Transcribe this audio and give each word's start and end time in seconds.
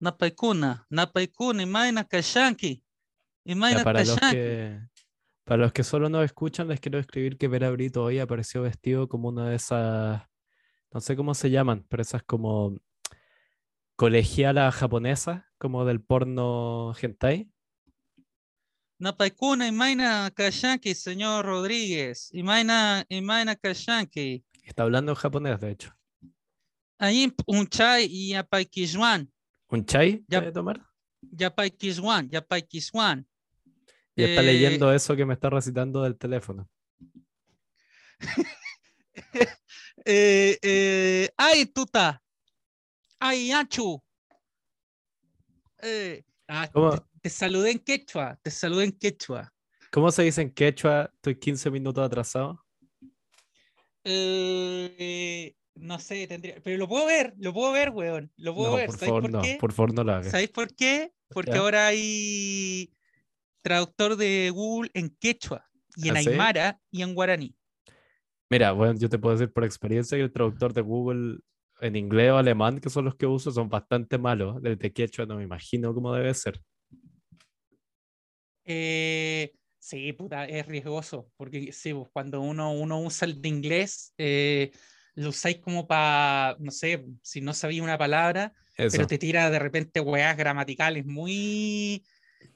Napaikuna, 0.00 0.86
Napaikuna, 0.90 1.62
Imaina 1.62 2.04
Kashanki. 2.04 2.82
Imaina 3.44 3.82
para, 3.82 4.00
los 4.00 4.14
Kashanki. 4.14 4.36
que, 4.36 4.80
para 5.44 5.62
los 5.62 5.72
que 5.72 5.82
solo 5.82 6.08
nos 6.08 6.24
escuchan, 6.24 6.68
les 6.68 6.80
quiero 6.80 6.98
escribir 6.98 7.36
que 7.36 7.48
Vera 7.48 7.70
Brito 7.70 8.04
hoy 8.04 8.18
apareció 8.18 8.62
vestido 8.62 9.08
como 9.08 9.28
una 9.28 9.48
de 9.48 9.56
esas, 9.56 10.22
no 10.92 11.00
sé 11.00 11.16
cómo 11.16 11.34
se 11.34 11.50
llaman, 11.50 11.84
pero 11.88 12.02
esas 12.02 12.22
como 12.22 12.76
colegialas 13.96 14.74
japonesas, 14.76 15.42
como 15.58 15.84
del 15.84 16.00
porno 16.00 16.94
hentai. 17.00 17.50
Napaikuna, 19.00 19.66
Imaina 19.66 20.30
Kashanki, 20.34 20.94
señor 20.94 21.44
Rodríguez. 21.44 22.28
Imaina, 22.32 23.04
Imaina 23.08 23.56
Kashanki. 23.56 24.44
Está 24.62 24.82
hablando 24.84 25.12
en 25.12 25.16
japonés, 25.16 25.60
de 25.60 25.70
hecho. 25.70 25.94
Ahí 26.98 27.32
un 27.46 27.66
chai 27.68 28.06
y 28.06 28.34
apaikishwan. 28.34 29.30
¿Un 29.70 29.84
chai 29.84 30.24
Ya- 30.28 30.38
quiere 30.40 30.52
tomar? 30.52 30.84
Yapaikishwan, 31.20 32.28
Yapaikishwan. 32.30 33.26
Y 34.14 34.22
está 34.24 34.40
Eh, 34.40 34.44
leyendo 34.44 34.92
eso 34.92 35.14
que 35.16 35.24
me 35.26 35.34
está 35.34 35.50
recitando 35.50 36.02
del 36.02 36.16
teléfono. 36.16 36.68
eh, 40.04 40.58
eh, 40.62 41.30
ay, 41.36 41.66
tuta. 41.66 42.22
Ay. 43.18 43.52
Eh, 45.82 46.24
ah, 46.48 46.68
te, 46.68 47.02
te 47.22 47.30
saludé 47.30 47.70
en 47.72 47.78
quechua, 47.78 48.38
te 48.42 48.50
saludé 48.50 48.84
en 48.84 48.92
quechua. 48.92 49.52
¿Cómo 49.90 50.10
se 50.10 50.22
dice 50.22 50.42
en 50.42 50.50
quechua? 50.52 51.10
Estoy 51.14 51.38
15 51.38 51.70
minutos 51.70 52.04
atrasado. 52.04 52.64
Eh, 54.04 55.54
no 55.80 55.98
sé, 55.98 56.26
tendría, 56.26 56.60
pero 56.62 56.76
lo 56.76 56.88
puedo 56.88 57.06
ver, 57.06 57.34
lo 57.38 57.52
puedo 57.52 57.72
ver, 57.72 57.90
weón. 57.90 58.32
Lo 58.36 58.54
puedo 58.54 58.72
No, 58.72 58.76
ver. 58.76 58.86
por 58.86 58.98
¿Sabéis 58.98 59.14
favor, 59.14 59.22
por 59.22 59.30
no. 59.32 59.42
qué? 59.42 59.58
Por 59.60 59.72
favor, 59.72 59.94
no 59.94 60.04
lo 60.04 60.12
hagas. 60.12 60.28
¿Sabéis 60.28 60.50
por 60.50 60.74
qué? 60.74 61.12
Porque 61.32 61.52
Ya. 61.52 61.58
ahora 61.58 61.86
hay 61.88 62.92
traductor 63.62 64.16
de 64.16 64.50
Google 64.50 64.90
en 64.94 65.10
quechua 65.10 65.64
y 65.96 66.08
en 66.08 66.16
¿Ah, 66.16 66.22
sí? 66.22 66.30
aymara 66.30 66.80
y 66.90 67.02
en 67.02 67.14
guaraní. 67.14 67.54
Mira, 68.50 68.72
bueno, 68.72 68.98
yo 68.98 69.08
te 69.08 69.18
puedo 69.18 69.36
decir 69.36 69.52
por 69.52 69.64
experiencia 69.64 70.16
que 70.16 70.24
el 70.24 70.32
traductor 70.32 70.72
de 70.72 70.80
Google 70.80 71.38
en 71.80 71.96
inglés 71.96 72.32
o 72.32 72.38
alemán, 72.38 72.80
que 72.80 72.90
son 72.90 73.04
los 73.04 73.14
que 73.14 73.26
uso, 73.26 73.50
son 73.52 73.68
bastante 73.68 74.18
malos. 74.18 74.62
Del 74.62 74.78
de 74.78 74.92
quechua 74.92 75.26
no 75.26 75.36
me 75.36 75.44
imagino 75.44 75.92
cómo 75.94 76.14
debe 76.14 76.32
ser. 76.34 76.60
Eh, 78.64 79.54
sí, 79.78 80.12
puta, 80.12 80.44
es 80.46 80.66
riesgoso, 80.66 81.30
porque 81.36 81.72
sí, 81.72 81.94
pues, 81.94 82.08
cuando 82.12 82.40
uno, 82.40 82.72
uno 82.72 83.00
usa 83.00 83.26
el 83.26 83.40
de 83.40 83.48
inglés, 83.48 84.14
eh, 84.18 84.70
lo 85.18 85.30
usáis 85.30 85.58
como 85.58 85.86
para, 85.86 86.56
no 86.60 86.70
sé, 86.70 87.04
si 87.22 87.40
no 87.40 87.52
sabía 87.52 87.82
una 87.82 87.98
palabra, 87.98 88.52
Eso. 88.76 88.96
pero 88.96 89.06
te 89.06 89.18
tira 89.18 89.50
de 89.50 89.58
repente 89.58 90.00
weas 90.00 90.36
gramaticales 90.36 91.04
muy... 91.06 92.04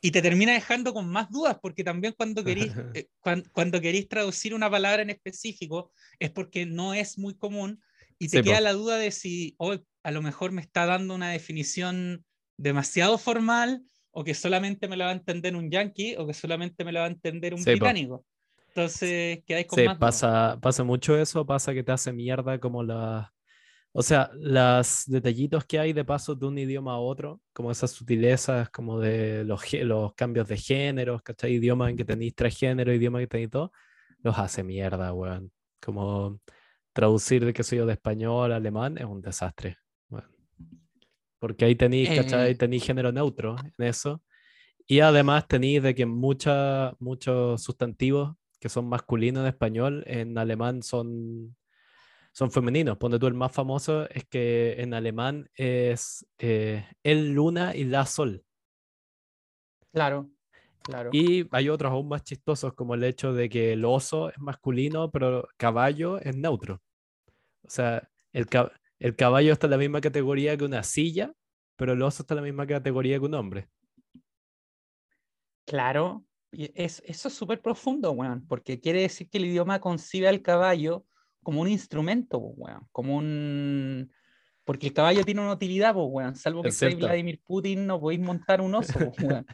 Y 0.01 0.11
te 0.13 0.23
termina 0.23 0.53
dejando 0.53 0.93
con 0.95 1.09
más 1.09 1.29
dudas, 1.31 1.59
porque 1.61 1.83
también 1.85 2.15
cuando 2.17 2.45
querís, 2.45 2.73
eh, 2.95 3.09
cuan- 3.21 3.45
cuando, 3.53 3.81
querís 3.81 4.09
traducir 4.09 4.55
una 4.55 4.71
palabra 4.71 5.03
en 5.03 5.11
específico, 5.11 5.93
es 6.21 6.31
porque 6.31 6.67
no 6.67 6.95
es 6.95 7.19
muy 7.19 7.35
común 7.35 7.81
y 8.19 8.29
te 8.29 8.39
Sí, 8.39 8.43
queda 8.43 8.59
po. 8.59 8.65
la 8.65 8.73
duda 8.73 8.97
de 8.97 9.11
si 9.11 9.55
hoy 9.59 9.85
a 10.05 10.11
lo 10.13 10.23
mejor 10.23 10.53
me 10.53 10.61
está 10.63 10.87
dando 10.87 11.15
una 11.15 11.31
definición 11.31 12.25
demasiado 12.57 13.19
formal 13.19 13.83
o 14.13 14.23
que 14.25 14.35
solamente 14.35 14.87
me 14.89 14.97
la 14.97 15.07
va 15.07 15.11
a 15.11 15.15
entender 15.15 15.57
un 15.57 15.71
yankee 15.71 16.15
o 16.17 16.27
que 16.27 16.35
solamente 16.35 16.85
me 16.85 16.93
la 16.93 17.01
va 17.01 17.07
a 17.07 17.11
entender 17.11 17.55
un 17.55 17.61
Sí, 17.61 17.77
po. 17.77 17.87
Entonces, 18.75 19.41
quedáis 19.45 19.67
con 19.67 19.78
Sí, 19.78 19.84
más 19.84 19.98
pasa, 19.98 20.59
pasa 20.61 20.83
mucho 20.83 21.17
eso, 21.17 21.45
pasa 21.45 21.75
que 21.75 21.83
te 21.83 21.92
hace 21.92 22.12
mierda 22.12 22.59
como 22.59 22.83
la... 22.83 23.33
O 23.95 24.03
sea, 24.03 24.31
los 24.34 25.05
detallitos 25.06 25.67
que 25.67 25.78
hay 25.78 25.92
de 25.92 26.03
paso 26.06 26.34
de 26.34 26.47
un 26.47 26.56
idioma 26.56 26.95
a 26.95 26.98
otro, 26.98 27.43
como 27.53 27.70
esas 27.70 27.91
sutilezas 27.91 28.70
como 28.70 28.98
de 28.98 29.45
los, 29.45 29.70
los 29.75 30.15
cambios 30.15 30.48
de 30.48 30.56
géneros, 30.56 31.20
¿cachai? 31.23 31.53
Idioma 31.55 31.91
en 31.91 31.98
que 31.98 32.05
tenéis 32.06 32.34
tres 32.34 32.56
géneros, 32.59 32.94
idioma 32.94 33.19
que 33.19 33.27
tenéis 33.27 33.50
todo, 33.50 33.71
los 34.22 34.38
hace 34.38 34.62
mierda, 34.65 35.12
weón. 35.12 35.53
Como 35.84 36.41
traducir 36.94 37.44
de 37.44 37.53
qué 37.53 37.62
sé 37.62 37.77
yo, 37.77 37.84
de 37.84 37.93
español 37.93 38.53
a 38.53 38.56
alemán 38.56 38.97
es 38.97 39.04
un 39.04 39.21
desastre, 39.21 39.77
weón. 40.09 40.31
Porque 41.39 41.66
ahí 41.66 41.75
tenéis, 41.75 42.09
¿cachai? 42.09 42.53
Eh. 42.53 42.54
Tenéis 42.54 42.84
género 42.84 43.12
neutro 43.12 43.56
en 43.77 43.84
eso. 43.87 44.22
Y 44.87 45.00
además 45.00 45.47
tenéis 45.47 45.83
de 45.83 45.94
que 45.94 46.06
mucha- 46.06 46.94
muchos 46.99 47.62
sustantivos 47.62 48.34
que 48.62 48.69
son 48.69 48.89
masculinos 48.89 49.41
en 49.41 49.49
español, 49.49 50.05
en 50.06 50.39
alemán 50.39 50.84
son, 50.84 51.56
son 52.31 52.53
femeninos. 52.53 52.97
Ponte 52.97 53.19
tú 53.19 53.27
el 53.27 53.34
más 53.34 53.50
famoso 53.50 54.09
es 54.09 54.25
que 54.27 54.81
en 54.81 54.95
alemán 54.95 55.50
es 55.56 56.25
eh, 56.39 56.87
el 57.03 57.33
luna 57.33 57.75
y 57.75 57.83
la 57.83 58.06
sol. 58.06 58.45
Claro, 59.93 60.31
claro. 60.81 61.11
Y 61.12 61.49
hay 61.51 61.71
otros 61.71 61.91
aún 61.91 62.06
más 62.06 62.22
chistosos, 62.22 62.72
como 62.75 62.95
el 62.95 63.03
hecho 63.03 63.33
de 63.33 63.49
que 63.49 63.72
el 63.72 63.84
oso 63.84 64.31
es 64.31 64.39
masculino, 64.39 65.11
pero 65.11 65.49
caballo 65.56 66.21
es 66.21 66.37
neutro. 66.37 66.81
O 67.65 67.69
sea, 67.69 68.09
el, 68.33 68.47
el 69.01 69.17
caballo 69.17 69.53
está 69.53 69.67
en 69.67 69.72
la 69.72 69.78
misma 69.78 70.01
categoría 70.01 70.56
que 70.56 70.65
una 70.65 70.84
silla, 70.84 71.33
pero 71.75 71.95
el 71.95 72.03
oso 72.03 72.22
está 72.22 72.34
en 72.34 72.43
la 72.43 72.45
misma 72.45 72.65
categoría 72.65 73.19
que 73.19 73.25
un 73.25 73.34
hombre. 73.34 73.69
Claro, 75.67 76.25
es, 76.53 77.03
eso 77.07 77.29
es 77.29 77.35
súper 77.35 77.61
profundo, 77.61 78.13
weón, 78.13 78.47
porque 78.47 78.81
quiere 78.81 79.01
decir 79.01 79.29
que 79.29 79.39
el 79.39 79.47
idioma 79.47 79.81
concibe 79.81 80.29
al 80.29 80.43
caballo 80.43 81.05
como 81.43 81.61
un 81.61 81.69
instrumento, 81.69 82.39
weón, 82.39 82.87
como 82.93 83.17
un... 83.17 84.13
Porque 84.65 84.87
el 84.87 84.93
caballo 84.93 85.25
tiene 85.25 85.41
una 85.41 85.55
utilidad, 85.55 85.93
pues, 85.93 86.07
weón, 86.09 86.37
salvo 86.37 86.63
que 86.63 86.71
cierto. 86.71 86.99
Vladimir 86.99 87.41
Putin, 87.45 87.85
no 87.85 87.99
podéis 87.99 88.21
montar 88.21 88.61
un 88.61 88.75
oso, 88.75 88.93
weón. 89.23 89.47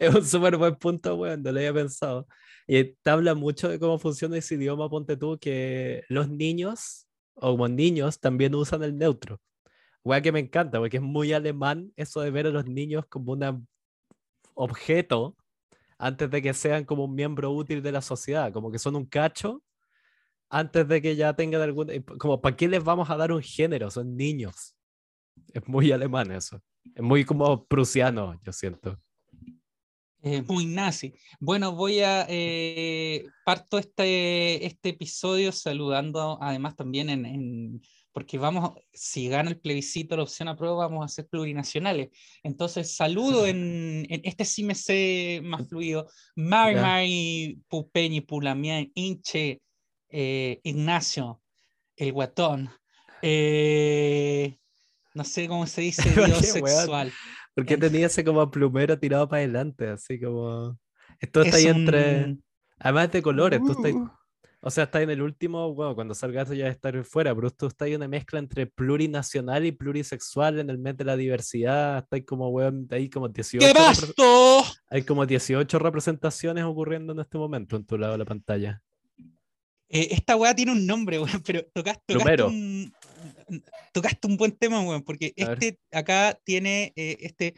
Es 0.00 0.12
un 0.12 0.24
súper 0.24 0.56
buen 0.56 0.74
punto, 0.76 1.14
weón, 1.14 1.42
no 1.42 1.52
lo 1.52 1.58
había 1.58 1.72
pensado. 1.72 2.26
Y 2.66 2.84
te 2.84 3.10
habla 3.10 3.34
mucho 3.34 3.68
de 3.68 3.78
cómo 3.78 3.98
funciona 3.98 4.36
ese 4.36 4.56
idioma, 4.56 4.88
ponte 4.90 5.16
tú, 5.16 5.38
que 5.38 6.02
los 6.08 6.28
niños, 6.28 7.06
o 7.34 7.52
como 7.52 7.68
niños, 7.68 8.18
también 8.18 8.54
usan 8.54 8.82
el 8.82 8.96
neutro. 8.96 9.40
Weón, 10.02 10.22
que 10.22 10.32
me 10.32 10.40
encanta, 10.40 10.78
porque 10.80 10.96
es 10.96 11.02
muy 11.02 11.32
alemán 11.32 11.92
eso 11.94 12.20
de 12.20 12.30
ver 12.30 12.46
a 12.46 12.50
los 12.50 12.66
niños 12.66 13.06
como 13.06 13.32
un 13.32 13.68
objeto 14.54 15.36
antes 15.98 16.30
de 16.30 16.42
que 16.42 16.54
sean 16.54 16.84
como 16.84 17.04
un 17.04 17.14
miembro 17.14 17.50
útil 17.52 17.82
de 17.82 17.92
la 17.92 18.00
sociedad, 18.02 18.52
como 18.52 18.70
que 18.70 18.78
son 18.78 18.96
un 18.96 19.06
cacho 19.06 19.62
antes 20.50 20.86
de 20.86 21.02
que 21.02 21.16
ya 21.16 21.34
tengan 21.34 21.62
algún... 21.62 21.88
Como, 22.18 22.40
¿para 22.40 22.56
qué 22.56 22.68
les 22.68 22.82
vamos 22.84 23.10
a 23.10 23.16
dar 23.16 23.32
un 23.32 23.42
género? 23.42 23.90
Son 23.90 24.16
niños. 24.16 24.74
Es 25.52 25.66
muy 25.66 25.90
alemán 25.92 26.30
eso. 26.32 26.60
Es 26.94 27.02
muy 27.02 27.24
como 27.24 27.64
prusiano, 27.66 28.38
yo 28.44 28.52
siento. 28.52 29.00
Eh, 30.22 30.42
muy 30.42 30.64
nazi. 30.64 31.14
Bueno, 31.38 31.72
voy 31.72 32.00
a 32.00 32.24
eh, 32.28 33.26
parto 33.44 33.76
este, 33.78 34.64
este 34.64 34.90
episodio 34.90 35.52
saludando 35.52 36.38
además 36.40 36.76
también 36.76 37.10
en, 37.10 37.26
en- 37.26 37.82
porque 38.14 38.38
vamos, 38.38 38.74
si 38.92 39.28
gana 39.28 39.50
el 39.50 39.58
plebiscito 39.58 40.16
la 40.16 40.22
opción 40.22 40.46
a 40.46 40.56
prueba, 40.56 40.76
vamos 40.86 41.04
a 41.04 41.08
ser 41.08 41.26
plurinacionales. 41.26 42.10
Entonces, 42.44 42.94
saludo 42.94 43.44
en, 43.44 44.06
en 44.08 44.20
este 44.22 44.44
sí 44.44 44.62
me 44.62 44.76
sé 44.76 45.40
más 45.42 45.68
fluido. 45.68 46.08
Mari. 46.36 46.76
Mari 46.76 47.58
Pupeñi 47.68 48.20
Pulamián, 48.20 48.88
Inche, 48.94 49.60
eh, 50.08 50.60
Ignacio, 50.62 51.42
el 51.96 52.12
guatón. 52.12 52.70
eh, 53.20 54.56
no 55.14 55.24
sé 55.24 55.48
cómo 55.48 55.66
se 55.66 55.80
dice, 55.82 56.08
dios 56.10 56.38
sexual. 56.46 57.12
¿Por 57.54 57.66
qué 57.66 57.74
En- 57.74 57.80
tenía 57.80 58.06
ese 58.06 58.24
como 58.24 58.48
plumero 58.50 58.98
tirado 58.98 59.28
para 59.28 59.40
adelante? 59.42 59.88
Así 59.88 60.20
como. 60.20 60.78
Esto 61.20 61.42
está 61.42 61.56
Es 61.58 61.64
ahí 61.64 61.70
entre. 61.70 62.24
un- 62.24 62.44
Además 62.78 63.10
de 63.12 63.22
colores, 63.22 63.60
tú 63.64 63.72
estás. 63.72 63.92
O 64.66 64.70
sea, 64.70 64.84
está 64.84 65.02
en 65.02 65.10
el 65.10 65.20
último, 65.20 65.74
bueno, 65.74 65.94
cuando 65.94 66.14
salga 66.14 66.40
eso 66.40 66.54
ya 66.54 66.68
estar 66.68 67.04
fuera, 67.04 67.34
pero 67.34 67.50
tú 67.50 67.66
está 67.66 67.84
ahí 67.84 67.94
una 67.94 68.08
mezcla 68.08 68.38
entre 68.38 68.66
plurinacional 68.66 69.66
y 69.66 69.72
plurisexual 69.72 70.58
en 70.58 70.70
el 70.70 70.78
mes 70.78 70.96
de 70.96 71.04
la 71.04 71.18
diversidad. 71.18 71.98
Está 71.98 72.16
ahí 72.16 72.22
como, 72.22 72.48
weón, 72.48 72.88
hay 72.90 73.10
como 73.10 73.28
18. 73.28 73.66
¡Qué 73.66 73.78
basto! 73.78 74.64
Hay 74.88 75.02
como 75.02 75.26
18 75.26 75.78
representaciones 75.78 76.64
ocurriendo 76.64 77.12
en 77.12 77.20
este 77.20 77.36
momento 77.36 77.76
en 77.76 77.84
tu 77.84 77.98
lado 77.98 78.12
de 78.12 78.18
la 78.20 78.24
pantalla. 78.24 78.82
Eh, 79.90 80.08
esta 80.12 80.34
weá 80.34 80.54
tiene 80.54 80.72
un 80.72 80.86
nombre, 80.86 81.18
weón, 81.18 81.42
pero 81.44 81.60
tocas- 81.74 82.00
tocaste, 82.06 82.42
un, 82.44 82.90
tocaste 83.92 84.26
un 84.26 84.38
buen 84.38 84.52
tema, 84.52 84.80
weón, 84.80 85.02
porque 85.02 85.34
A 85.42 85.50
ver. 85.50 85.58
este 85.62 85.78
acá 85.92 86.38
tiene 86.42 86.90
eh, 86.96 87.18
este. 87.20 87.54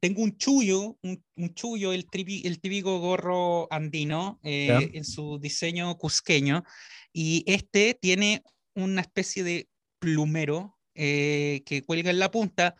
Tengo 0.00 0.22
un 0.22 0.36
chullo, 0.38 0.98
un, 1.02 1.22
un 1.36 1.54
chullo, 1.54 1.92
el, 1.92 2.06
tripi- 2.06 2.46
el 2.46 2.58
típico 2.58 2.98
gorro 3.00 3.70
andino 3.70 4.40
eh, 4.42 4.90
en 4.94 5.04
su 5.04 5.38
diseño 5.38 5.96
cusqueño, 5.98 6.64
y 7.12 7.44
este 7.46 7.94
tiene 8.00 8.42
una 8.74 9.02
especie 9.02 9.44
de 9.44 9.68
plumero 9.98 10.78
eh, 10.94 11.62
que 11.66 11.82
cuelga 11.82 12.10
en 12.10 12.18
la 12.18 12.30
punta 12.30 12.76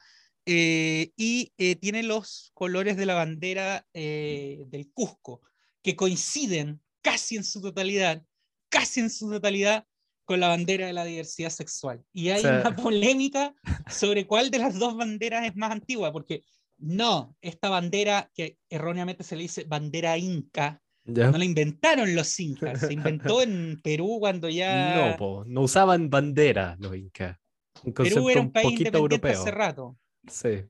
eh, 0.47 1.13
y 1.17 1.53
tiene 1.81 2.03
los 2.03 2.51
colores 2.55 2.97
de 2.97 3.07
la 3.07 3.15
bandera 3.15 3.87
del 3.93 4.91
Cusco, 4.95 5.43
que 5.83 5.95
coinciden 5.95 6.81
casi 7.03 7.37
en 7.37 7.45
su 7.45 7.61
totalidad, 7.61 8.25
casi 8.71 9.01
en 9.01 9.11
su 9.11 9.31
totalidad 9.31 9.87
con 10.25 10.41
la 10.41 10.49
bandera 10.49 10.87
de 10.87 10.93
la 10.93 11.05
diversidad 11.05 11.51
sexual. 11.51 12.03
Y 12.13 12.31
hay 12.31 12.45
una 12.45 12.75
polémica 12.75 13.55
sobre 13.91 14.27
cuál 14.27 14.51
de 14.51 14.59
las 14.59 14.79
dos 14.79 14.97
banderas 14.97 15.47
es 15.47 15.55
más 15.57 15.73
antigua, 15.73 16.13
porque 16.13 16.43
no, 16.81 17.37
esta 17.41 17.69
bandera 17.69 18.31
que 18.35 18.57
erróneamente 18.69 19.23
se 19.25 19.37
le 19.37 19.43
dice 19.43 19.65
bandera 19.65 20.17
inca, 20.19 20.81
¿Ya? 21.05 21.31
no 21.31 21.39
la 21.39 21.45
inventaron 21.45 22.15
los 22.15 22.39
incas, 22.41 22.81
se 22.81 22.93
inventó 22.93 23.43
en 23.43 23.81
Perú 23.83 24.19
cuando 24.21 24.49
ya 24.49 25.11
No, 25.11 25.17
po, 25.17 25.45
no 25.47 25.63
usaban 25.63 26.11
bandera 26.11 26.77
los 26.79 26.97
incas. 26.97 27.37
Un 27.83 27.93
Perú 27.95 28.29
era 28.29 28.41
un 28.41 28.47
un 28.47 28.53
país 28.53 28.65
poquito 28.67 28.81
independiente 28.89 28.99
europeo. 29.29 29.41
hace 29.43 29.51
rato. 29.51 29.99
Sí. 30.31 30.65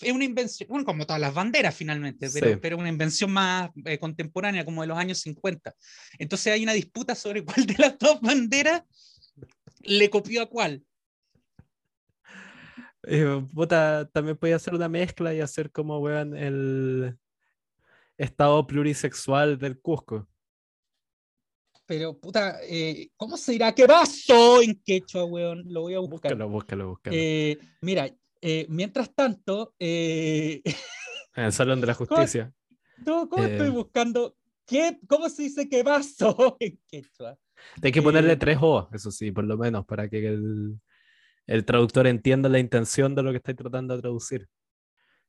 Es 0.00 0.12
una 0.12 0.24
invención, 0.24 0.66
bueno, 0.68 0.84
como 0.84 1.04
todas 1.06 1.20
las 1.20 1.34
banderas 1.34 1.74
finalmente, 1.74 2.28
pero, 2.32 2.48
Sí. 2.50 2.56
pero 2.60 2.78
una 2.78 2.88
invención 2.88 3.30
más 3.30 3.70
eh, 3.84 3.98
contemporánea, 3.98 4.64
como 4.64 4.80
de 4.80 4.88
los 4.88 4.96
años 4.98 5.18
50. 5.20 5.74
Entonces 6.18 6.52
hay 6.52 6.62
una 6.62 6.72
disputa 6.72 7.14
sobre 7.14 7.44
cuál 7.64 7.66
de 7.66 7.74
las 7.78 7.98
dos 7.98 8.20
banderas 8.20 8.82
le 9.82 10.08
copió 10.10 10.42
a 10.42 10.46
cuál. 10.46 10.82
Eh, 13.04 13.42
puta, 13.54 14.08
también 14.12 14.36
podía 14.36 14.56
hacer 14.56 14.74
una 14.74 14.88
mezcla 14.88 15.34
y 15.34 15.40
hacer 15.40 15.70
como, 15.70 15.98
weón, 15.98 16.36
el 16.36 17.16
estado 18.18 18.66
plurisexual 18.66 19.58
del 19.58 19.80
Cusco. 19.80 20.28
Pero, 21.86 22.16
puta, 22.16 22.60
eh, 22.62 23.10
¿cómo 23.16 23.36
se 23.36 23.52
dirá? 23.52 23.74
¿Qué 23.74 23.86
pasó 23.86 24.62
en 24.62 24.80
quechua, 24.84 25.24
weón? 25.24 25.64
Lo 25.66 25.82
voy 25.82 25.94
a 25.94 25.98
buscar. 25.98 26.32
Búscalo, 26.32 26.48
búscalo, 26.48 26.88
búscalo. 26.90 27.16
Eh, 27.18 27.58
mira, 27.80 28.08
eh, 28.40 28.66
mientras 28.68 29.12
tanto, 29.14 29.74
en 29.78 30.62
el 31.34 31.52
Salón 31.52 31.80
de 31.80 31.86
la 31.86 31.94
Justicia. 31.94 32.52
¿cómo, 33.04 33.28
cómo 33.28 33.44
estoy 33.44 33.70
buscando? 33.70 34.36
¿Qué, 34.66 35.00
¿Cómo 35.08 35.28
se 35.28 35.42
dice 35.42 35.68
qué 35.68 35.82
pasó 35.82 36.56
en 36.60 36.78
quechua? 36.86 37.36
Hay 37.82 37.90
que 37.90 38.02
ponerle 38.02 38.36
tres 38.36 38.58
O, 38.60 38.88
eso 38.92 39.10
sí, 39.10 39.32
por 39.32 39.44
lo 39.44 39.58
menos, 39.58 39.84
para 39.84 40.08
que 40.08 40.28
el, 40.28 40.78
el 41.46 41.64
traductor 41.64 42.06
entienda 42.06 42.48
la 42.48 42.58
intención 42.58 43.14
de 43.14 43.22
lo 43.22 43.30
que 43.30 43.38
estáis 43.38 43.56
tratando 43.56 43.94
de 43.94 44.00
traducir. 44.02 44.48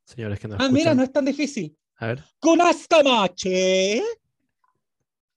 Señores 0.03 0.39
que 0.39 0.47
nos 0.47 0.59
Ah, 0.59 0.69
mira, 0.69 0.93
no 0.95 1.03
es 1.03 1.11
tan 1.11 1.25
difícil. 1.25 1.77
A 1.97 2.07
ver. 2.07 2.23
Kunascamache. 2.39 4.01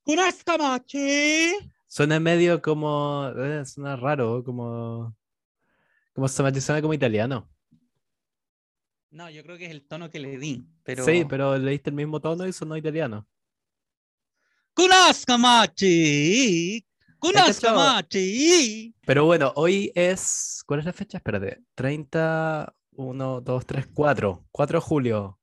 Kunascamache. 0.03 1.55
Suena 1.87 2.19
medio 2.19 2.61
como. 2.61 3.31
eh, 3.37 3.65
suena 3.65 3.97
raro, 3.97 4.43
como. 4.45 5.17
Como 6.13 6.29
se 6.29 6.43
me 6.43 6.61
suena 6.61 6.83
como 6.83 6.95
italiano. 6.95 7.49
No, 9.11 9.31
yo 9.31 9.43
creo 9.45 9.57
que 9.57 9.67
es 9.67 9.71
el 9.71 9.87
tono 9.87 10.11
que 10.11 10.19
le 10.19 10.39
di. 10.39 10.67
Pero... 10.83 11.05
Sí, 11.05 11.25
pero 11.29 11.57
leíste 11.57 11.91
el 11.91 11.97
mismo 11.97 12.21
tono 12.21 12.47
y 12.47 12.53
sonó 12.53 12.77
italiano. 12.77 13.29
Kunascamache. 14.75 16.85
Pero 19.07 19.25
bueno, 19.25 19.53
hoy 19.57 19.93
es. 19.95 20.63
¿Cuál 20.67 20.81
es 20.81 20.87
la 20.87 20.93
fecha? 20.93 21.19
Espérate. 21.19 21.63
30, 21.75 22.75
1, 22.93 23.41
2, 23.41 23.67
3, 23.67 23.87
4. 23.95 24.45
4 24.51 24.79
de 24.79 24.85
julio. 24.85 25.39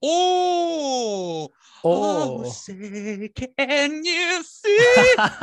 ¡Oh! 0.00 1.50
Oh. 1.82 2.42
Oh, 2.42 2.50
say, 2.50 3.32
can 3.34 4.02
you 4.04 4.42
see? 4.44 4.68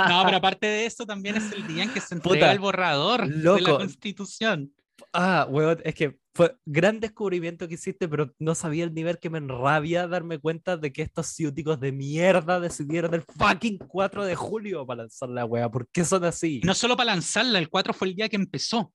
No, 0.08 0.24
pero 0.26 0.38
aparte 0.38 0.68
de 0.68 0.86
eso, 0.86 1.06
también 1.06 1.36
es 1.38 1.52
el 1.52 1.68
día 1.68 1.84
en 1.84 1.94
que 1.94 2.00
se 2.00 2.16
entrega 2.16 2.36
Puta, 2.36 2.52
el 2.52 2.60
borrador 2.60 3.28
de 3.28 3.38
la 3.38 3.44
loco. 3.44 3.78
Constitución. 3.78 4.74
Ah, 5.14 5.48
weón, 5.50 5.82
es 5.84 5.96
que 5.96 6.18
fue 6.38 6.56
gran 6.66 7.00
descubrimiento 7.00 7.68
que 7.68 7.74
hiciste, 7.74 8.08
pero 8.08 8.32
no 8.38 8.54
sabía 8.54 8.84
el 8.84 8.94
nivel 8.94 9.18
que 9.18 9.32
me 9.32 9.40
enrabia 9.40 10.08
darme 10.08 10.38
cuenta 10.38 10.78
de 10.78 10.94
que 10.94 11.02
estos 11.02 11.26
ciúticos 11.30 11.80
de 11.80 11.92
mierda 11.92 12.60
decidieron 12.60 13.16
el 13.16 13.24
fucking 13.24 13.80
4 13.80 14.24
de 14.24 14.36
julio 14.36 14.86
para 14.86 15.02
lanzar 15.02 15.30
la 15.30 15.46
wea. 15.46 15.68
¿Por 15.72 15.90
qué 15.90 16.06
son 16.06 16.24
así? 16.26 16.62
No 16.64 16.76
solo 16.76 16.96
para 16.96 17.16
lanzarla, 17.16 17.58
el 17.58 17.70
4 17.70 17.92
fue 17.92 18.10
el 18.10 18.16
día 18.16 18.30
que 18.30 18.36
empezó. 18.36 18.94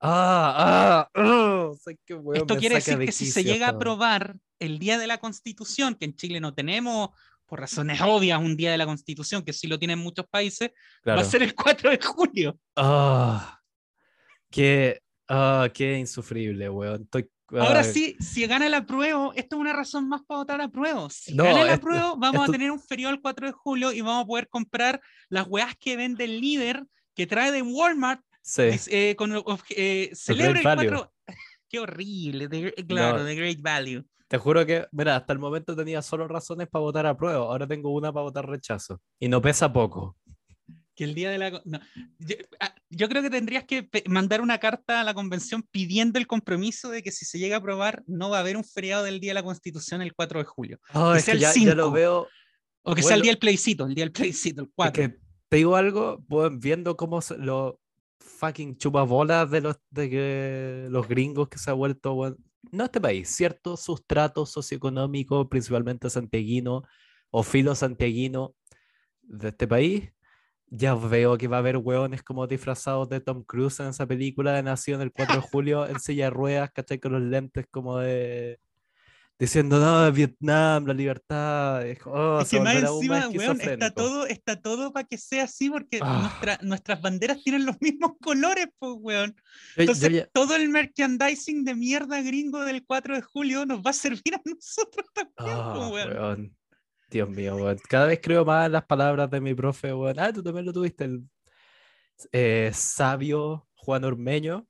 Ah, 0.00 1.08
ah, 1.10 1.10
ah, 1.16 1.72
que, 2.06 2.14
weón, 2.14 2.42
Esto 2.42 2.56
quiere 2.56 2.76
decir 2.76 2.98
de 2.98 3.06
que 3.06 3.10
si 3.12 3.26
se 3.26 3.42
llega 3.42 3.66
a 3.66 3.70
aprobar 3.70 4.36
el 4.60 4.78
día 4.78 4.96
de 4.96 5.08
la 5.08 5.18
Constitución, 5.18 5.96
que 5.96 6.04
en 6.04 6.14
Chile 6.14 6.38
no 6.38 6.54
tenemos, 6.54 7.08
por 7.46 7.58
razones 7.58 8.00
obvias, 8.00 8.40
un 8.40 8.56
día 8.56 8.70
de 8.70 8.78
la 8.78 8.86
Constitución, 8.86 9.42
que 9.42 9.52
sí 9.52 9.66
lo 9.66 9.80
tienen 9.80 9.98
muchos 9.98 10.26
países, 10.28 10.70
Claro. 11.02 11.20
va 11.20 11.26
a 11.26 11.28
ser 11.28 11.42
el 11.42 11.52
4 11.52 11.90
de 11.90 11.98
julio. 12.00 12.56
Ah, 12.76 13.58
qué, 14.52 15.00
ah, 15.28 15.68
qué 15.72 15.98
insufrible, 15.98 16.68
weón. 16.68 17.02
Estoy, 17.02 17.30
Ahora 17.52 17.80
ah, 17.80 17.84
sí, 17.84 18.16
si 18.18 18.44
gana 18.46 18.66
el 18.66 18.74
apruebo, 18.74 19.32
esto 19.36 19.54
es 19.56 19.60
una 19.60 19.72
razón 19.72 20.08
más 20.08 20.22
para 20.26 20.38
votar 20.38 20.60
apruebo. 20.60 21.08
Si 21.10 21.32
No, 21.34 21.44
gana 21.44 21.60
el 21.62 21.68
esto- 21.68 21.74
apruebo, 21.76 22.16
vamos 22.16 22.40
esto- 22.42 22.50
a 22.50 22.52
tener 22.52 22.70
un 22.72 22.80
feriado 22.80 23.14
el 23.14 23.20
4 23.20 23.46
de 23.46 23.52
julio 23.52 23.92
y 23.92 24.00
vamos 24.00 24.24
a 24.24 24.26
poder 24.26 24.48
comprar 24.48 25.00
las 25.28 25.46
weas 25.46 25.76
que 25.76 25.96
vende 25.96 26.24
el 26.24 26.40
líder 26.40 26.84
que 27.14 27.26
trae 27.26 27.52
de 27.52 27.62
Walmart 27.62 28.20
sí. 28.42 28.62
eh, 28.88 29.14
con, 29.16 29.32
eh, 29.70 30.10
celebra 30.12 30.58
el 30.58 30.64
Great 30.64 30.76
Value. 30.76 30.90
4. 30.90 31.12
Qué 31.68 31.78
horrible, 31.78 32.48
de- 32.48 32.72
claro, 32.86 33.18
No. 33.18 33.24
de 33.24 33.34
Great 33.36 33.60
Value. 33.60 34.04
Te 34.28 34.38
juro 34.38 34.66
que, 34.66 34.86
mira, 34.90 35.14
hasta 35.14 35.32
el 35.32 35.38
momento 35.38 35.76
tenía 35.76 36.02
solo 36.02 36.26
razones 36.26 36.66
para 36.68 36.80
votar 36.82 37.06
a 37.06 37.16
prueba, 37.16 37.38
ahora 37.44 37.64
tengo 37.66 37.90
una 37.94 38.12
para 38.12 38.24
votar 38.24 38.44
rechazo. 38.48 39.00
Y 39.20 39.28
no 39.28 39.40
pesa 39.40 39.72
poco. 39.72 40.16
Que 40.96 41.04
el 41.04 41.14
día 41.14 41.30
de 41.30 41.38
la. 41.38 41.50
no, 41.64 41.78
yo, 42.18 42.36
ah, 42.58 42.74
yo 42.90 43.08
creo 43.08 43.22
que 43.22 43.30
tendrías 43.30 43.64
que 43.64 43.88
mandar 44.08 44.40
una 44.40 44.58
carta 44.58 45.00
a 45.00 45.04
la 45.04 45.12
convención 45.14 45.62
pidiendo 45.70 46.18
el 46.18 46.26
compromiso 46.26 46.88
de 46.90 47.02
que 47.02 47.12
si 47.12 47.24
se 47.26 47.38
llega 47.38 47.56
a 47.56 47.58
aprobar, 47.58 48.02
no 48.06 48.30
va 48.30 48.38
a 48.38 48.40
haber 48.40 48.56
un 48.56 48.64
feriado 48.64 49.04
del 49.04 49.20
día 49.20 49.30
de 49.30 49.34
la 49.34 49.42
Constitución 49.42 50.00
el 50.02 50.14
4 50.14 50.38
de 50.40 50.44
julio. 50.46 50.80
Ah, 50.94 51.10
Que 51.12 51.18
es 51.18 51.24
sea 51.26 51.34
el 51.34 51.40
ya, 51.40 51.52
ya 51.54 51.74
lo 51.74 51.84
5. 51.84 51.90
veo. 51.92 52.28
O 52.82 52.94
que 52.94 53.02
sea 53.02 53.10
el 53.10 53.14
Bueno. 53.16 53.22
día 53.24 53.32
del 53.32 53.38
plebiscito, 53.38 53.86
el 53.86 53.94
día 53.94 54.04
del 54.04 54.12
plebiscito, 54.12 54.62
el 54.62 54.68
Es 54.68 54.72
4. 54.74 54.92
que 55.02 55.18
te 55.48 55.56
digo 55.58 55.76
algo, 55.76 56.24
weón, 56.28 56.58
viendo 56.60 56.96
cómo 56.96 57.20
los 57.38 57.74
fucking 58.20 58.78
chupabolas 58.78 59.50
de 59.50 59.60
los, 59.60 59.76
de 59.90 60.10
que, 60.10 60.86
los 60.90 61.06
gringos 61.06 61.48
que 61.48 61.58
se 61.58 61.70
ha 61.70 61.74
vuelto, 61.74 62.14
weón, 62.14 62.36
no 62.72 62.84
este 62.84 63.00
país, 63.00 63.28
cierto 63.28 63.76
sustrato 63.76 64.46
socioeconómico, 64.46 65.48
principalmente 65.48 66.08
santiaguino 66.10 66.82
o 67.30 67.42
filo 67.42 67.74
santiaguino 67.74 68.54
de 69.22 69.48
este 69.48 69.66
país, 69.68 70.10
ya 70.68 70.94
veo 70.94 71.38
que 71.38 71.48
va 71.48 71.56
a 71.56 71.60
haber 71.60 71.76
hueones 71.76 72.22
como 72.22 72.46
disfrazados 72.46 73.08
de 73.08 73.20
Tom 73.20 73.42
Cruise 73.44 73.78
en 73.80 73.86
esa 73.88 74.06
película 74.06 74.52
de 74.52 74.62
Nación 74.62 75.00
el 75.00 75.12
4 75.12 75.36
de 75.36 75.40
julio 75.52 75.86
en 75.86 76.00
silla 76.00 76.24
de 76.24 76.30
ruedas, 76.30 76.70
¿cachai? 76.72 76.98
Con 76.98 77.12
los 77.12 77.22
lentes 77.22 77.66
como 77.70 77.98
de... 77.98 78.58
Diciendo, 79.38 79.78
no, 79.78 80.10
Vietnam, 80.12 80.86
la 80.86 80.94
libertad. 80.94 81.86
Es, 81.86 81.98
oh, 82.06 82.40
Es 82.40 82.48
que 82.48 82.58
más 82.58 82.76
encima, 82.76 83.28
weón, 83.28 83.60
está 83.60 83.90
todo, 83.90 84.26
está 84.26 84.58
todo 84.62 84.94
para 84.94 85.06
que 85.06 85.18
sea 85.18 85.44
así, 85.44 85.68
porque 85.68 85.98
Ah. 86.00 86.20
nuestra- 86.22 86.58
nuestras 86.66 87.02
banderas 87.02 87.42
tienen 87.44 87.66
los 87.66 87.76
mismos 87.82 88.12
colores, 88.22 88.66
pues, 88.78 88.94
weón. 88.98 89.32
Yo- 89.36 89.42
yo 89.76 89.82
Entonces, 89.82 90.10
ya- 90.10 90.26
todo 90.28 90.56
el 90.56 90.70
merchandising 90.70 91.64
de 91.66 91.74
mierda 91.74 92.22
gringo 92.22 92.64
del 92.64 92.82
4 92.86 93.14
de 93.14 93.20
julio 93.20 93.66
nos 93.66 93.82
va 93.84 93.90
a 93.90 93.92
servir 93.92 94.34
a 94.36 94.40
nosotros 94.46 95.06
también, 95.12 95.58
Ah, 95.60 95.74
pues, 95.76 95.92
weón. 95.92 96.16
weón. 96.16 96.56
Dios 97.08 97.28
mío, 97.28 97.56
weón. 97.56 97.78
Cada 97.88 98.06
vez 98.06 98.20
creo 98.22 98.44
más 98.44 98.70
las 98.70 98.84
palabras 98.84 99.30
de 99.30 99.40
mi 99.40 99.54
profe, 99.54 99.92
weón. 99.92 100.18
Ah, 100.18 100.32
tú 100.32 100.42
también 100.42 100.66
lo 100.66 100.72
tuviste, 100.72 101.04
el 101.04 101.24
eh, 102.32 102.70
sabio 102.72 103.68
Juan 103.74 104.04
Ormeño, 104.04 104.66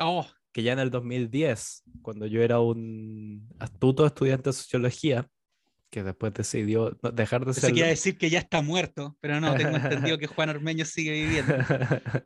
Oh, 0.00 0.26
que 0.52 0.62
ya 0.62 0.72
en 0.72 0.78
el 0.78 0.90
2010, 0.90 1.84
cuando 2.02 2.26
yo 2.26 2.42
era 2.42 2.60
un 2.60 3.48
astuto 3.58 4.06
estudiante 4.06 4.50
de 4.50 4.54
sociología, 4.54 5.28
que 5.90 6.02
después 6.02 6.34
decidió 6.34 6.98
dejar 7.12 7.44
de 7.44 7.54
ser. 7.54 7.76
iba 7.76 7.86
a 7.86 7.90
decir 7.90 8.18
que 8.18 8.30
ya 8.30 8.40
está 8.40 8.62
muerto, 8.62 9.16
pero 9.20 9.40
no, 9.40 9.54
tengo 9.54 9.76
entendido 9.76 10.18
que 10.18 10.26
Juan 10.26 10.50
Ormeño 10.50 10.84
sigue 10.84 11.12
viviendo. 11.12 11.54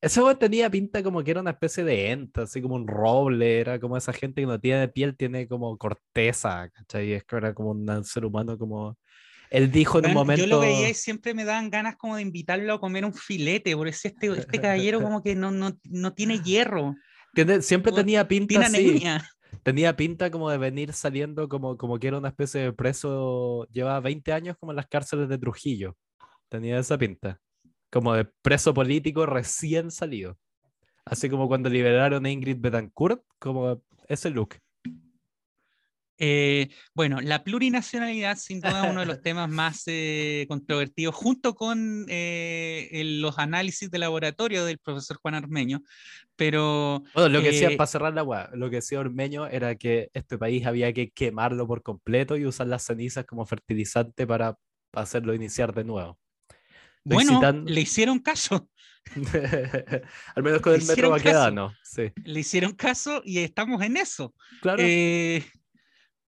Ese 0.00 0.20
weón 0.22 0.38
tenía 0.38 0.70
pinta 0.70 1.02
como 1.02 1.22
que 1.24 1.30
era 1.30 1.40
una 1.40 1.52
especie 1.52 1.82
de 1.84 2.10
ente, 2.10 2.42
así 2.42 2.60
como 2.60 2.74
un 2.74 2.86
roble, 2.86 3.60
era 3.60 3.80
como 3.80 3.96
esa 3.96 4.12
gente 4.12 4.42
que 4.42 4.46
no 4.46 4.60
tiene 4.60 4.88
piel, 4.88 5.16
tiene 5.16 5.48
como 5.48 5.76
corteza, 5.78 6.68
¿cachai? 6.70 7.12
Es 7.12 7.24
que 7.24 7.36
era 7.36 7.54
como 7.54 7.70
un 7.70 8.04
ser 8.04 8.24
humano 8.24 8.58
como... 8.58 8.98
Él 9.48 9.70
dijo 9.70 9.98
en 10.00 10.06
un 10.06 10.14
momento... 10.14 10.44
Yo 10.44 10.48
lo 10.48 10.60
veía 10.60 10.88
y 10.88 10.94
siempre 10.94 11.32
me 11.32 11.44
daban 11.44 11.70
ganas 11.70 11.96
como 11.96 12.16
de 12.16 12.22
invitarlo 12.22 12.74
a 12.74 12.80
comer 12.80 13.04
un 13.04 13.14
filete, 13.14 13.76
porque 13.76 13.92
si 13.92 14.08
este, 14.08 14.26
este 14.28 14.60
caballero 14.60 15.00
como 15.00 15.22
que 15.22 15.34
no, 15.34 15.50
no, 15.50 15.78
no 15.84 16.12
tiene 16.14 16.40
hierro, 16.44 16.94
Tiene- 17.32 17.62
siempre 17.62 17.92
Weón, 17.92 18.04
tenía 18.04 18.26
pinta 18.28 18.48
tiene 18.48 18.64
así, 18.66 18.76
anemia. 18.88 19.24
tenía 19.62 19.96
pinta 19.96 20.30
como 20.30 20.50
de 20.50 20.58
venir 20.58 20.92
saliendo 20.92 21.48
como, 21.48 21.76
como 21.76 21.98
que 21.98 22.08
era 22.08 22.18
una 22.18 22.28
especie 22.28 22.60
de 22.60 22.72
preso, 22.72 23.66
lleva 23.70 24.00
20 24.00 24.32
años 24.32 24.56
como 24.58 24.72
en 24.72 24.76
las 24.76 24.88
cárceles 24.88 25.28
de 25.28 25.38
Trujillo, 25.38 25.96
tenía 26.48 26.78
esa 26.78 26.98
pinta, 26.98 27.38
como 27.90 28.14
de 28.14 28.24
preso 28.42 28.74
político 28.74 29.26
recién 29.26 29.90
salido, 29.90 30.38
así 31.04 31.28
como 31.30 31.48
cuando 31.48 31.68
liberaron 31.68 32.26
a 32.26 32.30
Ingrid 32.30 32.58
Betancourt, 32.60 33.22
como 33.38 33.82
ese 34.08 34.30
look. 34.30 34.56
Eh, 36.18 36.70
bueno, 36.94 37.20
la 37.20 37.44
plurinacionalidad 37.44 38.38
sin 38.38 38.62
duda 38.62 38.84
es 38.86 38.90
uno 38.90 39.00
de 39.00 39.06
los 39.06 39.20
temas 39.22 39.50
más 39.50 39.82
eh, 39.86 40.46
controvertidos, 40.48 41.14
junto 41.14 41.54
con 41.54 42.06
eh, 42.08 42.88
el- 42.92 43.20
los 43.20 43.38
análisis 43.38 43.90
de 43.90 43.98
laboratorio 43.98 44.64
del 44.64 44.78
profesor 44.78 45.18
Juan 45.18 45.34
Armeño, 45.34 45.82
pero 46.34 47.02
Bueno, 47.12 47.28
lo 47.28 47.40
que 47.42 47.48
decía, 47.48 47.76
para 47.76 47.86
cerrar 47.86 48.14
la 48.14 48.22
weá, 48.22 48.48
lo 48.54 48.70
que 48.70 48.76
decía 48.76 48.98
Ormeño 49.00 49.46
era 49.46 49.74
que 49.74 50.08
este 50.14 50.38
país 50.38 50.64
había 50.64 50.90
que 50.94 51.10
quemarlo 51.10 51.66
por 51.66 51.82
completo 51.82 52.36
y 52.38 52.46
usar 52.46 52.66
las 52.68 52.84
cenizas 52.84 53.26
como 53.26 53.44
fertilizante 53.44 54.26
para 54.26 54.58
hacerlo 54.92 55.34
iniciar 55.34 55.74
de 55.74 55.84
nuevo. 55.84 56.18
Bueno, 57.14 57.34
citando- 57.34 57.70
le 57.70 57.80
hicieron 57.80 58.18
caso. 58.18 58.68
Al 60.34 60.42
menos 60.42 60.60
con 60.60 60.72
Le 60.72 60.78
el 60.78 60.84
metro 60.84 61.10
Baquedano, 61.10 61.72
sí. 61.84 62.10
Le 62.24 62.40
hicieron 62.40 62.72
caso 62.72 63.22
y 63.24 63.38
estamos 63.38 63.80
en 63.82 63.96
eso. 63.96 64.34
Claro. 64.60 64.82
Eh, 64.84 65.44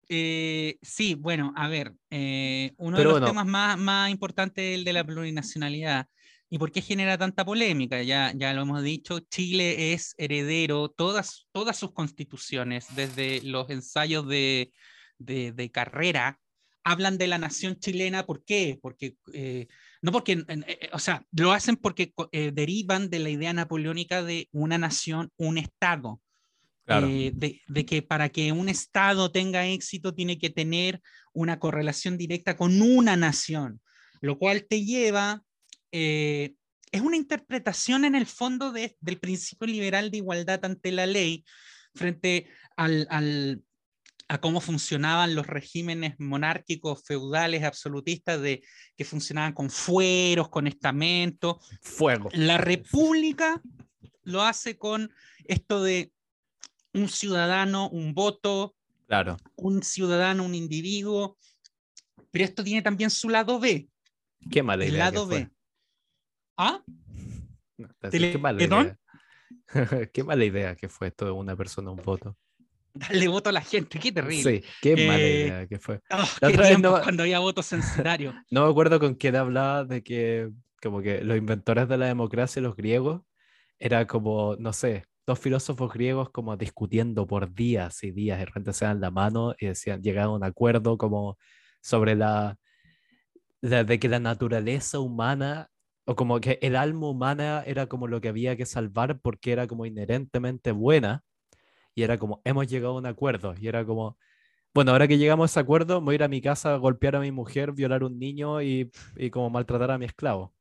eh, 0.09 0.77
sí, 0.81 1.15
bueno, 1.15 1.53
a 1.55 1.67
ver, 1.67 1.93
eh, 2.09 2.73
uno 2.77 2.97
Pero 2.97 3.09
de 3.09 3.13
los 3.19 3.21
bueno. 3.21 3.27
temas 3.27 3.45
más, 3.45 3.77
más 3.77 4.09
importantes 4.11 4.63
es 4.63 4.75
el 4.79 4.83
de 4.83 4.93
la 4.93 5.03
plurinacionalidad. 5.05 6.07
¿Y 6.49 6.57
por 6.57 6.71
qué 6.71 6.81
genera 6.81 7.17
tanta 7.17 7.45
polémica? 7.45 8.01
Ya, 8.03 8.33
ya 8.35 8.53
lo 8.53 8.63
hemos 8.63 8.83
dicho, 8.83 9.19
Chile 9.19 9.93
es 9.93 10.13
heredero, 10.17 10.89
todas, 10.89 11.47
todas 11.53 11.77
sus 11.77 11.93
constituciones, 11.93 12.87
desde 12.95 13.41
los 13.43 13.69
ensayos 13.69 14.27
de, 14.27 14.73
de, 15.17 15.53
de 15.53 15.71
carrera, 15.71 16.39
hablan 16.83 17.17
de 17.17 17.27
la 17.27 17.37
nación 17.37 17.77
chilena. 17.79 18.25
¿Por 18.25 18.43
qué? 18.43 18.77
Porque, 18.81 19.15
eh, 19.33 19.67
no 20.01 20.11
porque, 20.11 20.43
eh, 20.47 20.89
o 20.93 20.99
sea, 20.99 21.25
lo 21.31 21.51
hacen 21.51 21.75
porque 21.75 22.13
eh, 22.31 22.51
derivan 22.53 23.09
de 23.09 23.19
la 23.19 23.29
idea 23.29 23.53
napoleónica 23.53 24.23
de 24.23 24.47
una 24.51 24.77
nación, 24.77 25.31
un 25.37 25.57
Estado 25.57 26.19
Claro. 26.85 27.07
eh, 27.07 27.31
de, 27.35 27.61
de 27.67 27.85
que 27.85 28.01
para 28.01 28.29
que 28.29 28.51
un 28.51 28.67
Estado 28.67 29.31
tenga 29.31 29.67
éxito 29.67 30.13
tiene 30.13 30.39
que 30.39 30.49
tener 30.49 30.99
una 31.31 31.59
correlación 31.59 32.17
directa 32.17 32.57
con 32.57 32.81
una 32.81 33.15
nación, 33.15 33.79
lo 34.19 34.37
cual 34.39 34.65
te 34.67 34.83
lleva, 34.83 35.43
eh, 35.91 36.55
es 36.91 37.01
una 37.01 37.15
interpretación 37.17 38.03
en 38.03 38.15
el 38.15 38.25
fondo 38.25 38.71
de- 38.71 38.97
del 38.99 39.19
principio 39.19 39.67
liberal 39.67 40.09
de 40.11 40.17
igualdad 40.17 40.65
ante 40.65 40.91
la 40.91 41.05
ley 41.05 41.45
frente 41.93 42.47
al, 42.75 43.07
al- 43.09 43.61
a 44.31 44.37
cómo 44.39 44.61
funcionaban 44.61 45.35
los 45.35 45.45
regímenes 45.45 46.15
monárquicos, 46.17 47.03
feudales, 47.03 47.63
absolutistas, 47.63 48.39
de, 48.41 48.63
que 48.95 49.03
funcionaban 49.03 49.51
con 49.51 49.69
fueros, 49.69 50.47
con 50.47 50.67
estamentos, 50.67 51.57
Fuego. 51.81 52.29
la 52.31 52.57
República 52.57 53.61
lo 54.23 54.41
hace 54.41 54.77
con 54.77 55.11
esto 55.43 55.83
de 55.83 56.13
un 56.93 57.09
ciudadano, 57.09 57.89
un 57.89 58.13
voto, 58.13 58.73
Claro. 59.07 59.35
un 59.57 59.83
ciudadano, 59.83 60.45
un 60.45 60.55
individuo, 60.55 61.37
pero 62.31 62.45
esto 62.45 62.63
tiene 62.63 62.81
también 62.81 63.09
su 63.09 63.27
lado 63.27 63.59
B, 63.59 63.89
Qué 64.49 64.63
mala 64.63 64.85
el 64.85 64.91
idea. 64.93 65.05
lado 65.11 65.27
que 65.27 65.35
fue. 65.35 65.43
B. 65.43 65.51
¿Ah? 66.55 66.81
No, 67.77 67.89
Qué 68.09 68.37
mala 68.37 68.63
idea. 68.63 68.97
Qué 70.13 70.23
mala 70.23 70.45
idea 70.45 70.75
que 70.77 70.87
fue 70.87 71.07
esto 71.09 71.25
de 71.25 71.31
una 71.31 71.57
persona, 71.57 71.91
un 71.91 72.01
voto. 72.01 72.37
Darle 73.09 73.27
voto 73.27 73.49
a 73.49 73.53
la 73.53 73.61
gente, 73.61 73.99
qué 73.99 74.11
terrible. 74.11 74.61
Sí, 74.61 74.67
qué 74.81 74.95
Eh, 74.97 75.67
que 75.69 75.79
fue. 75.79 75.99
La 76.41 76.47
qué 76.49 76.53
otra 76.53 76.69
vez 76.69 76.79
no- 76.79 77.01
cuando 77.01 77.23
había 77.23 77.39
votos 77.39 77.65
censitarios. 77.67 78.33
No 78.51 78.65
me 78.65 78.71
acuerdo 78.71 78.99
con 78.99 79.15
quién 79.15 79.35
hablaba 79.35 79.85
de 79.85 80.03
que 80.03 80.49
como 80.81 81.01
que 81.01 81.23
los 81.23 81.37
inventores 81.37 81.87
de 81.87 81.97
la 81.97 82.07
democracia, 82.07 82.61
los 82.61 82.75
griegos, 82.75 83.21
era 83.79 84.07
como, 84.07 84.55
no 84.57 84.73
sé, 84.73 85.05
dos 85.27 85.39
filósofos 85.39 85.93
griegos 85.93 86.29
como 86.31 86.57
discutiendo 86.57 87.27
por 87.27 87.53
días 87.53 88.03
y 88.03 88.11
días, 88.11 88.37
y 88.37 88.39
de 88.39 88.45
repente 88.45 88.73
se 88.73 88.85
dan 88.85 88.99
la 88.99 89.11
mano 89.11 89.53
y 89.59 89.67
decían, 89.67 90.01
llegaban 90.01 90.31
a 90.31 90.35
un 90.37 90.43
acuerdo 90.43 90.97
como 90.97 91.37
sobre 91.81 92.15
la, 92.15 92.57
la- 93.61 93.83
de 93.83 93.99
que 93.99 94.09
la 94.09 94.19
naturaleza 94.19 94.99
humana, 94.99 95.69
o 96.05 96.15
como 96.15 96.39
que 96.39 96.57
el 96.61 96.75
alma 96.75 97.09
humana 97.09 97.63
era 97.65 97.85
como 97.87 98.07
lo 98.07 98.19
que 98.21 98.29
había 98.29 98.55
que 98.57 98.65
salvar 98.65 99.19
porque 99.19 99.51
era 99.51 99.67
como 99.67 99.85
inherentemente 99.85 100.71
buena, 100.71 101.23
y 102.01 102.03
era 102.03 102.17
como, 102.17 102.41
hemos 102.43 102.65
llegado 102.67 102.95
a 102.95 102.97
un 102.97 103.05
acuerdo, 103.05 103.53
y 103.61 103.67
era 103.67 103.85
como, 103.85 104.17
bueno, 104.73 104.91
ahora 104.91 105.07
que 105.07 105.19
llegamos 105.19 105.43
a 105.43 105.51
ese 105.51 105.59
acuerdo, 105.59 106.01
me 106.01 106.05
voy 106.05 106.13
a 106.13 106.15
ir 106.15 106.23
a 106.23 106.27
mi 106.27 106.41
casa 106.41 106.73
a 106.73 106.77
golpear 106.77 107.15
a 107.15 107.19
mi 107.19 107.31
mujer, 107.31 107.71
violar 107.73 108.01
a 108.01 108.07
un 108.07 108.17
niño 108.17 108.61
y, 108.61 108.91
y 109.15 109.29
como 109.29 109.49
maltratar 109.51 109.91
a 109.91 109.97
mi 109.99 110.05
esclavo. 110.05 110.51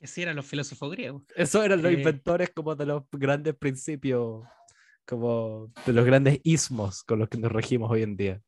Que 0.00 0.06
sí 0.08 0.22
eran 0.22 0.34
los 0.36 0.44
filósofos 0.44 0.90
griegos. 0.90 1.22
Eso 1.36 1.62
eran 1.62 1.80
los 1.82 1.92
Eh. 1.92 1.94
inventores 1.94 2.50
como 2.50 2.74
de 2.74 2.84
los 2.86 3.04
grandes 3.12 3.54
principios, 3.54 4.44
como 5.06 5.70
de 5.86 5.92
los 5.92 6.04
grandes 6.04 6.40
ismos 6.42 7.04
con 7.04 7.20
los 7.20 7.28
que 7.28 7.38
nos 7.38 7.52
regimos 7.52 7.90
hoy 7.90 8.02
en 8.02 8.16
día. 8.16 8.42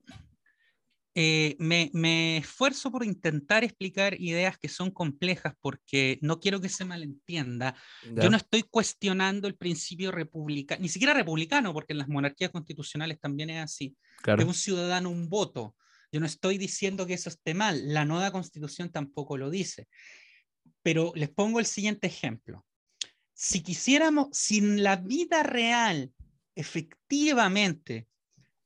Eh, 1.19 1.57
me, 1.59 1.91
me 1.95 2.37
esfuerzo 2.37 2.93
por 2.93 3.03
intentar 3.03 3.65
explicar 3.65 4.21
ideas 4.21 4.59
que 4.59 4.69
son 4.69 4.91
complejas 4.91 5.55
porque 5.63 6.19
no 6.21 6.41
quiero 6.41 6.61
que 6.61 6.69
se 6.69 6.85
malentienda. 6.85 7.75
¿ya? 8.13 8.25
Yo 8.25 8.29
no 8.29 8.37
estoy 8.37 8.65
cuestionando 8.65 9.49
el 9.49 9.57
principio 9.57 10.13
republicano, 10.13 10.83
ni 10.83 10.91
siquiera 10.91 11.15
republicano, 11.15 11.73
porque 11.73 11.95
en 11.95 12.01
las 12.01 12.09
monarquías 12.09 12.51
constitucionales 12.51 13.19
también 13.19 13.49
es 13.49 13.65
así, 13.65 13.97
claro. 14.21 14.43
de 14.43 14.49
un 14.49 14.53
ciudadano 14.53 15.09
un 15.09 15.31
voto. 15.31 15.75
Yo 16.13 16.21
no 16.21 16.27
estoy 16.27 16.59
diciendo 16.59 17.07
que 17.07 17.15
eso 17.15 17.31
esté 17.31 17.55
mal, 17.55 17.95
la 17.95 18.05
nueva 18.05 18.31
constitución 18.31 18.93
tampoco 18.93 19.39
lo 19.39 19.49
dice. 19.49 19.89
Pero 20.83 21.13
les 21.15 21.31
pongo 21.31 21.61
el 21.61 21.67
siguiente 21.67 22.09
ejemplo. 22.09 22.67
Si 23.33 23.63
quisiéramos, 23.63 24.29
si 24.33 24.59
en 24.59 24.83
la 24.83 24.97
vida 24.97 25.43
real, 25.43 26.13
efectivamente, 26.55 28.07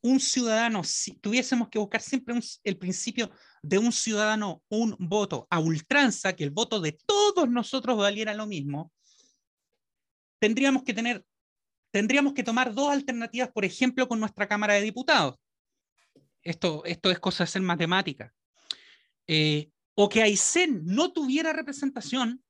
un 0.02 0.18
ciudadano, 0.20 0.82
si 0.82 1.12
tuviésemos 1.16 1.68
que 1.68 1.78
buscar 1.78 2.00
siempre 2.00 2.34
un- 2.34 2.42
el 2.64 2.76
principio 2.78 3.30
de 3.62 3.78
un 3.78 3.92
ciudadano, 3.92 4.62
un 4.68 4.96
voto 4.98 5.46
a 5.50 5.58
ultranza, 5.58 6.34
que 6.34 6.44
el 6.44 6.50
voto 6.50 6.80
de 6.80 6.92
todos 7.06 7.48
nosotros 7.48 7.96
valiera 7.98 8.32
lo 8.34 8.46
mismo, 8.46 8.92
tendríamos 10.38 10.82
que 10.84 10.94
tener, 10.94 11.24
tendríamos 11.92 12.32
que 12.32 12.42
tomar 12.42 12.72
dos 12.72 12.90
alternativas, 12.90 13.50
por 13.52 13.64
ejemplo, 13.64 14.08
con 14.08 14.18
nuestra 14.20 14.48
Cámara 14.48 14.74
de 14.74 14.82
Diputados. 14.82 15.36
Esto, 16.42 16.82
esto 16.86 17.10
es 17.10 17.18
cosa 17.18 17.44
de 17.44 17.48
hacer 17.48 17.60
matemática. 17.62 18.32
Eh, 19.26 19.70
o 19.94 20.08
que 20.08 20.22
Aysén 20.22 20.82
no 20.86 21.12
tuviera 21.12 21.52
representación 21.52 22.42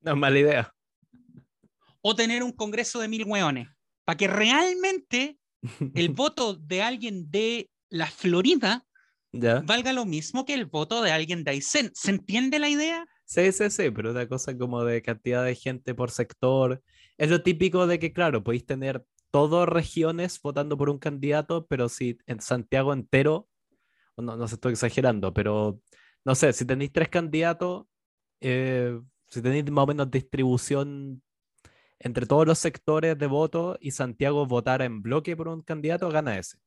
No 0.00 0.12
es 0.12 0.16
mala 0.16 0.38
idea. 0.38 0.74
o 2.00 2.14
tener 2.14 2.42
un 2.42 2.52
congreso 2.52 3.00
de 3.00 3.08
mil 3.08 3.24
hueones, 3.24 3.68
para 4.04 4.16
que 4.16 4.28
realmente 4.28 5.38
el 5.94 6.08
voto 6.14 6.54
de 6.54 6.82
alguien 6.82 7.30
de 7.30 7.70
la 7.90 8.06
Florida 8.06 8.84
¿Ya? 9.32 9.60
valga 9.60 9.92
lo 9.92 10.04
mismo 10.04 10.44
que 10.44 10.54
el 10.54 10.66
voto 10.66 11.02
de 11.02 11.10
alguien 11.10 11.44
de 11.44 11.52
Aysén. 11.52 11.90
¿Se 11.94 12.10
entiende 12.10 12.58
la 12.58 12.68
idea? 12.68 13.06
Sí, 13.24 13.50
sí, 13.52 13.70
sí, 13.70 13.90
pero 13.90 14.10
una 14.10 14.28
cosa 14.28 14.56
como 14.56 14.84
de 14.84 15.02
cantidad 15.02 15.44
de 15.44 15.54
gente 15.54 15.94
por 15.94 16.10
sector. 16.10 16.82
Es 17.16 17.30
lo 17.30 17.42
típico 17.42 17.86
de 17.86 17.98
que, 17.98 18.12
claro, 18.12 18.44
podéis 18.44 18.66
tener 18.66 19.04
todas 19.30 19.68
regiones 19.68 20.40
votando 20.40 20.76
por 20.76 20.90
un 20.90 20.98
candidato, 20.98 21.66
pero 21.66 21.88
si 21.88 22.18
en 22.26 22.40
Santiago 22.40 22.92
entero, 22.92 23.48
no, 24.16 24.36
no 24.36 24.46
sé, 24.46 24.54
estoy 24.54 24.72
exagerando, 24.72 25.34
pero 25.34 25.80
no 26.24 26.34
sé, 26.34 26.52
si 26.52 26.64
tenéis 26.64 26.92
tres 26.92 27.08
candidatos, 27.08 27.86
eh, 28.40 28.96
si 29.28 29.42
tenéis 29.42 29.68
más 29.70 29.84
o 29.84 29.86
menos 29.88 30.10
distribución 30.10 31.22
entre 32.04 32.26
todos 32.26 32.46
los 32.46 32.58
sectores 32.58 33.18
de 33.18 33.26
voto 33.26 33.76
y 33.80 33.90
Santiago 33.90 34.46
votara 34.46 34.84
en 34.84 35.02
bloque 35.02 35.36
por 35.36 35.48
un 35.48 35.62
candidato, 35.62 36.08
gana 36.10 36.38
ese. 36.38 36.58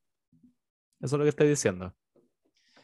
Eso 1.00 1.14
es 1.14 1.18
lo 1.18 1.22
que 1.22 1.28
estoy 1.30 1.48
diciendo. 1.48 1.94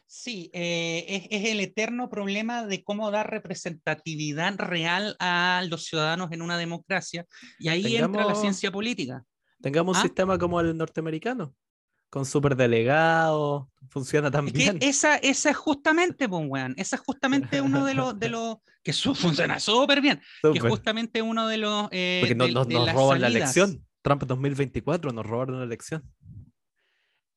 Sí, 0.07 0.51
eh, 0.55 1.05
es, 1.09 1.27
es 1.31 1.51
el 1.51 1.59
eterno 1.61 2.09
problema 2.09 2.65
de 2.65 2.85
cómo 2.85 3.11
dar 3.11 3.29
representatividad 3.31 4.55
real 4.59 5.17
a 5.19 5.65
los 5.69 5.85
ciudadanos 5.85 6.31
en 6.31 6.43
una 6.43 6.57
democracia. 6.57 7.27
Y 7.59 7.69
ahí 7.69 7.97
entra 7.97 8.23
la 8.23 8.29
Tengamos- 8.29 8.41
ciencia 8.41 8.71
política. 8.71 9.25
Tengamos 9.61 9.97
un 9.97 10.01
Ah. 10.01 10.03
sistema 10.03 10.39
como 10.39 10.61
el 10.61 10.77
norteamericano, 10.77 11.55
con 12.15 12.25
superdelegados, 12.25 13.67
funciona 13.89 14.31
tan 14.31 14.47
Es 14.47 14.53
que 14.53 14.59
bien. 14.59 14.79
esa, 14.81 15.17
esa 15.17 15.51
es 15.51 15.57
justamente, 15.67 16.29
pues, 16.29 16.45
weón, 16.47 16.73
esa 16.77 16.95
es 16.95 17.03
justamente 17.03 17.61
uno 17.61 17.85
de 17.85 17.95
los, 17.95 18.17
de 18.21 18.29
los 18.29 18.59
que 18.85 18.93
su- 18.93 19.17
funciona 19.17 19.59
súper 19.59 20.01
bien, 20.01 20.19
que 20.43 20.49
es 20.51 20.55
Súper. 20.55 20.71
justamente 20.71 21.23
uno 21.23 21.49
de 21.49 21.57
los... 21.59 21.89
eh, 21.91 22.19
Porque 22.21 22.37
no- 22.37 22.47
de- 22.47 22.53
nos, 22.53 22.69
de 22.69 22.75
nos 22.75 22.87
las 22.87 22.95
roban 22.95 23.21
la 23.21 23.27
elección. 23.27 23.85
Trump 24.01 24.23
2024 24.23 25.11
nos 25.13 25.27
robaron 25.27 25.59
la 25.59 25.65
elección. 25.65 26.05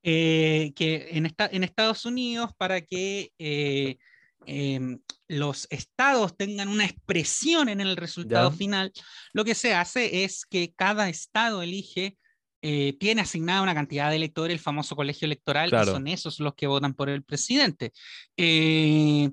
eh, 0.03 0.73
que 0.75 1.07
en, 1.13 1.25
esta, 1.25 1.47
en 1.51 1.63
Estados 1.63 2.05
Unidos 2.05 2.51
para 2.57 2.81
que 2.81 3.31
eh, 3.39 3.97
em, 4.45 4.99
los 5.27 5.67
estados 5.71 6.37
tengan 6.37 6.67
una 6.69 6.85
expresión 6.85 7.67
en 7.67 7.81
el 7.81 7.97
resultado 7.97 8.51
Ya. 8.51 8.55
final, 8.57 8.93
lo 9.33 9.43
que 9.43 9.55
se 9.55 9.73
hace 9.73 10.23
es 10.23 10.45
que 10.45 10.71
cada 10.75 11.09
estado 11.09 11.61
elige, 11.63 12.15
eh, 12.61 12.93
tiene 12.99 13.21
asignada 13.21 13.61
una 13.61 13.75
cantidad 13.75 14.09
de 14.09 14.15
electores, 14.15 14.53
el 14.53 14.59
famoso 14.59 14.95
colegio 14.95 15.25
electoral, 15.25 15.69
Claro. 15.69 15.91
y 15.91 15.93
son 15.93 16.07
esos 16.07 16.39
los 16.39 16.55
que 16.55 16.67
votan 16.67 16.93
por 16.93 17.09
el 17.09 17.23
presidente. 17.23 17.91
Eh, 18.35 19.29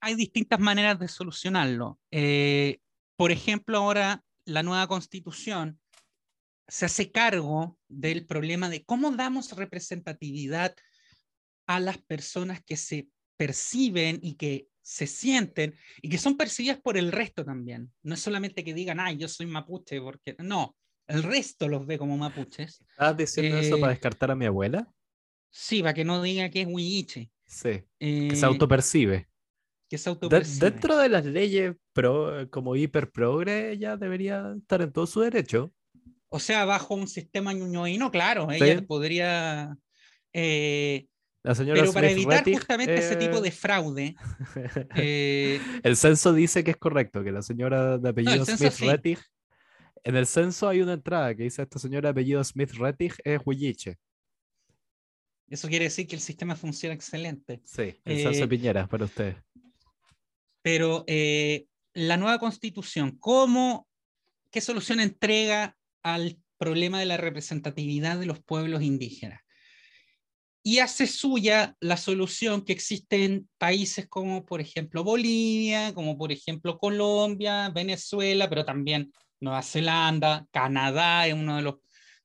hay 0.00 0.14
distintas 0.14 0.60
maneras 0.60 0.98
de 0.98 1.08
solucionarlo. 1.08 1.98
Eh, 2.10 2.78
por 3.16 3.32
ejemplo, 3.32 3.78
ahora 3.78 4.22
la 4.44 4.62
nueva 4.62 4.86
constitución 4.86 5.80
se 6.68 6.86
hace 6.86 7.10
cargo 7.10 7.78
del 7.88 8.26
problema 8.26 8.68
de 8.68 8.84
cómo 8.84 9.10
damos 9.12 9.52
representatividad 9.52 10.74
a 11.66 11.80
las 11.80 11.98
personas 11.98 12.62
que 12.64 12.76
se 12.76 13.08
perciben 13.36 14.18
y 14.22 14.34
que 14.34 14.68
se 14.82 15.06
sienten 15.06 15.74
y 16.00 16.08
que 16.08 16.18
son 16.18 16.36
percibidas 16.36 16.80
por 16.80 16.96
el 16.96 17.10
resto 17.10 17.44
también. 17.44 17.92
No 18.02 18.14
es 18.14 18.20
solamente 18.20 18.62
que 18.64 18.72
digan, 18.74 19.00
ay, 19.00 19.16
yo 19.16 19.28
soy 19.28 19.46
mapuche, 19.46 20.00
porque 20.00 20.36
no, 20.38 20.76
el 21.08 21.22
resto 21.22 21.68
los 21.68 21.86
ve 21.86 21.98
como 21.98 22.16
mapuches. 22.16 22.80
¿Estás 22.90 23.16
diciendo 23.16 23.58
eso 23.58 23.78
para 23.80 23.92
Eh, 23.92 23.94
descartar 23.96 24.30
a 24.30 24.34
mi 24.36 24.46
abuela? 24.46 24.90
Sí, 25.50 25.80
para 25.82 25.94
que 25.94 26.04
no 26.04 26.20
diga 26.22 26.50
que 26.50 26.62
es 26.62 26.68
huilliche. 26.68 27.30
Sí, 27.46 27.84
Eh, 28.00 28.28
que 28.30 28.36
se 28.36 28.44
autopercibe. 28.46 29.28
que 29.88 29.98
se 29.98 30.08
autopercibe. 30.08 30.70
dentro 30.70 30.96
de 30.98 31.08
las 31.08 31.24
leyes 31.24 31.74
pro, 31.92 32.50
como 32.50 32.74
hiper 32.74 33.10
progre, 33.12 33.78
ya 33.78 33.96
debería 33.96 34.54
estar 34.58 34.82
en 34.82 34.92
todo 34.92 35.06
su 35.06 35.20
derecho. 35.20 35.72
O 36.28 36.40
sea, 36.40 36.64
bajo 36.64 36.94
un 36.96 37.06
sistema 37.06 37.52
ñuñoíno, 37.52 38.10
claro, 38.10 38.50
ella 38.50 38.84
podría. 38.84 39.76
Eh, 40.32 41.06
pero 41.42 41.92
para 41.92 42.10
evitar 42.10 42.42
justamente 42.44 42.96
ese 42.96 43.14
tipo 43.14 43.40
de 43.40 43.52
fraude. 43.52 44.16
Eh, 44.96 45.60
el 45.84 45.96
censo 45.96 46.32
dice 46.32 46.64
que 46.64 46.72
es 46.72 46.76
correcto, 46.76 47.22
que 47.22 47.30
la 47.30 47.42
señora 47.42 47.96
de 47.98 48.08
apellido 48.08 48.44
Smith 48.44 48.74
Rettig. 48.80 49.18
En 50.06 50.14
el 50.14 50.28
censo 50.28 50.68
hay 50.68 50.82
una 50.82 50.92
entrada 50.92 51.34
que 51.34 51.42
dice 51.42 51.62
esta 51.62 51.80
señora 51.80 52.10
apellido 52.10 52.42
Smith 52.44 52.70
Rettig 52.74 53.14
es 53.24 53.40
Huilliche. 53.44 53.98
Eso 55.48 55.66
quiere 55.66 55.86
decir 55.86 56.06
que 56.06 56.14
el 56.14 56.22
sistema 56.22 56.54
funciona 56.54 56.94
excelente. 56.94 57.60
Sí, 57.64 58.00
el 58.04 58.22
censo 58.22 58.42
de 58.42 58.46
Piñera 58.46 58.86
para 58.86 59.06
ustedes. 59.06 59.34
Pero 60.62 61.02
eh, 61.08 61.66
la 61.92 62.16
nueva 62.18 62.38
constitución, 62.38 63.18
¿cómo, 63.18 63.88
qué 64.52 64.60
solución 64.60 65.00
entrega 65.00 65.76
al 66.04 66.38
problema 66.56 67.00
de 67.00 67.06
la 67.06 67.16
representatividad 67.16 68.16
de 68.16 68.26
los 68.26 68.40
pueblos 68.40 68.82
indígenas? 68.82 69.40
Y 70.62 70.78
hace 70.78 71.08
suya 71.08 71.76
la 71.80 71.96
solución 71.96 72.64
que 72.64 72.72
existe 72.72 73.24
en 73.24 73.48
países 73.58 74.06
como, 74.06 74.46
por 74.46 74.60
ejemplo, 74.60 75.02
Bolivia, 75.02 75.92
como 75.94 76.16
por 76.16 76.30
ejemplo 76.30 76.78
Colombia, 76.78 77.70
Venezuela, 77.70 78.48
pero 78.48 78.64
también 78.64 79.10
Nueva 79.40 79.62
Zelanda, 79.62 80.46
Canadá 80.50 81.26
es 81.26 81.34
uno 81.34 81.56
de 81.56 81.62
los, 81.62 81.76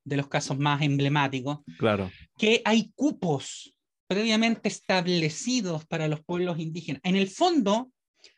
de 0.03 0.18
los 0.18 0.27
casos 0.27 0.58
más 0.58 0.82
emblemáticos. 0.82 1.60
Claro. 1.77 2.12
Que 2.38 2.62
hay 2.65 2.91
cupos 2.96 3.75
previamente 4.08 4.68
establecidos 4.68 5.86
para 5.86 6.08
los 6.08 6.22
pueblos 6.22 6.60
indígenas. 6.60 7.01
En 7.03 7.15
el 7.15 7.30
fondo, 7.30 7.91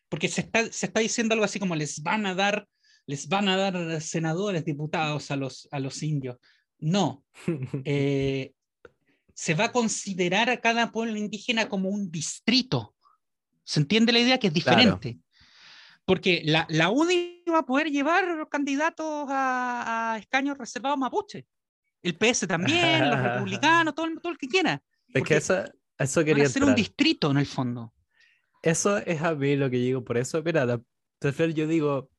porque 0.10 0.28
se 0.28 0.42
está, 0.42 0.72
se 0.72 0.86
está 0.86 1.00
diciendo 1.00 1.34
algo 1.34 1.46
así 1.46 1.60
como 1.60 1.76
les 1.76 2.04
van 2.04 2.26
a 2.26 2.36
dar, 2.36 2.68
les 3.08 3.28
van 3.28 3.48
a 3.48 3.58
dar 3.58 4.02
senadores, 4.02 4.66
diputados 4.66 5.32
a 5.32 5.36
los, 5.36 5.68
a 5.72 5.80
los 5.80 6.04
indios. 6.04 6.38
No. 6.80 7.24
Eh, 7.86 8.54
se 9.34 9.56
va 9.56 9.66
a 9.66 9.72
considerar 9.72 10.50
a 10.50 10.62
cada 10.62 10.92
pueblo 10.92 11.18
indígena 11.18 11.68
como 11.68 11.90
un 11.90 12.12
distrito. 12.12 12.96
¿Se 13.64 13.80
entiende 13.80 14.14
la 14.14 14.20
idea 14.20 14.38
que 14.38 14.48
es 14.48 14.54
diferente? 14.54 15.18
Porque 16.06 16.42
la, 16.46 16.66
la 16.70 16.90
UDI 16.90 17.44
va 17.52 17.60
a 17.60 17.66
poder 17.66 17.90
llevar 17.90 18.48
candidatos 18.50 19.28
a, 19.30 20.18
escaños 20.20 20.58
reservados 20.58 20.98
mapuche. 20.98 21.46
El 22.02 22.18
PS 22.18 22.48
también, 22.48 23.10
los 23.10 23.20
republicanos, 23.24 23.96
todo, 23.96 24.08
todo 24.22 24.32
el 24.32 24.38
que 24.38 24.48
quiera. 24.48 24.82
Es 25.14 25.24
que 25.24 25.38
eso, 25.38 25.64
eso 25.98 26.24
quería. 26.26 26.50
ser 26.50 26.64
un 26.64 26.76
distrito 26.76 27.32
en 27.32 27.38
el 27.38 27.46
fondo. 27.46 27.94
Eso 28.62 28.98
es 28.98 29.22
a 29.22 29.36
mí 29.36 29.56
lo 29.56 29.70
que 29.70 29.78
digo. 29.78 30.04
Por 30.04 30.18
eso, 30.18 30.42
mira, 30.44 30.66
la, 30.66 30.82
yo 31.22 31.68
digo, 31.68 32.10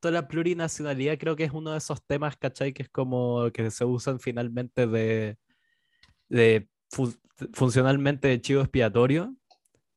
toda 0.00 0.12
la 0.12 0.28
plurinacionalidad 0.28 1.18
creo 1.18 1.36
que 1.36 1.44
es 1.44 1.52
uno 1.52 1.72
de 1.72 1.78
esos 1.78 2.04
temas, 2.04 2.36
¿cachai? 2.36 2.72
Que 2.72 2.82
es 2.82 2.88
como 2.88 3.50
que 3.52 3.70
se 3.70 3.84
usan 3.84 4.20
finalmente 4.20 4.86
de, 4.86 5.38
de 6.28 6.68
funcionalmente 7.52 8.28
de 8.28 8.40
chivo 8.40 8.60
expiatorio. 8.60 9.34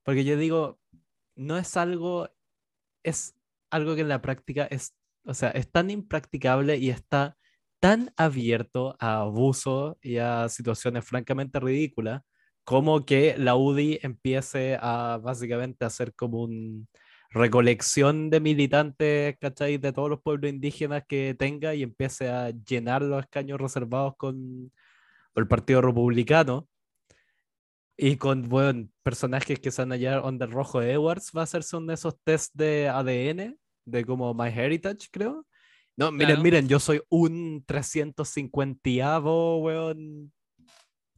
Porque 0.03 0.23
yo 0.23 0.37
digo, 0.37 0.79
no 1.35 1.57
es 1.57 1.75
algo, 1.77 2.29
es 3.09 3.35
algo 3.71 3.95
que 3.95 4.01
en 4.01 4.09
la 4.09 4.21
práctica 4.21 4.65
es, 4.65 4.95
o 5.25 5.33
sea, 5.33 5.49
es 5.51 5.71
tan 5.71 5.89
impracticable 5.89 6.77
y 6.77 6.89
está 6.89 7.37
tan 7.79 8.11
abierto 8.17 8.95
a 8.99 9.21
abuso 9.21 9.97
y 10.01 10.17
a 10.17 10.49
situaciones 10.49 11.05
francamente 11.05 11.59
ridículas 11.59 12.21
como 12.67 13.05
que 13.05 13.35
la 13.37 13.55
UDI 13.55 13.99
empiece 14.03 14.77
a 14.81 15.19
básicamente 15.23 15.85
hacer 15.85 16.13
como 16.13 16.43
una 16.43 16.85
recolección 17.29 18.29
de 18.29 18.41
militantes, 18.41 19.37
¿cachai? 19.39 19.77
De 19.77 19.93
todos 19.93 20.09
los 20.09 20.21
pueblos 20.21 20.51
indígenas 20.51 21.03
que 21.07 21.33
tenga 21.39 21.75
y 21.75 21.83
empiece 21.83 22.29
a 22.29 22.49
llenar 22.49 23.03
los 23.03 23.21
escaños 23.23 23.61
reservados 23.61 24.15
con 24.17 24.71
el 25.35 25.47
Partido 25.47 25.81
Republicano. 25.81 26.67
Y 27.97 28.17
con 28.17 28.47
bueno, 28.47 28.87
personajes 29.01 29.59
que 29.59 29.71
se 29.71 29.81
van 29.81 29.91
a 29.91 29.95
hallar 29.95 30.19
onda 30.19 30.45
rojo 30.45 30.81
Edwards, 30.83 31.31
va 31.35 31.41
a 31.41 31.43
hacerse 31.45 31.75
uno 31.75 31.87
de 31.87 31.95
esos 31.95 32.15
test 32.23 32.53
de 32.53 32.87
ADN, 32.87 33.57
de 33.85 34.05
como 34.05 34.33
My 34.35 34.49
Heritage, 34.49 35.07
creo. 35.11 35.47
No, 35.95 36.11
miren, 36.11 36.43
miren, 36.43 36.67
yo 36.67 36.79
soy 36.79 37.01
un 37.09 37.65
350avo, 37.65 39.63
weón, 39.63 40.31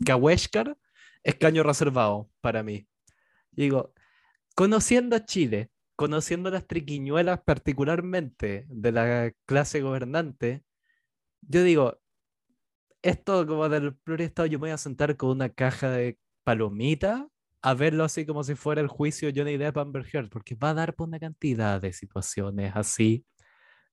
Kaweshkar 0.05 0.77
escaño 1.21 1.63
reservado 1.63 2.29
para 2.39 2.63
mí. 2.63 2.87
Digo, 3.51 3.93
conociendo 4.55 5.17
a 5.17 5.25
Chile, 5.25 5.69
conociendo 5.97 6.49
las 6.49 6.65
triquiñuelas 6.65 7.41
particularmente 7.41 8.65
de 8.69 8.91
la 8.93 9.33
clase 9.45 9.81
gobernante, 9.81 10.63
yo 11.41 11.63
digo, 11.63 11.99
esto 13.01 13.45
como 13.45 13.67
del 13.67 13.95
pluristado, 13.95 14.45
yo 14.45 14.59
me 14.59 14.67
voy 14.67 14.71
a 14.71 14.77
sentar 14.77 15.17
con 15.17 15.31
una 15.31 15.49
caja 15.49 15.89
de 15.89 16.17
palomita 16.49 17.27
a 17.61 17.73
verlo 17.73 18.03
así 18.03 18.25
como 18.25 18.43
si 18.43 18.55
fuera 18.55 18.81
el 18.81 18.87
juicio 18.87 19.29
Johnny 19.35 19.57
Depp 19.57 19.77
Amber 19.77 20.05
Heard, 20.11 20.29
porque 20.29 20.55
va 20.55 20.71
a 20.71 20.73
dar 20.73 20.95
por 20.95 21.07
una 21.07 21.19
cantidad 21.19 21.79
de 21.79 21.93
situaciones 21.93 22.71
así, 22.75 23.23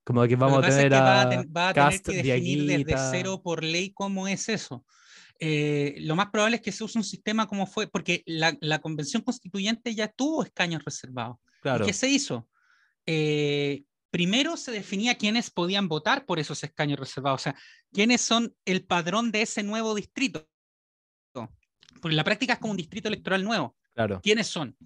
como 0.03 0.25
que 0.25 0.35
vamos 0.35 0.63
a 0.63 0.69
tener 0.69 0.93
a, 0.93 1.01
va 1.45 1.69
a, 1.69 1.73
tener 1.73 2.01
que 2.01 2.23
definir 2.23 2.85
desde 2.85 2.95
cero 3.11 3.41
por 3.43 3.63
ley 3.63 3.91
cómo 3.93 4.27
es 4.27 4.49
eso. 4.49 4.85
Eh, 5.39 5.97
lo 5.99 6.15
más 6.15 6.29
probable 6.31 6.55
es 6.55 6.61
que 6.63 6.71
se 6.71 6.83
use 6.83 6.97
un 6.97 7.03
sistema 7.03 7.45
como 7.45 7.67
fue, 7.67 7.87
porque 7.87 8.23
la, 8.25 8.57
la 8.61 8.79
convención 8.79 9.21
constituyente 9.21 9.93
ya 9.93 10.07
tuvo 10.07 10.43
escaños 10.43 10.83
reservados. 10.83 11.37
Claro. 11.61 11.83
¿Y 11.83 11.87
qué 11.87 11.93
se 11.93 12.07
hizo? 12.07 12.47
Eh, 13.05 13.83
primero 14.09 14.57
se 14.57 14.71
definía 14.71 15.15
quiénes 15.15 15.51
podían 15.51 15.87
votar 15.89 16.25
por 16.25 16.39
esos 16.39 16.63
escaños 16.63 16.99
reservados, 16.99 17.41
o 17.41 17.43
sea, 17.43 17.55
quiénes 17.91 18.21
son 18.21 18.55
el 18.65 18.83
padrón 18.85 19.31
de 19.31 19.43
ese 19.43 19.61
nuevo 19.61 19.93
distrito. 19.93 20.47
Porque 22.07 22.15
la 22.15 22.23
práctica 22.23 22.53
es 22.53 22.59
como 22.59 22.71
un 22.71 22.77
distrito 22.77 23.09
electoral 23.09 23.43
nuevo. 23.43 23.75
Claro. 23.93 24.21
¿Quiénes 24.23 24.47
son? 24.47 24.77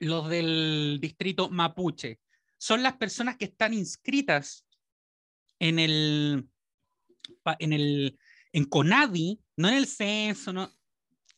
Los 0.00 0.28
del 0.28 0.98
distrito 1.00 1.48
mapuche. 1.48 2.18
Son 2.58 2.82
las 2.82 2.94
personas 2.96 3.36
que 3.36 3.44
están 3.44 3.72
inscritas 3.72 4.66
en 5.60 5.78
el, 5.78 6.48
en 7.60 7.72
el 7.72 8.18
en 8.52 8.64
CONADI, 8.64 9.40
no 9.58 9.68
en 9.68 9.74
el 9.74 9.86
censo, 9.86 10.52
no, 10.52 10.68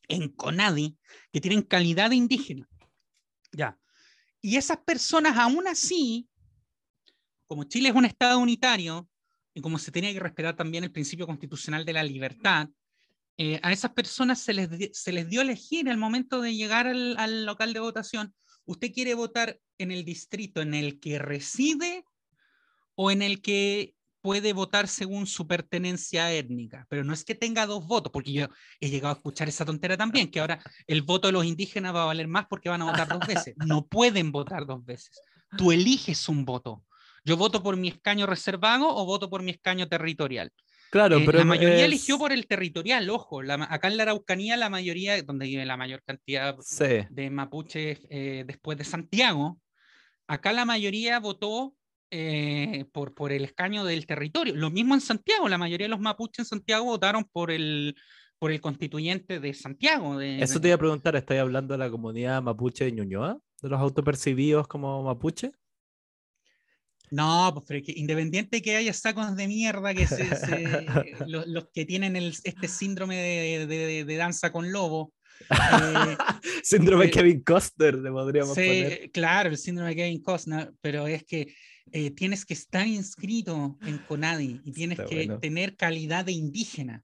en 0.08 0.30
CONADI, 0.30 0.96
que 1.30 1.42
tienen 1.42 1.60
calidad 1.60 2.08
de 2.08 2.16
indígena. 2.16 2.66
Ya. 3.52 3.78
Y 4.40 4.56
esas 4.56 4.78
personas, 4.78 5.36
aún 5.36 5.68
así, 5.68 6.26
como 7.46 7.64
Chile 7.64 7.90
es 7.90 7.94
un 7.94 8.06
Estado 8.06 8.38
unitario, 8.38 9.06
y 9.52 9.60
como 9.60 9.78
se 9.78 9.92
tenía 9.92 10.10
que 10.14 10.20
respetar 10.20 10.56
también 10.56 10.84
el 10.84 10.90
principio 10.90 11.26
constitucional 11.26 11.84
de 11.84 11.92
la 11.92 12.02
libertad, 12.02 12.70
eh, 13.38 13.60
a 13.62 13.72
esas 13.72 13.92
personas 13.92 14.40
se 14.40 14.54
les, 14.54 14.68
se 14.92 15.12
les 15.12 15.28
dio 15.28 15.40
elegir 15.40 15.88
al 15.88 15.96
momento 15.96 16.40
de 16.40 16.54
llegar 16.54 16.86
al, 16.86 17.16
al 17.18 17.46
local 17.46 17.72
de 17.72 17.80
votación. 17.80 18.34
¿Usted 18.64 18.92
quiere 18.92 19.14
votar 19.14 19.58
en 19.78 19.90
el 19.90 20.04
distrito 20.04 20.60
en 20.60 20.74
el 20.74 21.00
que 21.00 21.18
reside 21.18 22.04
o 22.94 23.10
en 23.10 23.22
el 23.22 23.42
que 23.42 23.94
puede 24.22 24.52
votar 24.52 24.88
según 24.88 25.26
su 25.26 25.46
pertenencia 25.46 26.32
étnica, 26.32 26.86
pero 26.88 27.02
no 27.04 27.12
es 27.12 27.24
que 27.24 27.34
tenga 27.34 27.66
dos 27.66 27.86
votos, 27.86 28.12
porque 28.12 28.32
yo 28.32 28.46
he 28.80 28.88
llegado 28.88 29.12
a 29.14 29.16
escuchar 29.16 29.48
esa 29.48 29.64
tontera 29.64 29.96
también, 29.96 30.30
que 30.30 30.40
ahora 30.40 30.62
el 30.86 31.02
voto 31.02 31.26
de 31.26 31.32
los 31.32 31.44
indígenas 31.44 31.94
va 31.94 32.04
a 32.04 32.06
valer 32.06 32.28
más 32.28 32.46
porque 32.48 32.68
van 32.68 32.82
a 32.82 32.90
votar 32.90 33.08
dos 33.08 33.26
veces. 33.26 33.54
No 33.66 33.84
pueden 33.86 34.30
votar 34.30 34.64
dos 34.64 34.84
veces. 34.84 35.20
Tú 35.58 35.72
eliges 35.72 36.28
un 36.28 36.44
voto. 36.44 36.84
Yo 37.24 37.36
voto 37.36 37.62
por 37.62 37.76
mi 37.76 37.88
escaño 37.88 38.26
reservado 38.26 38.88
o 38.88 39.04
voto 39.04 39.28
por 39.28 39.42
mi 39.42 39.50
escaño 39.50 39.88
territorial. 39.88 40.52
Claro, 40.92 41.16
eh, 41.16 41.22
pero 41.24 41.38
la 41.38 41.46
mayoría 41.46 41.86
eligió 41.86 42.18
por 42.18 42.32
el 42.32 42.46
territorial, 42.46 43.08
ojo. 43.08 43.40
acá 43.40 43.88
en 43.88 43.96
la 43.96 44.02
Araucanía, 44.02 44.58
la 44.58 44.68
mayoría, 44.68 45.22
donde 45.22 45.46
vive 45.46 45.64
la 45.64 45.78
mayor 45.78 46.02
cantidad 46.04 46.54
de 47.08 47.30
mapuches 47.30 48.06
eh, 48.10 48.44
después 48.46 48.76
de 48.76 48.84
Santiago, 48.84 49.58
acá 50.26 50.52
la 50.52 50.66
mayoría 50.66 51.18
votó 51.18 51.74
eh, 52.10 52.84
por, 52.92 53.14
por 53.14 53.32
el 53.32 53.44
escaño 53.44 53.86
del 53.86 54.04
territorio. 54.04 54.54
Lo 54.54 54.70
mismo 54.70 54.92
en 54.92 55.00
Santiago, 55.00 55.48
la 55.48 55.56
mayoría 55.56 55.86
de 55.86 55.92
los 55.92 56.00
mapuches 56.00 56.40
en 56.40 56.44
Santiago 56.44 56.84
votaron 56.84 57.24
por 57.24 57.50
el, 57.50 57.96
por 58.38 58.52
el 58.52 58.60
constituyente 58.60 59.40
de 59.40 59.54
Santiago. 59.54 60.20
Eso 60.20 60.60
te 60.60 60.68
iba 60.68 60.74
a 60.74 60.78
preguntar, 60.78 61.16
¿estáis 61.16 61.40
hablando 61.40 61.72
de 61.72 61.78
la 61.78 61.90
comunidad 61.90 62.42
mapuche 62.42 62.84
de 62.84 62.92
Ñuñoa? 62.92 63.38
¿De 63.62 63.68
los 63.70 63.80
autopercibidos 63.80 64.68
como 64.68 65.02
mapuche? 65.02 65.52
No, 67.12 67.50
pues 67.52 67.66
pero 67.68 67.84
que 67.84 67.92
independiente 67.94 68.62
que 68.62 68.74
haya 68.74 68.92
sacos 68.94 69.36
de 69.36 69.46
mierda, 69.46 69.92
que 69.92 70.06
los, 71.26 71.68
que 71.74 71.84
tienen 71.84 72.16
este 72.16 72.68
síndrome 72.68 73.16
de, 73.16 74.04
de, 74.04 74.16
danza 74.16 74.50
con 74.50 74.72
lobo. 74.72 75.12
Eh, 75.50 76.16
síndrome 76.62 77.06
de 77.06 77.10
eh, 77.10 77.12
Kevin 77.12 77.42
Costner, 77.42 77.96
le 77.96 78.10
podríamos 78.10 78.54
sí, 78.54 79.10
Claro, 79.12 79.50
el 79.50 79.58
síndrome 79.58 79.90
de 79.90 79.96
Kevin 79.96 80.22
Costner, 80.22 80.72
pero 80.80 81.08
es 81.08 81.24
que 81.24 81.52
eh, 81.90 82.12
tienes 82.12 82.46
que 82.46 82.54
estar 82.54 82.86
inscrito 82.86 83.76
en 83.82 83.98
CONADI 83.98 84.60
y 84.64 84.72
tienes 84.72 85.00
que 85.00 85.36
tener 85.40 85.74
calidad 85.74 86.24
de 86.24 86.32
indígena. 86.32 87.02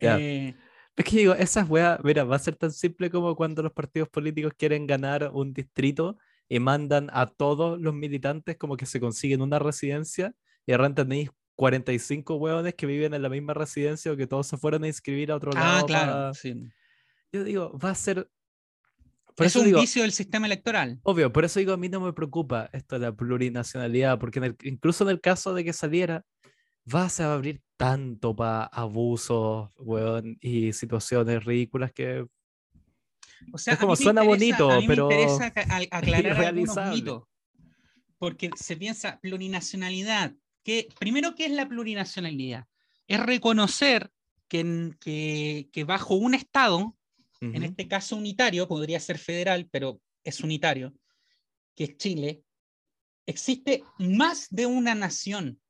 Eh, 0.00 0.54
es 0.96 1.04
que 1.04 1.18
digo, 1.18 1.34
esas 1.34 1.70
weas, 1.70 2.00
mira, 2.02 2.24
va 2.24 2.34
a 2.34 2.40
ser 2.40 2.56
tan 2.56 2.72
simple 2.72 3.10
como 3.10 3.36
cuando 3.36 3.62
los 3.62 3.72
partidos 3.72 4.08
políticos 4.08 4.52
quieren 4.56 4.86
ganar 4.86 5.30
un 5.32 5.52
distrito 5.52 6.18
y 6.48 6.60
mandan 6.60 7.10
a 7.12 7.26
todos 7.26 7.80
los 7.80 7.94
militantes 7.94 8.56
como 8.56 8.76
que 8.76 8.86
se 8.86 9.00
consiguen 9.00 9.42
una 9.42 9.58
residencia 9.58 10.34
y 10.66 10.72
ahora 10.72 10.94
tenéis 10.94 11.30
45 11.56 12.36
hueones 12.36 12.74
que 12.74 12.86
viven 12.86 13.14
en 13.14 13.22
la 13.22 13.28
misma 13.28 13.52
residencia 13.54 14.12
o 14.12 14.16
que 14.16 14.26
todos 14.26 14.46
se 14.46 14.56
fueron 14.56 14.84
a 14.84 14.86
inscribir 14.86 15.30
a 15.32 15.36
otro 15.36 15.50
Ah, 15.56 15.60
lado. 15.74 15.86
claro. 15.86 16.12
para- 16.12 16.34
sí. 16.34 16.68
Yo 17.32 17.44
digo, 17.44 17.78
va 17.78 17.90
a 17.90 17.94
ser... 17.94 18.30
Por 19.36 19.46
es 19.46 19.52
eso 19.52 19.60
un 19.60 19.66
digo, 19.66 19.80
vicio 19.80 20.02
del 20.02 20.12
sistema 20.12 20.46
electoral. 20.46 20.98
obvio, 21.02 21.32
por 21.32 21.44
eso 21.44 21.58
digo, 21.60 21.72
a 21.72 21.76
mí 21.76 21.88
no 21.88 22.00
me 22.00 22.12
preocupa 22.12 22.68
esto 22.72 22.98
de 22.98 23.06
la 23.06 23.12
plurinacionalidad, 23.12 24.18
porque 24.18 24.38
en 24.40 24.44
el- 24.46 24.56
incluso 24.62 25.04
en 25.04 25.10
el 25.10 25.20
caso 25.20 25.54
de 25.54 25.64
que 25.64 25.72
saliera, 25.72 26.24
vas 26.84 27.20
a 27.20 27.34
abrir 27.34 27.60
tanto 27.76 28.34
para 28.34 28.64
abusos, 28.64 29.70
weón, 29.78 30.38
y 30.40 30.72
situaciones 30.72 31.44
ridículas 31.44 31.92
que 31.92 32.26
O 33.52 33.58
sea, 33.58 33.74
Es 33.74 33.80
como 33.80 33.92
me 33.92 33.96
suena 33.96 34.22
interesa- 34.24 34.58
bonito, 34.58 34.70
a 34.70 34.80
mí 34.80 34.88
me 34.88 34.94
pero 34.94 35.10
interesa 35.10 35.50
ca- 35.52 35.66
a- 35.68 35.76
aclarar 36.36 36.44
algunos 36.44 36.76
mitos. 36.90 37.22
Porque 38.18 38.50
se 38.56 38.76
piensa 38.76 39.18
plurinacionalidad. 39.20 40.34
Que, 40.64 40.88
primero, 40.98 41.34
¿qué 41.34 41.46
es 41.46 41.52
la 41.52 41.68
plurinacionalidad? 41.68 42.66
Es 43.06 43.20
reconocer 43.20 44.10
que, 44.48 44.60
en- 44.60 44.96
que, 45.00 45.68
que 45.72 45.84
bajo 45.84 46.14
un 46.14 46.34
Estado, 46.34 46.96
en 47.40 47.62
Ujú. 47.62 47.64
este 47.64 47.86
caso 47.88 48.16
unitario, 48.16 48.66
podría 48.66 48.98
ser 49.00 49.18
federal, 49.18 49.68
pero 49.70 50.00
es 50.24 50.40
unitario, 50.40 50.92
que 51.76 51.84
es 51.84 51.96
Chile, 51.96 52.42
existe 53.24 53.84
más 53.98 54.48
de 54.50 54.66
una 54.66 54.94
nación 54.96 55.60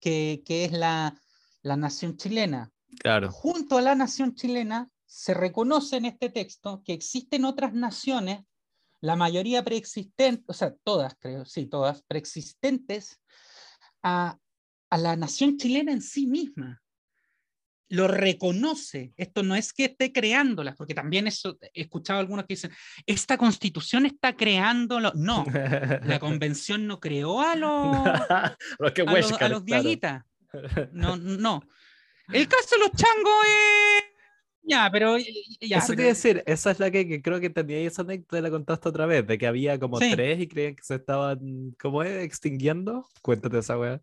que, 0.00 0.42
que 0.44 0.64
es 0.64 0.72
la, 0.72 1.14
la 1.62 1.76
nación 1.76 2.16
chilena 2.16 2.70
claro, 3.00 3.30
junto 3.30 3.78
a 3.78 3.82
la 3.82 3.94
nación 3.94 4.34
chilena, 4.34 4.90
se 5.08 5.32
reconoce 5.32 5.96
en 5.96 6.04
este 6.04 6.28
texto 6.28 6.82
que 6.84 6.92
existen 6.92 7.46
otras 7.46 7.72
naciones, 7.72 8.44
la 9.00 9.16
mayoría 9.16 9.64
preexistentes, 9.64 10.44
o 10.46 10.52
sea, 10.52 10.74
todas 10.84 11.14
creo, 11.18 11.46
sí, 11.46 11.66
todas 11.66 12.02
preexistentes 12.02 13.20
a, 14.02 14.38
a 14.90 14.98
la 14.98 15.16
nación 15.16 15.56
chilena 15.56 15.92
en 15.92 16.02
sí 16.02 16.26
misma. 16.26 16.82
Lo 17.90 18.06
reconoce. 18.06 19.14
Esto 19.16 19.42
no 19.42 19.56
es 19.56 19.72
que 19.72 19.86
esté 19.86 20.12
creándolas, 20.12 20.76
porque 20.76 20.92
también 20.92 21.26
eso, 21.26 21.56
he 21.72 21.80
escuchado 21.80 22.18
a 22.18 22.20
algunos 22.20 22.44
que 22.44 22.52
dicen, 22.52 22.70
esta 23.06 23.38
constitución 23.38 24.04
está 24.04 24.36
creándolo. 24.36 25.10
No, 25.14 25.46
la 25.48 26.18
convención 26.20 26.86
no 26.86 27.00
creó 27.00 27.40
a 27.40 27.56
los, 27.56 27.96
Los 28.78 28.92
que 28.92 29.02
a 29.02 29.04
los, 29.06 29.32
a 29.40 29.48
los 29.48 29.62
claro. 29.64 29.88
No, 30.92 31.16
no. 31.16 31.62
El 32.30 32.46
caso 32.46 32.76
de 32.76 32.78
los 32.80 32.92
changos 32.92 33.44
es. 33.46 34.07
Ya, 34.68 34.88
pero. 34.92 35.16
Ya, 35.60 35.78
Eso 35.78 35.86
te 35.88 35.92
pero- 35.96 36.02
iba 36.02 36.10
a 36.10 36.14
decir, 36.14 36.42
esa 36.46 36.70
es 36.70 36.78
la 36.78 36.90
que, 36.90 37.08
que 37.08 37.22
creo 37.22 37.40
que 37.40 37.48
tenía 37.50 37.78
esa 37.78 38.02
anécdota, 38.02 38.40
la 38.42 38.50
contaste 38.50 38.88
otra 38.88 39.06
vez, 39.06 39.26
de 39.26 39.38
que 39.38 39.46
había 39.46 39.78
como 39.78 39.98
Sí. 39.98 40.10
tres 40.12 40.38
y 40.40 40.46
creían 40.46 40.74
que 40.76 40.82
se 40.84 40.96
estaban, 40.96 41.74
¿cómo 41.80 42.02
es? 42.02 42.22
Extinguiendo. 42.24 43.08
Cuéntate 43.22 43.58
esa 43.58 43.78
weá. 43.78 44.00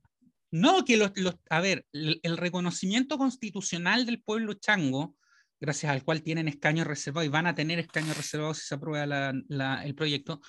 No, 0.52 0.84
que 0.86 0.98
los, 0.98 1.12
los- 1.16 1.36
A 1.50 1.60
ver, 1.62 1.86
el, 1.94 2.20
el 2.24 2.38
reconocimiento 2.38 3.18
constitucional 3.18 4.06
del 4.06 4.22
pueblo 4.22 4.54
chango, 4.54 5.16
gracias 5.60 5.92
al 5.92 6.04
cual 6.04 6.22
tienen 6.24 6.48
escaños 6.48 6.88
reservados 6.88 7.28
y 7.28 7.30
van 7.32 7.48
a 7.48 7.56
tener 7.56 7.78
escaños 7.80 8.18
reservados 8.18 8.58
si 8.60 8.68
se 8.68 8.76
aprueba 8.76 9.06
la- 9.06 9.34
la- 9.48 9.86
el 9.86 9.94
proyecto, 9.96 10.42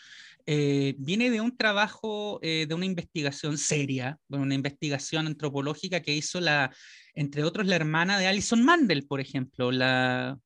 eh, 0.49 0.95
viene 0.99 1.29
de 1.31 1.41
un 1.41 1.57
trabajo, 1.57 2.39
eh, 2.41 2.67
de 2.69 2.75
una 2.75 2.87
investigación 2.87 3.59
seria, 3.59 4.17
bueno, 4.29 4.45
una 4.45 4.55
investigación 4.55 5.27
antropológica 5.27 6.03
que 6.03 6.15
hizo 6.15 6.41
la, 6.41 6.73
entre 7.15 7.43
otros, 7.43 7.67
la 7.67 7.75
hermana 7.75 8.17
de 8.17 8.29
Alison 8.29 8.65
Mandel, 8.65 9.09
por 9.09 9.21
ejemplo, 9.21 9.73
la, 9.73 10.39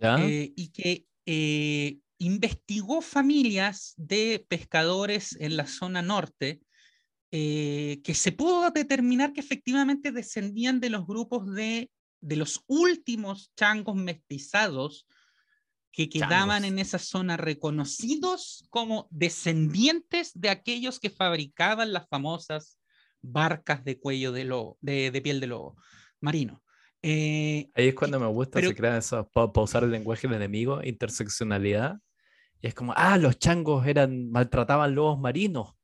eh, 0.00 0.52
y 0.56 0.68
que 0.68 1.04
investigó 2.18 3.02
familias 3.02 3.92
de 3.98 4.44
pescadores 4.48 5.36
en 5.38 5.58
la 5.58 5.66
zona 5.66 6.00
norte, 6.00 6.60
que 7.30 8.14
se 8.14 8.32
pudo 8.32 8.70
determinar 8.70 9.32
que 9.32 9.40
efectivamente 9.40 10.12
descendían 10.12 10.80
de 10.80 10.90
los 10.90 11.06
grupos 11.06 11.52
de, 11.54 11.90
de 12.20 12.36
los 12.36 12.62
últimos 12.66 13.50
changos 13.56 13.96
mestizados 13.96 15.06
que 15.92 16.08
quedaban 16.08 16.62
Changos. 16.62 16.68
en 16.68 16.78
esa 16.78 16.98
zona 16.98 17.36
reconocidos 17.36 18.64
como 18.70 19.06
descendientes 19.10 20.32
de 20.34 20.48
aquellos 20.50 20.98
que 20.98 21.10
fabricaban 21.10 21.92
las 21.92 22.08
famosas 22.08 22.78
barcas 23.20 23.84
de 23.84 23.98
cuello 24.00 24.32
de, 24.32 24.44
lobo, 24.44 24.78
de, 24.80 25.10
de 25.10 25.20
piel 25.22 25.38
de 25.40 25.46
lobo 25.48 25.76
marino. 26.20 26.62
Eh, 27.02 27.68
Ahí 27.74 27.88
es 27.88 27.94
cuando 27.94 28.18
me 28.18 28.26
gusta, 28.26 28.52
pero- 28.58 28.68
se 28.70 28.74
crean 28.76 28.96
esos, 28.96 29.26
para 29.32 29.50
usar 29.56 29.84
el 29.84 29.90
lenguaje 29.90 30.26
del 30.26 30.36
enemigo, 30.36 30.80
interseccionalidad. 30.82 31.98
Y 32.60 32.68
es 32.68 32.74
como, 32.74 32.94
ah, 32.96 33.18
los 33.18 33.38
changos 33.38 33.86
eran, 33.86 34.30
maltrataban 34.30 34.94
lobos 34.94 35.18
marinos. 35.20 35.74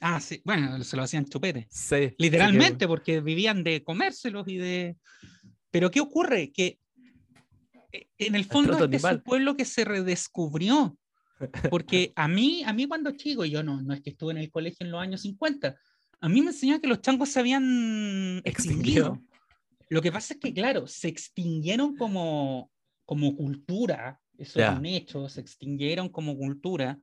ah, 0.00 0.20
sí, 0.20 0.42
bueno, 0.44 0.82
se 0.84 0.96
lo 0.96 1.02
hacían 1.04 1.24
chupete. 1.24 1.66
Sí. 1.70 1.94
así 1.94 2.08
que- 2.10 2.14
Literalmente, 2.18 2.86
porque 2.86 3.20
vivían 3.20 3.64
de 3.64 3.82
comérselos 3.82 4.46
y 4.48 4.56
de... 4.58 4.96
Pero 5.70 5.90
¿qué 5.90 6.00
ocurre? 6.00 6.52
Que 6.52 6.78
en 8.18 8.34
el 8.34 8.44
fondo 8.44 8.72
este 8.84 8.96
es 8.96 9.04
un 9.04 9.20
pueblo 9.20 9.56
que 9.56 9.64
se 9.64 9.84
redescubrió. 9.84 10.96
Porque 11.70 12.12
a 12.16 12.28
mí, 12.28 12.62
a 12.64 12.72
mí 12.72 12.86
cuando 12.88 13.10
chico, 13.12 13.44
y 13.44 13.50
yo 13.50 13.62
no, 13.62 13.82
no 13.82 13.92
es 13.92 14.00
que 14.00 14.10
estuve 14.10 14.32
en 14.32 14.38
el 14.38 14.50
colegio 14.50 14.84
en 14.86 14.90
los 14.92 15.00
años 15.02 15.20
50, 15.22 15.76
a 16.20 16.28
mí 16.28 16.40
me 16.40 16.48
enseñaban 16.48 16.80
que 16.80 16.88
los 16.88 17.02
changos 17.02 17.28
se 17.28 17.40
habían 17.40 18.40
Extinguido. 18.44 19.14
extinguido. 19.14 19.22
Lo 19.88 20.00
que 20.02 20.10
pasa 20.10 20.34
es 20.34 20.40
que, 20.40 20.52
claro, 20.54 20.86
se 20.86 21.08
extinguieron 21.08 21.94
como, 21.96 22.70
como 23.04 23.36
cultura, 23.36 24.18
eso 24.38 24.58
Ya. 24.58 24.72
es 24.72 24.78
un 24.78 24.86
hecho, 24.86 25.28
se 25.28 25.40
extinguieron 25.42 26.08
como 26.08 26.36
cultura, 26.36 26.98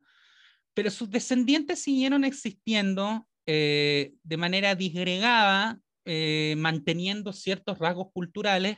pero 0.74 0.90
sus 0.90 1.10
descendientes 1.10 1.80
siguieron 1.84 2.24
existiendo 2.24 3.28
eh, 3.46 4.14
de 4.24 4.38
manera 4.38 4.74
disgregada, 4.76 5.80
eh, 6.06 6.56
manteniendo 6.58 7.32
ciertos 7.34 7.78
rasgos 7.78 8.08
culturales, 8.12 8.78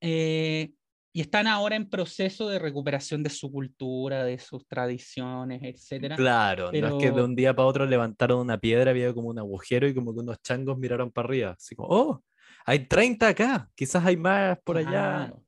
eh, 0.00 0.70
y 1.12 1.20
están 1.20 1.46
ahora 1.46 1.76
en 1.76 1.90
proceso 1.90 2.48
de 2.48 2.58
recuperación 2.58 3.22
de 3.22 3.30
su 3.30 3.52
cultura, 3.52 4.24
de 4.24 4.38
sus 4.38 4.66
tradiciones, 4.66 5.60
etc. 5.62 6.16
Claro, 6.16 6.72
no 6.72 6.88
es 6.88 6.94
que 6.94 7.10
de 7.10 7.22
un 7.22 7.36
día 7.36 7.54
para 7.54 7.66
otro 7.66 7.84
levantaron 7.84 8.40
una 8.40 8.58
piedra, 8.58 8.90
había 8.90 9.12
como 9.12 9.28
un 9.28 9.38
agujero 9.38 9.86
y 9.86 9.94
como 9.94 10.14
que 10.14 10.20
unos 10.20 10.40
changos 10.40 10.78
miraron 10.78 11.10
para 11.10 11.28
arriba. 11.28 11.50
Así 11.58 11.74
como, 11.74 11.88
oh, 11.90 12.24
hay 12.64 12.86
30 12.86 13.28
acá, 13.28 13.70
quizás 13.74 14.04
hay 14.04 14.16
más 14.16 14.58
por 14.64 14.78
allá. 14.78 14.90
Claro. 14.90 15.44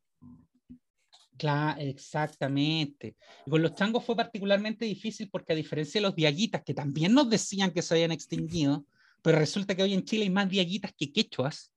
Claro, 1.37 1.81
exactamente. 1.81 3.17
Y 3.45 3.51
con 3.51 3.61
los 3.61 3.75
changos 3.75 4.05
fue 4.05 4.15
particularmente 4.15 4.85
difícil 4.85 5.29
porque 5.31 5.53
a 5.53 5.57
diferencia 5.57 6.01
de 6.01 6.07
los 6.07 6.15
diaguitas, 6.15 6.63
que 6.63 6.75
también 6.75 7.13
nos 7.13 7.29
decían 7.29 7.73
que 7.73 7.83
se 7.83 7.95
habían 7.95 8.13
extinguido, 8.13 8.87
pero 9.21 9.39
resulta 9.39 9.75
que 9.75 9.83
hoy 9.83 9.95
en 9.95 10.05
Chile 10.05 10.25
hay 10.25 10.31
más 10.31 10.49
diaguitas 10.49 10.93
que 10.97 11.13
quechuas, 11.13 11.74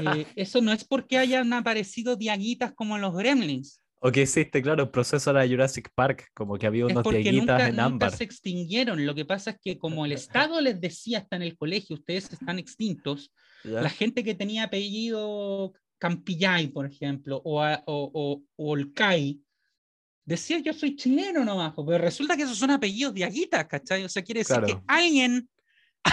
eh, 0.00 0.26
eso 0.36 0.60
no 0.60 0.72
es 0.72 0.84
porque 0.84 1.18
hayan 1.18 1.52
aparecido 1.52 2.16
diaguitas 2.16 2.72
como 2.74 2.98
los 2.98 3.14
gremlins, 3.14 3.80
O 4.00 4.12
que 4.12 4.22
hiciste, 4.22 4.60
claro, 4.62 4.84
el 4.84 4.90
proceso 4.90 5.32
de 5.32 5.40
la 5.40 5.48
Jurassic 5.48 5.90
Park, 5.94 6.28
como 6.34 6.56
que 6.58 6.66
había 6.66 6.86
unos 6.86 7.04
nunca, 7.04 7.68
en 7.68 7.76
nunca 7.76 7.84
ámbar. 7.86 8.12
se 8.16 8.24
extinguieron. 8.24 9.04
Lo 9.04 9.14
que 9.14 9.24
pasa 9.24 9.50
es 9.52 9.56
que 9.60 9.78
como 9.78 10.04
el 10.04 10.12
Estado 10.12 10.60
les 10.60 10.80
decía 10.80 11.18
hasta 11.18 11.36
en 11.36 11.42
el 11.42 11.56
colegio, 11.56 11.94
ustedes 11.96 12.32
están 12.32 12.58
extintos, 12.58 13.32
¿ya? 13.64 13.82
la 13.82 13.90
gente 13.90 14.22
que 14.22 14.34
tenía 14.34 14.64
apellido 14.64 15.72
Campillay, 15.98 16.68
por 16.68 16.86
ejemplo, 16.86 17.40
o, 17.44 17.62
a- 17.62 17.82
o, 17.86 18.10
o, 18.12 18.42
o 18.56 18.70
Olcay, 18.72 19.40
decía 20.24 20.58
yo 20.58 20.72
soy 20.74 20.94
chileno 20.96 21.44
nomás, 21.44 21.72
po, 21.72 21.86
pero 21.86 21.98
resulta 22.04 22.36
que 22.36 22.42
esos 22.42 22.58
son 22.58 22.70
apellidos 22.72 23.14
diaguitas, 23.14 23.66
¿cachai? 23.66 24.04
O 24.04 24.08
sea, 24.08 24.22
quiere 24.22 24.40
decir 24.40 24.56
que 24.56 24.64
Claro. 24.66 24.84
alguien, 24.88 25.48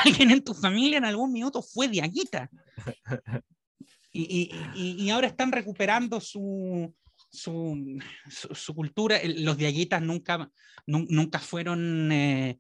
alguien 0.06 0.32
en 0.32 0.44
tu 0.44 0.54
familia 0.54 0.98
en 0.98 1.06
algún 1.06 1.32
minuto 1.32 1.62
fue 1.62 1.88
diaguita. 1.88 2.50
Y, 4.12 4.52
y- 4.76 5.04
y- 5.04 5.10
ahora 5.10 5.28
están 5.28 5.52
recuperando 5.52 6.20
su, 6.22 6.94
su, 7.30 8.00
su- 8.30 8.54
su 8.54 8.76
cultura. 8.76 9.18
Los 9.24 9.58
diaguitas 9.58 10.02
nunca, 10.02 10.52
nun- 10.86 11.08
nunca 11.10 11.40
fueron... 11.40 12.12
eh, 12.12 12.60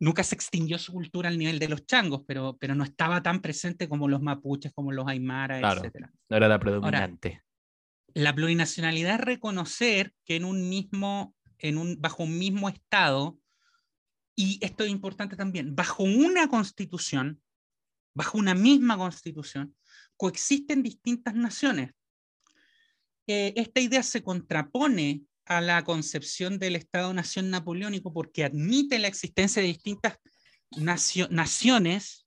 nunca 0.00 0.24
se 0.24 0.34
extinguió 0.34 0.78
su 0.78 0.92
cultura 0.92 1.28
al 1.28 1.38
nivel 1.38 1.60
de 1.60 1.68
los 1.68 1.86
changos, 1.86 2.22
pero, 2.26 2.56
pero 2.58 2.74
no 2.74 2.82
estaba 2.82 3.22
tan 3.22 3.40
presente 3.40 3.88
como 3.88 4.08
los 4.08 4.20
mapuches, 4.20 4.72
como 4.72 4.90
los 4.90 5.06
aymaras, 5.06 5.60
Claro. 5.60 5.82
etc. 5.84 6.08
No 6.28 6.36
era 6.36 6.48
la 6.48 6.58
predominante. 6.58 7.42
La 8.14 8.34
plurinacionalidad 8.34 9.14
es 9.14 9.20
reconocer 9.20 10.12
que 10.24 10.34
en 10.36 10.44
un 10.44 10.68
mismo, 10.68 11.34
en 11.58 11.78
un, 11.78 12.00
bajo 12.00 12.24
un 12.24 12.36
mismo 12.36 12.68
estado, 12.68 13.38
y 14.42 14.58
esto 14.60 14.84
es 14.84 14.90
importante 14.90 15.36
también, 15.36 15.74
bajo 15.76 16.02
una 16.02 16.48
constitución, 16.48 17.40
bajo 18.14 18.38
una 18.38 18.54
misma 18.54 18.96
constitución, 18.96 19.74
coexisten 20.16 20.82
distintas 20.82 21.34
naciones. 21.34 21.92
Eh, 23.26 23.52
esta 23.56 23.80
idea 23.80 24.02
se 24.02 24.22
contrapone 24.22 25.22
a 25.44 25.60
la 25.60 25.84
concepción 25.84 26.58
del 26.58 26.76
Estado-nación 26.76 27.50
napoleónico 27.50 28.12
porque 28.12 28.44
admite 28.44 28.98
la 28.98 29.08
existencia 29.08 29.62
de 29.62 29.68
distintas 29.68 30.18
nacio- 30.76 31.28
naciones 31.30 32.26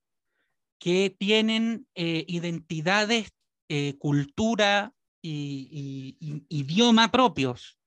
que 0.78 1.14
tienen 1.18 1.86
eh, 1.94 2.24
identidades, 2.28 3.30
eh, 3.68 3.96
cultura 3.98 4.92
y, 5.22 6.16
y- 6.20 6.46
idioma 6.48 7.10
propios, 7.10 7.78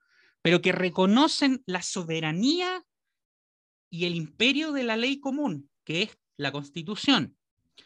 pero 0.41 0.61
que 0.61 0.71
reconocen 0.71 1.63
la 1.65 1.81
soberanía 1.81 2.83
y 3.89 4.05
el 4.05 4.15
imperio 4.15 4.71
de 4.71 4.83
la 4.83 4.95
ley 4.97 5.19
común, 5.19 5.69
que 5.83 6.03
es 6.03 6.17
la 6.37 6.51
constitución. 6.51 7.35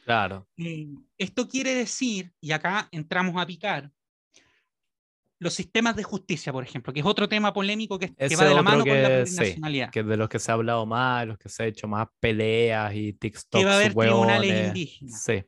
Claro. 0.06 0.48
Eh, 0.58 0.88
esto 1.18 1.48
quiere 1.48 1.74
decir, 1.76 2.34
y 2.42 2.52
acá 2.52 2.88
entramos 2.92 3.42
a 3.42 3.46
picar, 3.46 3.92
los 5.40 5.54
sistemas 5.54 5.96
de 5.96 6.04
justicia, 6.04 6.54
por 6.54 6.64
ejemplo, 6.64 6.94
que 6.94 7.02
es 7.02 7.06
otro 7.06 7.28
tema 7.28 7.52
polémico 7.54 8.00
que, 8.00 8.14
que 8.16 8.36
va 8.36 8.46
de 8.46 8.56
la 8.56 8.62
mano 8.62 8.86
con 8.86 9.02
la 9.02 9.10
que- 9.10 9.26
sí, 9.26 9.36
plurinacionalidad. 9.36 9.90
que 9.92 10.04
de 10.04 10.18
los 10.18 10.30
que 10.30 10.40
se 10.40 10.52
ha 10.52 10.54
hablado 10.54 10.86
más, 10.86 11.28
los 11.28 11.38
que 11.38 11.50
se 11.50 11.64
ha 11.64 11.66
hecho 11.68 11.88
más 11.88 12.08
peleas 12.20 12.94
y 12.96 13.14
TikTok. 13.14 13.60
Que 13.60 13.66
va 13.66 13.74
a 13.74 13.76
haber 13.76 13.94
tribunales 13.94 14.68
indígenas. 14.68 15.22
Sí, 15.24 15.44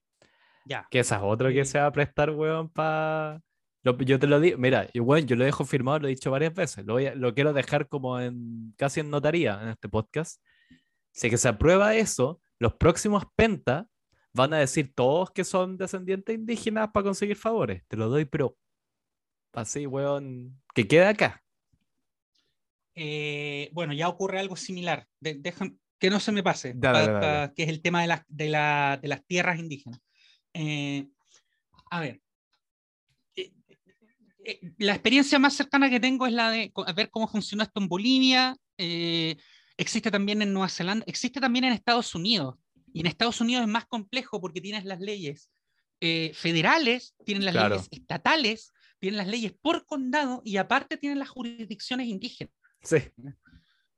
Ya. 0.65 0.85
que 0.91 0.99
esa 0.99 1.15
es 1.17 1.21
otro 1.23 1.49
que 1.49 1.61
Eh. 1.61 1.65
se 1.65 1.79
va 1.79 1.85
a 1.87 1.91
prestar, 1.91 2.31
weón, 2.31 2.69
para... 2.69 3.41
Yo 3.86 4.17
te 4.19 4.26
lo 4.28 4.39
digo, 4.39 4.58
mira, 4.58 4.89
yo, 4.93 5.04
weón, 5.04 5.28
yo 5.28 5.36
lo 5.36 5.45
dejo 5.45 5.63
firmado, 5.63 6.00
lo 6.00 6.08
he 6.08 6.12
dicho 6.12 6.32
varias 6.32 6.54
veces, 6.56 6.84
lo, 6.86 6.93
voy 6.93 7.06
a- 7.06 7.15
lo 7.15 7.34
quiero 7.36 7.54
dejar 7.54 7.88
como 7.88 8.19
en 8.19 8.74
casi 8.78 9.02
en 9.02 9.10
notaría 9.12 9.60
en 9.62 9.69
este 9.69 9.88
podcast. 9.89 10.41
Si 11.12 11.30
que 11.30 11.38
se 11.38 11.48
aprueba 11.48 11.95
eso, 11.95 12.41
los 12.60 12.74
próximos 12.74 13.24
Penta 13.36 13.88
van 14.34 14.54
a 14.54 14.58
decir 14.58 14.93
todos 14.95 15.32
que 15.32 15.43
son 15.43 15.78
descendientes 15.78 16.36
indígenas 16.36 16.89
para 16.93 17.04
conseguir 17.06 17.38
favores. 17.38 17.84
Te 17.88 17.95
lo 17.95 18.10
doy, 18.10 18.26
pero 18.26 18.58
así, 19.54 19.86
weón, 19.86 20.60
que 20.74 20.88
quede 20.88 21.06
acá. 21.06 21.41
Eh, 22.95 23.69
bueno, 23.74 23.93
ya 23.93 24.08
ocurre 24.08 24.39
algo 24.39 24.56
similar. 24.56 25.06
De- 25.19 25.36
dejan- 25.36 25.80
que 26.00 26.10
no 26.10 26.19
se 26.19 26.32
me 26.32 26.43
pase, 26.43 26.74
Dale, 26.76 27.06
pa- 27.08 27.12
dale, 27.13 27.48
pa- 27.48 27.54
que 27.54 27.63
es 27.63 27.69
el 27.69 27.82
tema 27.82 28.02
de, 28.02 28.08
las- 28.08 28.24
de, 28.28 28.50
la- 28.50 29.00
de 29.02 29.08
las 29.08 29.26
tierras 29.26 29.60
indígenas. 29.60 30.00
Eh, 30.54 31.08
a 31.91 32.00
ver, 32.02 32.21
eh, 34.45 34.60
la 34.77 34.93
experiencia 34.93 35.39
más 35.39 35.53
cercana 35.53 35.89
que 35.89 35.99
tengo 35.99 36.25
es 36.27 36.34
la 36.34 36.49
de 36.51 36.71
ver 36.95 37.10
cómo 37.10 37.27
funcionó 37.27 37.63
esto 37.63 37.79
en 37.81 37.88
Bolivia. 37.88 38.55
eh, 38.77 39.36
existe 39.77 40.10
también 40.12 40.41
en 40.41 40.53
Nueva 40.53 40.69
Zelanda, 40.69 41.03
existe 41.08 41.39
también 41.41 41.65
en 41.65 41.73
Estados 41.73 42.13
Unidos. 42.15 42.55
Y 42.93 43.01
en 43.01 43.08
Estados 43.08 43.41
Unidos 43.41 43.63
es 43.63 43.67
más 43.69 43.86
complejo 43.86 44.39
porque 44.39 44.62
tienes 44.62 44.86
las 44.86 44.99
leyes 45.01 45.49
eh, 46.01 46.31
federales, 46.34 47.13
tienen 47.25 47.43
las 47.45 47.53
Claro. 47.53 47.75
leyes 47.75 47.88
estatales, 47.91 48.71
tienen 48.99 49.17
las 49.17 49.27
leyes 49.27 49.53
por 49.62 49.86
condado 49.86 50.41
y 50.45 50.58
aparte 50.58 50.95
tienen 50.97 51.19
las 51.19 51.29
jurisdicciones 51.29 52.08
indígenas 52.08 52.53
Sí. 52.81 52.97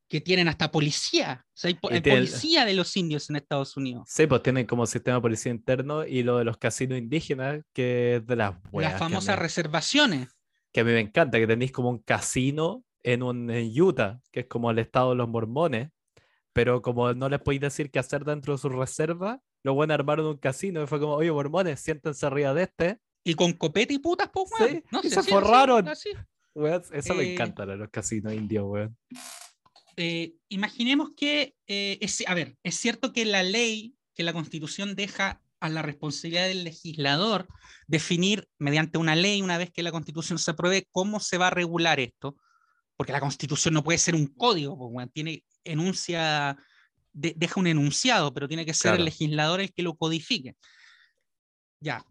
que 0.08 0.22
tienen 0.22 0.48
hasta 0.48 0.72
policía. 0.72 1.44
O 1.46 1.52
sea, 1.54 1.68
hay, 1.70 1.74
po- 1.76 1.90
policía 1.90 2.66
de 2.66 2.74
los 2.74 2.96
indios 2.98 3.30
en 3.30 3.36
Estados 3.36 3.76
Unidos. 3.78 4.08
Sí, 4.12 4.26
pues 4.26 4.42
tienen 4.42 4.66
como 4.66 4.86
sistema 4.86 5.16
de 5.18 5.22
policía 5.22 5.52
interno 5.52 6.06
y 6.06 6.24
lo 6.24 6.38
de 6.38 6.46
los 6.46 6.58
casinos 6.58 6.98
indígenas, 6.98 7.62
que 7.74 8.16
es 8.18 8.26
de 8.28 8.36
las 8.36 8.56
weas 8.72 8.92
las 8.94 9.00
famosas 9.00 9.38
reservaciones. 9.38 10.30
Que 10.72 10.82
a 10.82 10.84
mí 10.84 10.92
me 10.92 11.00
encanta, 11.00 11.40
que 11.40 11.48
tenéis 11.48 11.72
como 11.72 11.90
un 11.90 12.00
casino 12.00 12.84
en, 13.04 13.24
un, 13.24 13.50
en 13.50 13.82
Utah, 13.82 14.20
que 14.32 14.42
es 14.42 14.46
como 14.48 14.70
el 14.72 14.80
estado 14.80 15.12
de 15.12 15.16
los 15.16 15.30
mormones, 15.30 15.90
pero 16.54 16.82
como 16.82 17.14
no 17.14 17.30
les 17.30 17.40
podéis 17.40 17.62
decir 17.62 17.92
qué 17.92 18.00
hacer 18.00 18.26
dentro 18.26 18.54
de 18.54 18.60
su 18.60 18.70
reserva, 18.70 19.42
los 19.64 19.76
buenos 19.76 19.96
armaron 19.96 20.26
un 20.26 20.38
casino 20.38 20.84
y 20.84 20.88
fue 20.88 21.00
como, 21.00 21.14
oye, 21.14 21.32
mormones, 21.32 21.80
siéntense 21.80 22.26
arriba 22.26 22.54
de 22.54 22.64
este. 22.64 23.00
Y 23.24 23.34
con 23.34 23.54
copete 23.54 23.94
y 23.94 24.00
putas, 24.00 24.30
pues, 24.32 24.50
Sí. 24.58 24.84
No, 24.92 25.00
y 25.04 25.10
sí, 25.10 25.16
se 25.16 25.24
forraron. 25.24 25.88
Weón, 26.56 26.82
eso 26.92 27.14
me 27.14 27.24
Eh, 27.24 27.34
encanta, 27.34 27.66
lo 27.66 27.74
de 27.74 27.78
los 27.78 27.90
casinos 27.90 28.34
indios, 28.34 28.66
weón. 28.68 28.98
Eh, 29.96 30.36
imaginemos 30.50 31.12
que, 31.16 31.56
eh, 31.68 31.98
es, 32.02 32.24
a 32.28 32.34
ver, 32.34 32.58
es 32.64 32.76
cierto 32.76 33.14
que 33.14 33.26
la 33.26 33.44
ley, 33.44 33.96
que 34.14 34.24
la 34.24 34.34
constitución 34.34 34.96
deja 34.96 35.42
a 35.60 35.70
la 35.70 35.82
responsabilidad 35.82 36.48
del 36.48 36.64
legislador 36.64 37.48
definir 37.88 38.48
mediante 38.60 38.98
una 38.98 39.16
ley, 39.16 39.42
una 39.42 39.58
vez 39.58 39.72
que 39.72 39.84
la 39.84 39.92
constitución 39.92 40.38
se 40.40 40.52
apruebe, 40.52 40.88
cómo 40.92 41.20
se 41.20 41.38
va 41.38 41.48
a 41.48 41.52
regular 41.52 42.00
esto, 42.00 42.38
porque 42.96 43.12
la 43.14 43.20
constitución 43.20 43.74
no 43.74 43.84
puede 43.84 43.98
ser 43.98 44.16
un 44.16 44.28
código, 44.28 44.78
pues, 44.78 45.12
tiene 45.14 45.44
enuncia, 45.64 46.58
de- 47.14 47.34
deja 47.36 47.60
un 47.60 47.68
enunciado, 47.68 48.34
pero 48.34 48.48
tiene 48.48 48.66
que 48.66 48.74
ser 48.74 48.90
Claro. 48.92 48.98
el 48.98 49.06
legislador 49.06 49.62
el 49.62 49.74
que 49.74 49.82
lo 49.84 49.96
codifique. 49.96 50.56
Ya, 51.80 52.04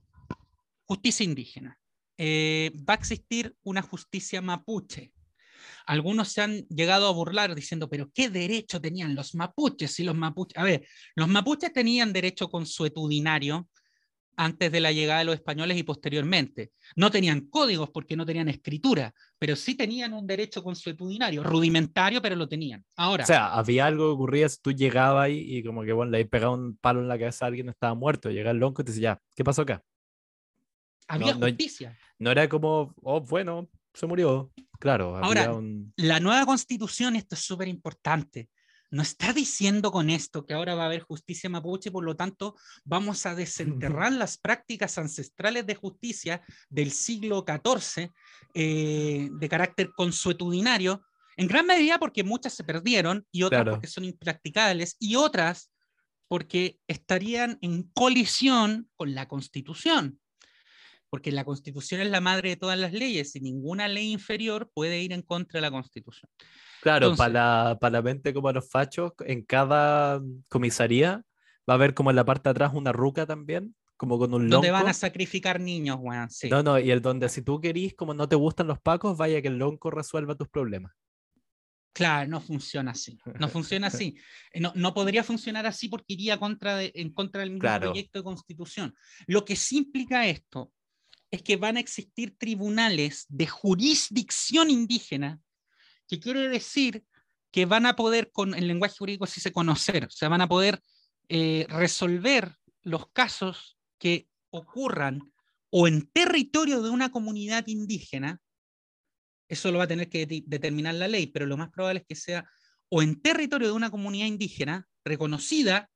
justicia 0.84 1.24
indígena. 1.24 1.78
Eh, 2.18 2.72
va 2.88 2.94
a 2.94 2.96
existir 2.96 3.54
una 3.62 3.82
justicia 3.82 4.40
mapuche. 4.40 5.12
Algunos 5.86 6.28
se 6.28 6.42
han 6.42 6.66
llegado 6.68 7.06
a 7.08 7.12
burlar 7.12 7.54
diciendo, 7.54 7.88
pero 7.88 8.10
¿qué 8.12 8.28
derecho 8.30 8.80
tenían 8.80 9.14
los 9.14 9.34
mapuches? 9.34 9.92
Si 9.92 10.04
los 10.04 10.16
mapuches, 10.16 10.58
a 10.58 10.64
ver, 10.64 10.86
los 11.14 11.28
mapuches 11.28 11.72
tenían 11.72 12.12
derecho 12.12 12.48
consuetudinario 12.48 13.68
antes 14.38 14.70
de 14.70 14.80
la 14.80 14.92
llegada 14.92 15.20
de 15.20 15.24
los 15.24 15.34
españoles 15.34 15.78
y 15.78 15.82
posteriormente. 15.82 16.72
No 16.94 17.10
tenían 17.10 17.48
códigos 17.48 17.88
porque 17.90 18.16
no 18.16 18.26
tenían 18.26 18.48
escritura, 18.48 19.14
pero 19.38 19.56
sí 19.56 19.74
tenían 19.74 20.12
un 20.12 20.26
derecho 20.26 20.62
consuetudinario, 20.62 21.42
rudimentario, 21.42 22.20
pero 22.20 22.36
lo 22.36 22.46
tenían. 22.46 22.84
Ahora, 22.96 23.24
O 23.24 23.26
sea, 23.26 23.54
había 23.54 23.86
algo 23.86 24.04
que 24.08 24.12
ocurría 24.12 24.48
si 24.48 24.60
tú 24.60 24.72
llegabas 24.72 25.24
ahí 25.24 25.38
y 25.56 25.62
como 25.64 25.84
que, 25.84 25.92
bueno, 25.94 26.10
le 26.10 26.18
habías 26.18 26.28
pegado 26.30 26.52
un 26.52 26.76
palo 26.76 27.00
en 27.00 27.08
la 27.08 27.18
cabeza 27.18 27.46
a 27.46 27.48
alguien, 27.48 27.70
estaba 27.70 27.94
muerto, 27.94 28.30
llega 28.30 28.50
el 28.50 28.58
lonco 28.58 28.82
y 28.82 28.84
te 28.84 28.90
dice, 28.92 29.00
ya, 29.02 29.18
¿qué 29.34 29.42
pasó 29.42 29.62
acá? 29.62 29.82
había 31.08 31.32
no- 31.32 31.40
no- 31.40 31.46
justicia. 31.46 31.96
No 32.18 32.30
era 32.30 32.48
como, 32.48 32.94
oh, 33.02 33.20
bueno, 33.20 33.68
se 33.94 34.06
murió. 34.06 34.50
Claro, 34.78 35.16
Ahora, 35.16 35.52
un... 35.52 35.92
La 35.96 36.20
nueva 36.20 36.46
constitución, 36.46 37.16
esto 37.16 37.34
es 37.34 37.42
súper 37.42 37.68
importante, 37.68 38.48
no 38.90 39.02
está 39.02 39.32
diciendo 39.32 39.90
con 39.90 40.10
esto 40.10 40.46
que 40.46 40.54
ahora 40.54 40.74
va 40.74 40.84
a 40.84 40.86
haber 40.86 41.02
justicia 41.02 41.50
mapuche, 41.50 41.90
por 41.90 42.04
lo 42.04 42.16
tanto 42.16 42.56
vamos 42.84 43.26
a 43.26 43.34
desenterrar 43.34 44.12
las 44.12 44.38
prácticas 44.38 44.96
ancestrales 44.98 45.66
de 45.66 45.74
justicia 45.74 46.42
del 46.68 46.90
siglo 46.92 47.44
XIV 47.46 48.10
eh, 48.54 49.28
de 49.30 49.48
carácter 49.48 49.90
consuetudinario, 49.96 51.02
en 51.36 51.48
gran 51.48 51.66
medida 51.66 51.98
porque 51.98 52.24
muchas 52.24 52.54
se 52.54 52.64
perdieron 52.64 53.26
y 53.30 53.42
otras 53.42 53.62
Claro. 53.62 53.72
porque 53.72 53.88
son 53.88 54.04
impracticables 54.04 54.96
y 54.98 55.16
otras 55.16 55.70
porque 56.28 56.78
estarían 56.88 57.58
en 57.60 57.84
colisión 57.94 58.88
con 58.96 59.14
la 59.14 59.28
constitución. 59.28 60.20
Porque 61.10 61.30
la 61.32 61.44
constitución 61.44 62.00
es 62.00 62.10
la 62.10 62.20
madre 62.20 62.50
de 62.50 62.56
todas 62.56 62.78
las 62.78 62.92
leyes 62.92 63.34
y 63.36 63.40
ninguna 63.40 63.86
ley 63.88 64.12
inferior 64.12 64.70
puede 64.74 65.00
ir 65.00 65.12
en 65.12 65.22
contra 65.22 65.58
de 65.58 65.62
la 65.62 65.70
constitución. 65.70 66.30
Claro, 66.82 67.06
Entonces- 67.10 67.18
para, 67.32 67.78
para 67.80 67.92
la 67.92 68.02
mente 68.02 68.34
como 68.34 68.50
los 68.52 68.68
fachos, 68.68 69.12
en 69.24 69.42
cada 69.42 70.20
comisaría 70.48 71.22
va 71.68 71.74
a 71.74 71.76
haber 71.76 71.94
como 71.94 72.10
en 72.10 72.16
la 72.16 72.24
parte 72.24 72.48
de 72.48 72.50
atrás 72.52 72.72
una 72.74 72.92
ruca 72.92 73.24
también, 73.26 73.74
como 73.96 74.18
con 74.18 74.34
un 74.34 74.42
lonco. 74.42 74.56
Donde 74.56 74.70
van 74.72 74.88
a 74.88 74.92
sacrificar 74.92 75.58
niños, 75.60 75.96
weón. 76.00 76.28
Sí. 76.28 76.48
No, 76.50 76.62
no, 76.62 76.78
y 76.78 76.90
el 76.90 77.00
donde 77.00 77.28
si 77.28 77.42
tú 77.42 77.60
querís, 77.60 77.94
como 77.94 78.12
no 78.12 78.28
te 78.28 78.36
gustan 78.36 78.66
los 78.66 78.78
pacos, 78.80 79.16
vaya 79.16 79.40
que 79.40 79.48
el 79.48 79.58
lonco 79.58 79.90
resuelva 79.90 80.34
tus 80.34 80.48
problemas. 80.48 80.92
Claro, 81.94 82.28
no 82.28 82.40
funciona 82.42 82.90
así. 82.90 83.18
No 83.40 83.48
funciona 83.48 83.86
así. 83.86 84.14
No, 84.60 84.72
no 84.74 84.92
podría 84.94 85.22
funcionar 85.24 85.66
así 85.66 85.88
porque 85.88 86.12
iría 86.14 86.38
contra 86.38 86.76
de- 86.76 86.92
en 86.94 87.10
contra 87.12 87.40
del 87.40 87.50
mismo 87.50 87.60
Claro. 87.62 87.90
proyecto 87.90 88.18
de 88.18 88.22
constitución. 88.24 88.94
Lo 89.26 89.44
que 89.44 89.56
sí 89.56 89.78
implica 89.78 90.26
esto 90.26 90.72
es 91.30 91.42
que 91.42 91.56
van 91.56 91.76
a 91.76 91.80
existir 91.80 92.36
tribunales 92.38 93.26
de 93.28 93.46
jurisdicción 93.46 94.70
indígena, 94.70 95.40
que 96.08 96.20
quiere 96.20 96.48
decir 96.48 97.04
que 97.50 97.66
van 97.66 97.86
a 97.86 97.96
poder, 97.96 98.30
con 98.32 98.54
el 98.54 98.68
lenguaje 98.68 98.96
jurídico 98.98 99.26
sí 99.26 99.40
se 99.40 99.52
conocer, 99.52 100.04
o 100.04 100.10
sea, 100.10 100.28
van 100.28 100.40
a 100.40 100.48
poder 100.48 100.80
eh, 101.28 101.66
resolver 101.68 102.56
los 102.82 103.10
casos 103.10 103.78
que 103.98 104.28
ocurran 104.50 105.32
o 105.70 105.88
en 105.88 106.08
territorio 106.12 106.82
de 106.82 106.90
una 106.90 107.10
comunidad 107.10 107.66
indígena, 107.66 108.40
eso 109.48 109.72
lo 109.72 109.78
va 109.78 109.84
a 109.84 109.88
tener 109.88 110.08
que 110.08 110.26
de- 110.26 110.44
determinar 110.46 110.94
la 110.94 111.08
ley, 111.08 111.26
pero 111.26 111.46
lo 111.46 111.56
más 111.56 111.70
probable 111.70 112.00
es 112.00 112.06
que 112.06 112.14
sea 112.14 112.48
o 112.88 113.02
en 113.02 113.20
territorio 113.20 113.68
de 113.68 113.72
una 113.74 113.90
comunidad 113.90 114.26
indígena 114.26 114.86
reconocida 115.04 115.90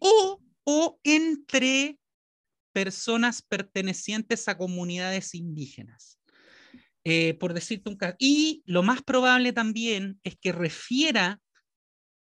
o, 0.00 0.40
o 0.64 1.00
entre 1.04 1.98
personas 2.74 3.40
pertenecientes 3.40 4.48
a 4.48 4.58
comunidades 4.58 5.34
indígenas. 5.34 6.18
Eh, 7.04 7.34
por 7.34 7.52
decirte 7.54 7.88
un 7.90 7.96
caso. 7.96 8.16
Y 8.18 8.62
lo 8.66 8.82
más 8.82 9.02
probable 9.02 9.52
también 9.52 10.18
es 10.24 10.36
que 10.36 10.52
refiera 10.52 11.40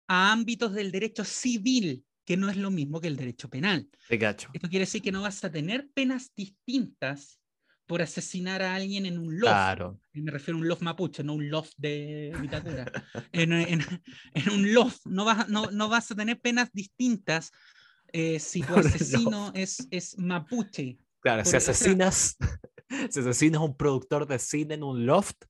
a 0.08 0.32
ámbitos 0.32 0.72
del 0.74 0.90
derecho 0.90 1.24
civil, 1.24 2.04
que 2.24 2.36
no 2.36 2.48
es 2.50 2.56
lo 2.56 2.70
mismo 2.70 3.00
que 3.00 3.08
el 3.08 3.16
derecho 3.16 3.48
penal. 3.48 3.88
Esto 4.52 4.68
quiere 4.68 4.84
decir 4.86 5.02
que 5.02 5.12
no 5.12 5.22
vas 5.22 5.44
a 5.44 5.50
tener 5.52 5.88
penas 5.94 6.32
distintas 6.34 7.40
por 7.86 8.00
asesinar 8.02 8.62
a 8.62 8.74
alguien 8.74 9.04
en 9.04 9.18
un 9.18 9.38
loft. 9.38 9.52
Claro. 9.52 10.00
Me 10.12 10.30
refiero 10.30 10.56
a 10.56 10.60
un 10.62 10.68
loft 10.68 10.82
mapuche, 10.82 11.22
no 11.24 11.34
un 11.34 11.50
loft 11.50 11.74
de 11.76 12.32
Vitacura. 12.40 12.86
en, 13.32 13.52
en- 13.52 14.02
en 14.34 14.50
un 14.50 14.72
loft 14.72 15.04
no 15.06 15.24
vas, 15.24 15.48
no, 15.48 15.70
no 15.70 15.88
vas 15.88 16.10
a 16.10 16.14
tener 16.14 16.40
penas 16.40 16.70
distintas 16.72 17.50
eh, 18.12 18.38
si 18.38 18.62
tu 18.62 18.74
asesino 18.76 19.52
es, 19.54 19.86
es 19.90 20.18
mapuche. 20.18 20.98
Claro, 21.20 21.44
si 21.44 21.56
asesinas, 21.56 22.36
si 23.10 23.20
asesinas 23.20 23.60
un 23.60 23.76
productor 23.76 24.26
de 24.26 24.38
cine 24.38 24.74
en 24.74 24.82
un 24.82 25.06
loft, 25.06 25.44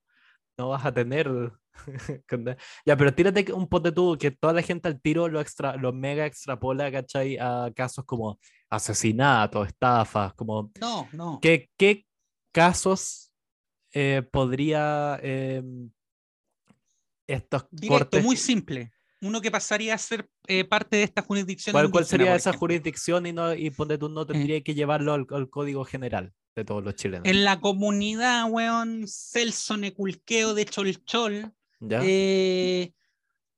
no 0.59 0.71
vas 0.71 0.85
a 0.85 0.93
tener. 0.93 1.29
ya, 2.85 2.97
pero 2.97 3.15
tírate 3.15 3.53
un 3.53 3.69
pote 3.69 3.93
tú 3.93 4.19
que 4.19 4.31
toda 4.31 4.53
la 4.53 4.63
gente 4.63 4.89
al 4.89 5.01
tiro 5.01 5.29
lo, 5.29 5.41
extra, 5.41 5.77
lo 5.77 5.93
mega 5.93 6.27
extrapola, 6.27 6.91
¿cachai? 6.91 7.39
A 7.39 7.71
casos 7.75 8.05
como 8.05 8.39
asesinatos, 8.69 9.69
estafas, 9.69 10.35
como. 10.35 10.71
No, 10.81 11.09
no. 11.13 11.39
¿Qué, 11.41 11.71
qué 11.77 12.05
casos 12.53 13.33
eh, 13.93 14.23
podría 14.31 15.19
eh, 15.23 15.63
estos 17.27 17.67
Directo, 17.71 17.99
cortes 17.99 18.25
muy 18.25 18.37
simple. 18.37 18.93
Uno 19.21 19.41
que 19.41 19.51
pasaría 19.51 19.95
a 19.95 19.99
ser 19.99 20.29
eh, 20.47 20.65
parte 20.65 20.97
de 20.97 21.03
esta 21.05 21.23
jurisdicción. 21.23 21.91
¿Cuál, 21.91 22.05
sería 22.05 22.35
esa 22.35 22.51
ejemplo? 22.51 22.59
jurisdicción 22.61 23.27
y, 23.27 23.33
no, 23.33 23.55
y 23.55 23.71
ponte 23.71 23.99
tú 23.99 24.09
no 24.09 24.27
tendría 24.27 24.61
que 24.63 24.75
llevarlo 24.75 25.13
al, 25.13 25.27
al 25.31 25.51
código 25.51 25.85
general 25.85 26.33
de 26.57 26.65
todos 26.65 26.83
los 26.83 26.95
chilenos? 26.95 27.27
En 27.27 27.45
la 27.45 27.61
comunidad, 27.61 28.51
weón, 28.51 29.05
Celso 29.07 29.77
Neculqueo 29.77 30.55
de 30.55 30.65
Cholchol, 30.65 31.53
¿Ya? 31.81 32.01
eh, 32.03 32.93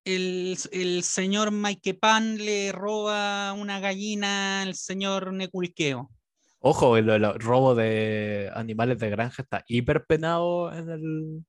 el, 0.04 0.58
el 0.72 1.02
señor 1.02 1.52
Maikepan 1.52 2.38
le 2.38 2.72
roba 2.72 3.52
una 3.52 3.78
gallina 3.80 4.62
al 4.62 4.74
señor 4.74 5.32
Neculqueo. 5.32 6.10
Ojo, 6.58 6.96
el, 6.96 7.08
el 7.08 7.34
robo 7.40 7.74
de 7.74 8.50
animales 8.54 8.98
de 8.98 9.10
granja 9.10 9.42
está 9.42 9.64
hiper 9.66 10.04
penado 10.06 10.72
en 10.72 10.88
el 10.90 11.44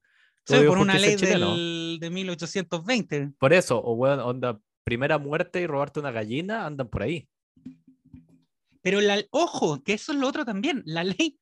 Sí, 0.45 0.55
por 0.67 0.77
una 0.77 0.97
ley 0.99 1.15
del, 1.15 1.97
de 1.99 2.09
1820. 2.09 3.31
Por 3.39 3.53
eso, 3.53 3.79
o 3.81 3.93
weón, 3.93 4.19
onda, 4.19 4.59
primera 4.83 5.17
muerte 5.17 5.61
y 5.61 5.67
robarte 5.67 5.99
una 5.99 6.11
gallina, 6.11 6.65
andan 6.65 6.89
por 6.89 7.03
ahí. 7.03 7.27
Pero 8.81 8.99
la, 8.99 9.23
ojo, 9.31 9.81
que 9.81 9.93
eso 9.93 10.11
es 10.11 10.17
lo 10.19 10.27
otro 10.27 10.43
también. 10.45 10.83
La 10.85 11.03
ley 11.03 11.39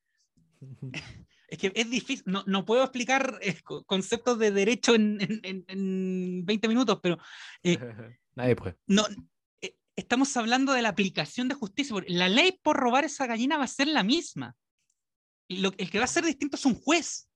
Es 1.48 1.58
que 1.58 1.70
es 1.74 1.90
difícil, 1.90 2.22
no, 2.26 2.44
no 2.46 2.64
puedo 2.64 2.82
explicar 2.82 3.38
eh, 3.42 3.60
co- 3.62 3.84
conceptos 3.84 4.38
de 4.38 4.52
derecho 4.52 4.94
en, 4.94 5.20
en- 5.20 5.40
en- 5.42 5.64
en 5.68 6.46
20 6.46 6.68
minutos, 6.68 6.98
pero 7.02 7.18
Eh, 7.62 7.76
Nadie 8.36 8.56
puede. 8.56 8.76
no, 8.86 9.04
eh, 9.60 9.74
estamos 9.94 10.34
hablando 10.38 10.72
de 10.72 10.80
la 10.80 10.88
aplicación 10.88 11.48
de 11.48 11.54
justicia. 11.54 11.92
porque 11.92 12.10
La 12.12 12.30
ley 12.30 12.58
por 12.62 12.78
robar 12.78 13.04
esa 13.04 13.26
gallina 13.26 13.58
va 13.58 13.64
a 13.64 13.68
ser 13.68 13.88
la 13.88 14.02
misma. 14.02 14.54
Lo- 15.48 15.72
el 15.76 15.90
que 15.90 15.98
va 15.98 16.04
a 16.04 16.08
ser 16.08 16.24
distinto 16.24 16.56
es 16.56 16.64
un 16.64 16.74
juez. 16.74 17.28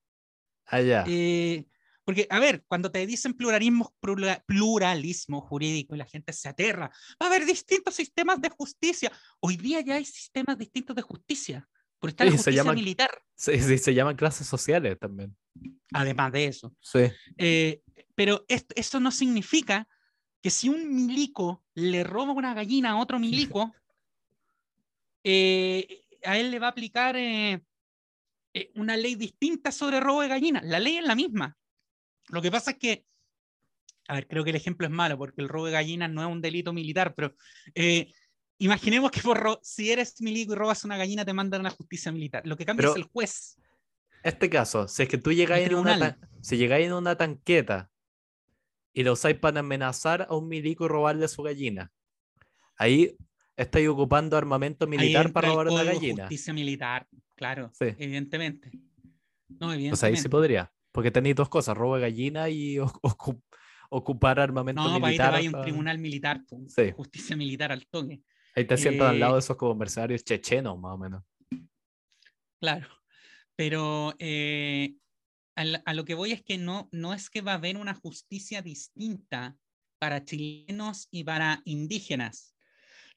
Ah, 0.66 0.80
ya. 0.80 1.04
Eh, 1.06 1.64
porque, 2.04 2.26
a 2.30 2.38
ver, 2.38 2.64
cuando 2.68 2.90
te 2.92 3.04
dicen 3.06 3.34
pluralismo, 3.34 3.94
plura- 4.00 4.42
pluralismo 4.46 5.40
jurídico 5.40 5.94
y 5.94 5.98
la 5.98 6.06
gente 6.06 6.32
se 6.32 6.48
aterra, 6.48 6.90
va 7.20 7.26
a 7.26 7.28
haber 7.28 7.44
distintos 7.46 7.94
sistemas 7.94 8.40
de 8.40 8.48
justicia. 8.50 9.10
Hoy 9.40 9.56
día 9.56 9.80
ya 9.80 9.94
hay 9.96 10.04
sistemas 10.04 10.56
distintos 10.58 10.94
de 10.94 11.02
justicia. 11.02 11.68
Por 11.98 12.10
está 12.10 12.24
la 12.24 12.30
Sí, 12.32 12.36
se 12.38 12.42
justicia 12.50 12.72
militar, 12.72 13.10
Sí, 13.34 13.60
sí, 13.60 13.78
se 13.78 13.94
llaman 13.94 14.16
clases 14.16 14.46
sociales 14.46 14.98
también. 14.98 15.36
además 15.92 16.30
de 16.32 16.44
eso. 16.46 16.74
Sí. 16.80 17.00
Eh, 17.38 17.82
pero 18.14 18.44
est- 18.48 18.72
eso 18.76 19.00
no 19.00 19.10
significa 19.10 19.88
que 20.42 20.50
si 20.50 20.68
un 20.68 20.94
milico 21.06 21.64
le 21.74 22.04
roba 22.04 22.32
una 22.32 22.54
gallina 22.54 22.90
a 22.90 22.96
otro 22.98 23.18
milico, 23.18 23.74
eh, 25.24 26.04
a 26.24 26.38
él 26.38 26.50
le 26.50 26.58
va 26.58 26.68
a 26.68 26.70
aplicar 26.70 27.16
eh, 27.16 27.62
eh, 28.56 28.70
una 28.74 28.96
ley 28.96 29.16
distinta 29.16 29.70
sobre 29.70 30.00
robo 30.00 30.22
de 30.22 30.28
gallina. 30.28 30.62
La 30.64 30.80
ley 30.80 30.96
es 30.96 31.04
la 31.04 31.14
misma. 31.14 31.54
Lo 32.28 32.40
que 32.40 32.50
pasa 32.50 32.70
es 32.70 32.78
que, 32.78 33.04
a 34.08 34.14
ver, 34.14 34.26
creo 34.26 34.44
que 34.44 34.50
el 34.50 34.56
ejemplo 34.56 34.86
es 34.86 34.90
malo 34.90 35.18
porque 35.18 35.42
el 35.42 35.48
robo 35.50 35.66
de 35.66 35.72
gallinas 35.72 36.10
no 36.10 36.22
es 36.22 36.28
un 36.28 36.40
delito 36.40 36.72
militar, 36.72 37.14
pero 37.14 37.34
eh, 37.74 38.10
imaginemos 38.56 39.10
que 39.10 39.20
por 39.20 39.60
si 39.62 39.90
eres 39.90 40.22
milico 40.22 40.54
y 40.54 40.56
robas 40.56 40.84
una 40.84 40.96
gallina 40.96 41.22
te 41.22 41.34
mandan 41.34 41.60
a 41.60 41.64
la 41.64 41.70
justicia 41.70 42.10
militar. 42.10 42.46
Lo 42.46 42.56
que 42.56 42.64
cambia 42.64 42.84
Pero- 42.84 42.92
es 42.92 42.96
el 42.96 43.02
juez. 43.04 43.56
Este 44.22 44.48
caso, 44.48 44.88
si 44.88 45.02
es 45.02 45.08
que 45.10 45.18
tú 45.18 45.32
llegáis 45.32 45.66
en 45.68 45.74
una, 45.74 46.18
si 46.40 46.56
llegáis 46.56 46.86
en 46.86 46.94
una 46.94 47.14
tanqueta 47.14 47.90
y 48.94 49.02
lo 49.02 49.12
usáis 49.12 49.38
para 49.38 49.60
amenazar 49.60 50.26
a 50.30 50.34
un 50.34 50.48
milico 50.48 50.86
y 50.86 50.88
robarle 50.88 51.28
su 51.28 51.42
gallina, 51.42 51.92
ahí 52.78 53.18
estáis 53.56 53.88
ocupando 53.88 54.36
armamento 54.36 54.84
Ahí 54.84 54.90
militar 54.90 55.32
para 55.32 55.48
robar 55.48 55.68
una 55.68 55.82
gallina. 55.84 56.24
Justicia 56.24 56.52
militar, 56.52 57.06
claro, 57.34 57.70
Sí. 57.74 57.86
evidentemente. 57.98 58.70
No, 59.48 59.68
O 59.68 59.72
evidentemente. 59.72 59.96
sea, 59.96 60.08
ahí 60.08 60.16
sí 60.16 60.28
podría. 60.28 60.72
Porque 60.92 61.10
tenéis 61.10 61.36
dos 61.36 61.48
cosas, 61.48 61.76
robo 61.76 61.94
de 61.96 62.02
gallina 62.02 62.48
y 62.48 62.78
o- 62.80 62.86
ocu- 63.02 63.42
ocupar 63.90 64.40
armamento 64.40 64.82
no, 64.82 64.88
para 64.88 64.94
ahí 64.96 65.00
te 65.02 65.06
militar. 65.08 65.32
va 65.32 65.36
a 65.36 65.42
ir 65.42 65.54
un 65.54 65.62
tribunal 65.62 65.98
militar, 65.98 66.44
po, 66.46 66.60
Sí. 66.68 66.92
justicia 66.92 67.36
militar 67.36 67.70
al 67.72 67.86
toque. 67.86 68.22
Ahí 68.54 68.64
te 68.66 68.76
sientan 68.76 69.08
al 69.08 69.20
lado 69.20 69.32
Eh, 69.32 69.36
de 69.36 69.38
esos 69.40 69.56
como 69.56 69.74
mercenarios 69.74 70.24
chechenos, 70.24 70.78
más 70.78 70.94
o 70.94 70.98
menos. 70.98 71.22
Claro. 72.60 72.88
Pero 73.54 74.14
eh, 74.18 74.94
a, 75.56 75.62
a 75.84 75.94
lo 75.94 76.04
que 76.04 76.14
voy 76.14 76.32
es 76.32 76.42
que 76.42 76.58
no, 76.58 76.88
no 76.92 77.12
es 77.14 77.30
que 77.30 77.42
va 77.42 77.52
a 77.52 77.56
haber 77.56 77.76
una 77.76 77.94
justicia 77.94 78.62
distinta 78.62 79.56
para 79.98 80.24
chilenos 80.24 81.08
y 81.10 81.24
para 81.24 81.62
indígenas. 81.64 82.54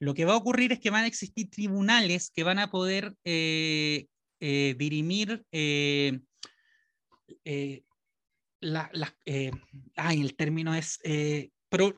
Lo 0.00 0.14
que 0.14 0.24
va 0.24 0.32
a 0.32 0.36
ocurrir 0.36 0.72
es 0.72 0.80
que 0.80 0.90
van 0.90 1.04
a 1.04 1.06
existir 1.06 1.50
tribunales 1.50 2.30
que 2.34 2.42
van 2.42 2.58
a 2.58 2.70
poder 2.70 3.14
eh, 3.24 4.06
eh, 4.40 4.74
dirimir 4.78 5.44
eh, 5.52 6.20
eh, 7.44 7.84
la- 8.60 8.90
las- 8.92 9.14
eh, 9.26 9.50
ay, 9.96 10.20
el 10.22 10.34
término 10.36 10.74
es 10.74 10.98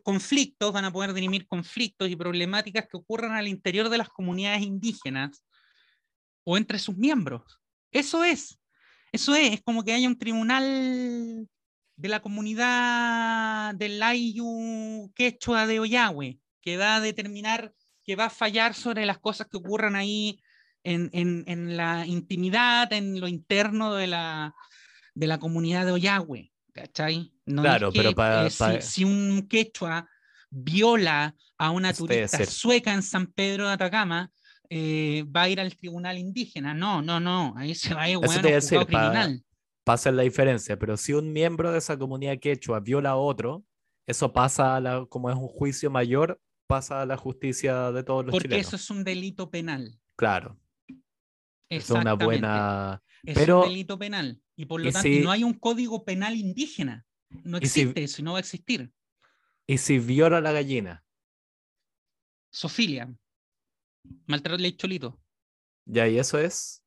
conflictos, 0.02 0.72
van 0.72 0.84
a 0.84 0.92
poder 0.92 1.14
dirimir 1.14 1.46
conflictos 1.46 2.10
y 2.10 2.16
problemáticas 2.16 2.86
que 2.88 2.96
ocurran 2.98 3.32
al 3.32 3.48
interior 3.48 3.88
de 3.88 3.98
las 3.98 4.08
comunidades 4.10 4.62
indígenas 4.62 5.44
o 6.44 6.56
entre 6.56 6.78
sus 6.78 6.96
miembros. 6.96 7.42
Eso 7.90 8.22
es, 8.24 8.58
eso 9.12 9.34
es, 9.34 9.54
es 9.54 9.62
como 9.62 9.82
que 9.84 9.92
haya 9.92 10.08
un 10.08 10.18
tribunal 10.18 11.48
de 11.96 12.08
la 12.08 12.20
comunidad 12.20 13.74
del 13.76 14.02
Ayu 14.02 15.10
Quechua 15.14 15.66
de 15.66 15.80
Oyahue, 15.80 16.38
que 16.60 16.76
va 16.76 16.96
a 16.96 17.00
determinar, 17.00 17.72
que 18.04 18.16
va 18.16 18.26
a 18.26 18.30
fallar 18.30 18.74
sobre 18.74 19.06
las 19.06 19.18
cosas 19.18 19.46
que 19.48 19.56
ocurran 19.56 19.96
ahí 19.96 20.40
en, 20.84 21.10
en- 21.12 21.44
en 21.46 21.76
la 21.76 22.06
intimidad, 22.06 22.92
en 22.92 23.20
lo 23.20 23.28
interno 23.28 23.94
de 23.94 24.06
la, 24.08 24.54
de 25.14 25.26
la 25.26 25.38
comunidad 25.38 25.86
de 25.86 25.92
Oyahue. 25.92 26.52
¿Cachai? 26.72 27.32
No 27.44 27.62
es 27.62 27.68
Claro, 27.68 27.92
pero 27.92 28.10
que, 28.10 28.16
pa- 28.16 28.46
eh, 28.46 28.50
si- 28.50 29.04
un 29.04 29.46
quechua 29.48 30.08
viola 30.50 31.34
a 31.58 31.70
una 31.70 31.92
debe 31.92 31.98
turista 31.98 32.38
sueca 32.46 32.94
en 32.94 33.02
San 33.02 33.26
Pedro 33.26 33.66
de 33.66 33.74
Atacama, 33.74 34.30
eh, 34.70 35.24
va 35.24 35.42
a 35.42 35.48
ir 35.50 35.60
al 35.60 35.76
tribunal 35.76 36.16
indígena. 36.18 36.72
No, 36.72 37.02
no, 37.02 37.20
no. 37.20 37.54
Ahí 37.56 37.74
se 37.74 37.94
va 37.94 38.02
a 38.02 38.08
ir 38.08 38.16
te 38.42 38.48
a 38.48 38.54
decir, 38.54 38.78
criminal. 38.86 39.44
pasa 39.84 40.10
la 40.10 40.22
diferencia, 40.22 40.78
pero 40.78 40.96
si 40.96 41.12
un 41.12 41.32
miembro 41.32 41.70
de 41.72 41.78
esa 41.78 41.98
comunidad 41.98 42.38
quechua 42.38 42.80
viola 42.80 43.10
a 43.10 43.16
otro, 43.16 43.64
eso 44.06 44.32
pasa 44.32 44.76
a 44.76 44.80
la, 44.80 45.06
como 45.06 45.28
es 45.30 45.36
un 45.36 45.48
juicio 45.48 45.90
mayor, 45.90 46.40
pasa 46.72 47.02
a 47.02 47.06
la 47.06 47.16
justicia 47.16 47.92
de 47.92 48.02
todos 48.02 48.24
los 48.24 48.32
Porque 48.32 48.48
chilenos. 48.48 48.66
eso 48.66 48.76
es 48.76 48.90
un 48.90 49.04
delito 49.04 49.50
penal. 49.50 49.98
Claro, 50.16 50.58
eso 51.68 51.94
es 51.96 52.00
una 52.00 52.14
buena. 52.14 53.02
Es 53.22 53.34
pero- 53.38 53.62
un 53.62 53.68
delito 53.68 53.98
penal. 53.98 54.40
Y 54.56 54.66
por 54.66 54.80
lo 54.80 54.88
¿y 54.88 54.92
tanto, 54.92 55.08
si- 55.08 55.20
no 55.20 55.30
hay 55.30 55.44
un 55.44 55.54
código 55.54 56.04
penal 56.04 56.34
indígena. 56.36 57.04
No 57.44 57.58
¿y 57.58 57.66
si- 57.66 57.80
existe 57.82 58.02
eso 58.04 58.20
y 58.20 58.24
no 58.24 58.32
va 58.32 58.38
a 58.38 58.40
existir. 58.40 58.90
Y 59.66 59.78
si 59.78 59.98
viola 59.98 60.38
a 60.38 60.40
la 60.40 60.52
gallina, 60.52 61.04
Sofilia. 62.50 63.12
Maltrato 64.26 64.58
ley 64.58 64.72
cholito. 64.76 65.20
ya 65.86 66.06
y 66.08 66.18
eso 66.18 66.38
es. 66.38 66.84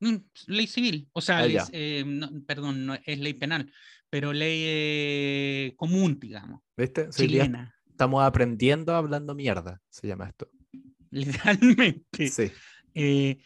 Mm, 0.00 0.16
ley 0.46 0.66
civil. 0.66 1.08
O 1.12 1.20
sea, 1.20 1.38
Ah, 1.40 1.68
eh, 1.72 2.04
no, 2.06 2.30
perdón, 2.46 2.86
no 2.86 2.94
es 3.04 3.18
ley 3.18 3.34
penal, 3.34 3.72
pero 4.10 4.32
ley 4.32 4.62
eh, 4.66 5.74
común, 5.76 6.18
digamos, 6.20 6.62
¿Viste? 6.76 7.02
Día 7.04 7.10
chilena. 7.12 7.74
Estamos 7.98 8.22
aprendiendo 8.22 8.94
hablando 8.94 9.34
mierda, 9.34 9.80
se 9.90 10.06
llama 10.06 10.28
esto. 10.28 10.48
Literalmente. 11.10 12.28
Sí. 12.28 12.52
Eh, 12.94 13.38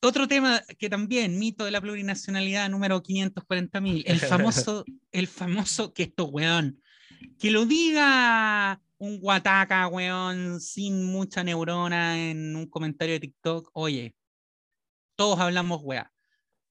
otro 0.00 0.28
tema 0.28 0.62
que 0.78 0.88
también, 0.88 1.40
mito 1.40 1.64
de 1.64 1.72
la 1.72 1.80
plurinacionalidad 1.80 2.70
número 2.70 3.02
540.000, 3.02 4.04
el 4.06 4.20
famoso, 4.20 4.84
el 5.10 5.26
famoso, 5.26 5.92
que 5.92 6.04
esto, 6.04 6.26
weón, 6.26 6.80
que 7.36 7.50
lo 7.50 7.66
diga 7.66 8.80
un 8.98 9.18
guataca, 9.18 9.88
weón, 9.88 10.60
sin 10.60 11.04
mucha 11.04 11.42
neurona 11.42 12.30
en 12.30 12.54
un 12.54 12.66
comentario 12.66 13.14
de 13.14 13.20
TikTok, 13.20 13.70
oye, 13.72 14.14
todos 15.16 15.40
hablamos 15.40 15.80
weá, 15.82 16.12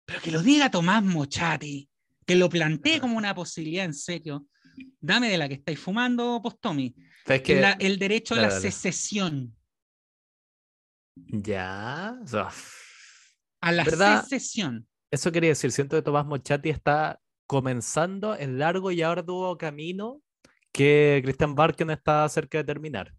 pero 0.05 0.21
que 0.21 0.31
lo 0.31 0.41
diga 0.41 0.71
Tomás 0.71 1.03
Mochati, 1.03 1.89
que 2.25 2.35
lo 2.35 2.47
plantee 2.47 3.01
como 3.01 3.17
una 3.17 3.35
posibilidad 3.35 3.83
en 3.83 3.93
serio, 3.93 4.47
dame 5.01 5.29
de 5.29 5.37
la 5.37 5.49
que 5.49 5.55
estáis 5.55 5.79
fumando, 5.79 6.39
Postomi, 6.41 6.95
que 7.43 7.61
la- 7.61 7.73
el 7.73 7.99
derecho 7.99 8.33
a 8.35 8.37
la 8.37 8.51
secesión, 8.51 9.55
ya. 11.15 12.17
o 12.23 12.27
sea, 12.27 12.49
a 13.61 13.71
la 13.71 13.83
¿Verdad? 13.83 14.23
secesión. 14.23 14.87
eso 15.11 15.31
quería 15.31 15.49
decir, 15.49 15.71
siento 15.71 15.95
que 15.95 16.01
Tomás 16.01 16.25
Mochati 16.25 16.69
está 16.69 17.19
comenzando 17.47 18.35
el 18.35 18.59
largo 18.59 18.91
y 18.91 19.01
arduo 19.01 19.57
camino 19.57 20.21
que 20.71 21.21
Christian 21.23 21.55
Barken 21.55 21.89
está 21.89 22.27
cerca 22.29 22.57
de 22.59 22.63
terminar. 22.65 23.13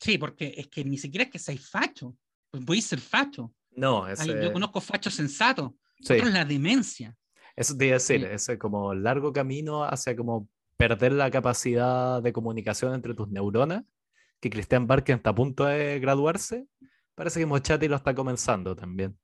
Sí, 0.00 0.18
porque 0.18 0.54
es 0.56 0.66
que 0.68 0.84
ni 0.84 0.98
siquiera 0.98 1.24
es 1.24 1.30
que 1.30 1.38
seáis 1.38 1.68
facho. 1.68 2.16
Pues 2.50 2.64
podéis 2.64 2.86
ser 2.86 3.00
facho. 3.00 3.54
No, 3.72 4.04
Ay, 4.04 4.14
ese, 4.14 4.26
yo 4.42 4.52
conozco 4.52 4.80
fachos 4.80 5.14
sensatos. 5.14 5.72
sí, 6.00 6.14
Otros 6.14 6.32
la 6.32 6.44
demencia. 6.44 7.16
eso 7.54 7.76
te 7.76 7.86
iba 7.86 7.94
a 7.94 7.98
decir, 7.98 8.20
Sí. 8.20 8.26
ese 8.30 8.58
como 8.58 8.92
largo 8.94 9.32
camino 9.32 9.84
hacia 9.84 10.16
como 10.16 10.48
perder 10.80 11.12
la 11.12 11.30
capacidad 11.30 12.22
de 12.22 12.32
comunicación 12.32 12.94
entre 12.94 13.12
tus 13.12 13.28
neuronas, 13.28 13.84
que 14.40 14.48
Christian 14.48 14.86
Barken 14.86 15.16
está 15.18 15.28
a 15.28 15.34
punto 15.34 15.66
de 15.66 16.00
graduarse, 16.00 16.66
parece 17.14 17.38
que 17.38 17.44
Mochati 17.44 17.86
lo 17.86 17.96
está 17.96 18.14
comenzando 18.14 18.74
también. 18.74 19.14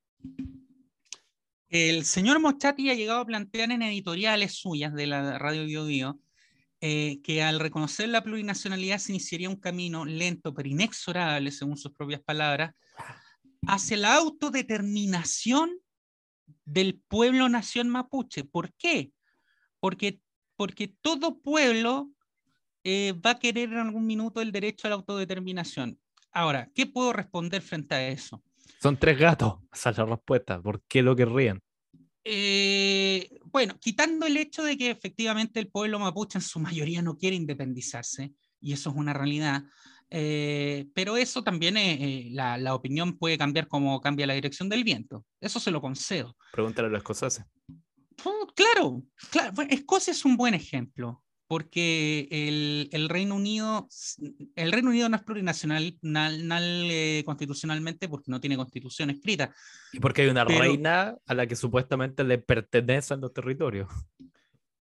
El 1.67 2.05
señor 2.05 2.39
Mochati 2.39 2.91
ha 2.91 2.93
llegado 2.93 3.21
a 3.21 3.25
plantear 3.25 3.71
en 3.71 3.81
editoriales 3.81 4.53
suyas 4.53 4.93
de 4.93 5.07
la 5.07 5.39
Radio 5.39 5.65
Bio 5.65 5.85
Bio 5.85 6.19
eh, 6.79 7.21
que 7.23 7.41
al 7.41 7.59
reconocer 7.59 8.09
la 8.09 8.23
plurinacionalidad 8.23 8.99
se 8.99 9.13
iniciaría 9.13 9.49
un 9.49 9.59
camino 9.59 10.05
lento 10.05 10.53
pero 10.53 10.69
inexorable, 10.69 11.49
según 11.49 11.75
sus 11.75 11.91
propias 11.91 12.21
palabras, 12.21 12.75
hacia 13.67 13.97
la 13.97 14.13
autodeterminación 14.13 15.71
del 16.65 17.01
pueblo 17.07 17.49
nación 17.49 17.89
mapuche. 17.89 18.43
¿Por 18.43 18.73
qué? 18.75 19.11
Porque, 19.79 20.21
porque 20.57 20.93
todo 21.01 21.39
pueblo 21.39 22.11
eh, 22.83 23.13
va 23.25 23.31
a 23.31 23.39
querer 23.39 23.71
en 23.71 23.77
algún 23.77 24.05
minuto 24.05 24.41
el 24.41 24.51
derecho 24.51 24.87
a 24.87 24.89
la 24.89 24.95
autodeterminación. 24.95 25.97
Ahora, 26.33 26.69
¿qué 26.75 26.85
puedo 26.85 27.13
responder 27.13 27.61
frente 27.61 27.95
a 27.95 28.07
eso? 28.09 28.43
Son 28.81 28.97
tres 28.97 29.17
gatos, 29.17 29.59
esa 29.73 29.91
es 29.91 29.97
la 29.97 30.05
respuesta. 30.05 30.61
¿Por 30.61 30.81
qué 30.81 31.01
lo 31.01 31.15
querrían? 31.15 31.61
Eh, 32.25 33.39
bueno, 33.45 33.77
quitando 33.79 34.25
el 34.25 34.35
hecho 34.35 34.61
de 34.61 34.77
que 34.77 34.89
efectivamente 34.89 35.61
el 35.61 35.69
pueblo 35.69 35.97
mapuche 35.97 36.37
en 36.37 36.41
su 36.41 36.59
mayoría 36.59 37.01
no 37.01 37.17
quiere 37.17 37.37
independizarse, 37.37 38.33
y 38.59 38.73
eso 38.73 38.89
es 38.89 38.95
una 38.97 39.13
realidad, 39.13 39.63
eh, 40.09 40.87
pero 40.93 41.15
eso 41.17 41.43
también, 41.43 41.77
eh, 41.77 42.29
la, 42.31 42.57
la, 42.57 42.73
opinión 42.73 43.17
puede 43.17 43.37
cambiar 43.37 43.67
como 43.67 43.99
cambia 44.01 44.27
la 44.27 44.33
dirección 44.33 44.69
del 44.69 44.83
viento. 44.83 45.25
Eso 45.39 45.59
se 45.59 45.71
lo 45.71 45.81
concedo. 45.81 46.35
Pregúntale 46.51 46.87
a 46.87 46.91
los 46.91 46.99
escoceses. 46.99 47.45
Claro, 48.55 49.03
claro. 49.31 49.53
Escocia 49.69 50.11
es 50.11 50.25
un 50.25 50.37
buen 50.37 50.53
ejemplo, 50.53 51.23
porque 51.47 52.27
el, 52.29 52.89
el, 52.91 53.09
Reino 53.09 53.35
Unido, 53.35 53.87
el 54.55 54.71
Reino 54.71 54.89
Unido 54.89 55.07
no 55.09 55.15
es 55.15 55.23
plurinacional 55.23 55.97
eh, 56.03 57.23
constitucionalmente 57.25 58.09
porque 58.09 58.31
no 58.31 58.41
tiene 58.41 58.57
constitución 58.57 59.09
escrita. 59.09 59.53
Y 59.93 59.99
porque 59.99 60.23
hay 60.23 60.27
una 60.27 60.43
reina 60.43 61.15
a 61.25 61.33
la 61.33 61.47
que 61.47 61.55
supuestamente 61.55 62.23
le 62.23 62.37
pertenecen 62.37 63.21
los 63.21 63.33
territorios. 63.33 63.87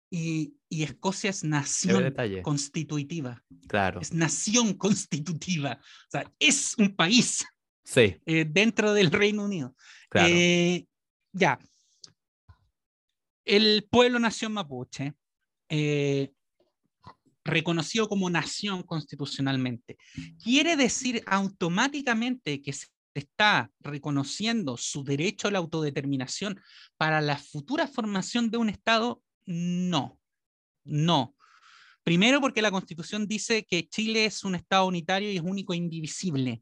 Y, 0.09 0.53
Escocia 0.69 1.29
es 1.31 1.43
nación 1.43 2.13
constitutiva. 2.43 3.43
Claro. 3.67 3.99
Es 4.01 4.13
nación 4.13 4.73
constitutiva. 4.73 5.79
O 5.81 6.11
sea, 6.11 6.31
es 6.39 6.75
un 6.77 6.95
país 6.95 7.45
sí. 7.83 8.17
Eh, 8.25 8.45
dentro 8.47 8.93
del 8.93 9.11
Reino 9.11 9.43
Unido. 9.45 9.75
Claro. 10.09 10.29
Eh, 10.31 10.85
ya. 11.31 11.59
El 13.45 13.87
pueblo 13.89 14.19
nación 14.19 14.53
mapuche, 14.53 15.13
eh, 15.69 16.31
reconocido 17.43 18.07
como 18.07 18.29
nación 18.29 18.83
constitucionalmente, 18.83 19.97
quiere 20.41 20.75
decir 20.75 21.21
automáticamente 21.25 22.61
que 22.61 22.73
se 22.73 22.87
está 23.13 23.69
reconociendo 23.79 24.77
su 24.77 25.03
derecho 25.03 25.47
a 25.47 25.51
la 25.51 25.59
autodeterminación 25.59 26.59
para 26.97 27.21
la 27.21 27.37
futura 27.37 27.87
formación 27.87 28.49
de 28.49 28.57
un 28.57 28.69
Estado 28.69 29.21
no, 29.45 30.19
no. 30.83 31.35
Primero 32.03 32.41
porque 32.41 32.61
la 32.61 32.71
Constitución 32.71 33.27
dice 33.27 33.65
que 33.65 33.87
Chile 33.87 34.25
es 34.25 34.43
un 34.43 34.55
Estado 34.55 34.85
unitario 34.85 35.31
y 35.31 35.37
es 35.37 35.43
único 35.43 35.73
e 35.73 35.77
indivisible. 35.77 36.61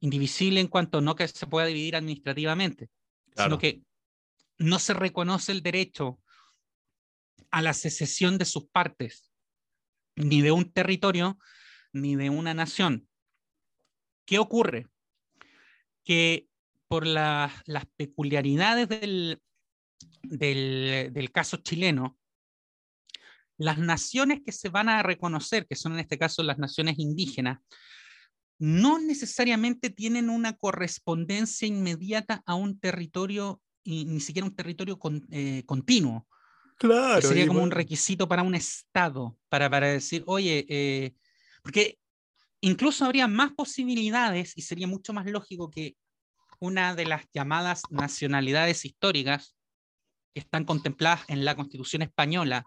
Indivisible 0.00 0.60
en 0.60 0.68
cuanto 0.68 1.00
no 1.00 1.14
que 1.14 1.28
se 1.28 1.46
pueda 1.46 1.66
dividir 1.66 1.96
administrativamente, 1.96 2.88
sino 3.36 3.58
que 3.58 3.82
no 4.58 4.78
se 4.78 4.94
reconoce 4.94 5.52
el 5.52 5.62
derecho 5.62 6.20
a 7.50 7.62
la 7.62 7.74
secesión 7.74 8.38
de 8.38 8.44
sus 8.44 8.68
partes, 8.68 9.32
ni 10.14 10.42
de 10.42 10.52
un 10.52 10.72
territorio, 10.72 11.38
ni 11.92 12.16
de 12.16 12.30
una 12.30 12.54
nación. 12.54 13.08
¿Qué 14.26 14.38
ocurre? 14.38 14.86
Que 16.04 16.48
por 16.88 17.06
las 17.06 17.62
peculiaridades 17.96 18.88
del, 18.88 19.40
del, 20.22 21.32
caso 21.32 21.58
chileno, 21.58 22.18
las 23.58 23.78
naciones 23.78 24.40
que 24.44 24.52
se 24.52 24.68
van 24.68 24.88
a 24.88 25.02
reconocer, 25.02 25.66
que 25.66 25.76
son 25.76 25.94
en 25.94 26.00
este 26.00 26.18
caso 26.18 26.42
las 26.42 26.58
naciones 26.58 26.98
indígenas, 26.98 27.60
no 28.58 28.98
necesariamente 28.98 29.90
tienen 29.90 30.30
una 30.30 30.56
correspondencia 30.56 31.68
inmediata 31.68 32.42
a 32.46 32.54
un 32.54 32.78
territorio, 32.78 33.60
y 33.86 34.04
ni 34.04 34.20
siquiera 34.20 34.46
un 34.46 34.54
territorio 34.54 34.98
eh, 35.30 35.62
continuo. 35.64 36.26
Claro. 36.78 37.22
sería 37.22 37.46
como 37.46 37.62
un 37.62 37.70
requisito 37.70 38.28
para 38.28 38.42
un 38.42 38.54
Estado, 38.54 39.38
para, 39.48 39.70
para 39.70 39.86
decir, 39.86 40.22
oye, 40.26 40.66
eh", 40.68 41.14
porque 41.62 41.98
incluso 42.60 43.06
habría 43.06 43.28
más 43.28 43.52
posibilidades 43.52 44.52
y 44.56 44.62
sería 44.62 44.86
mucho 44.86 45.14
más 45.14 45.24
lógico 45.24 45.70
que 45.70 45.96
una 46.58 46.94
de 46.94 47.06
las 47.06 47.24
llamadas 47.32 47.82
nacionalidades 47.90 48.84
históricas, 48.84 49.56
están 50.34 50.64
contempladas 50.64 51.22
en 51.28 51.44
la 51.44 51.54
Constitución 51.54 52.02
española 52.02 52.66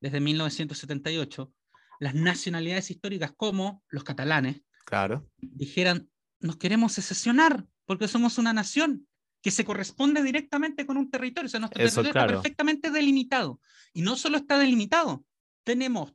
desde 0.00 0.20
1978, 0.20 1.52
las 2.00 2.14
nacionalidades 2.14 2.90
históricas 2.90 3.32
como 3.36 3.82
los 3.88 4.04
catalanes, 4.04 4.62
claro. 4.84 5.30
dijeran, 5.38 6.10
nos 6.40 6.56
queremos 6.56 6.92
secesionar 6.92 7.66
porque 7.84 8.08
somos 8.08 8.38
una 8.38 8.52
nación 8.52 9.06
que 9.44 9.50
se 9.50 9.62
corresponde 9.62 10.22
directamente 10.22 10.86
con 10.86 10.96
un 10.96 11.10
territorio, 11.10 11.48
o 11.48 11.50
sea, 11.50 11.60
nuestro 11.60 11.78
territorio 11.78 12.08
está 12.08 12.26
perfectamente 12.26 12.90
delimitado. 12.90 13.60
Y 13.92 14.00
no 14.00 14.16
solo 14.16 14.38
está 14.38 14.58
delimitado, 14.58 15.22
tenemos 15.64 16.14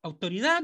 autoridad, 0.00 0.62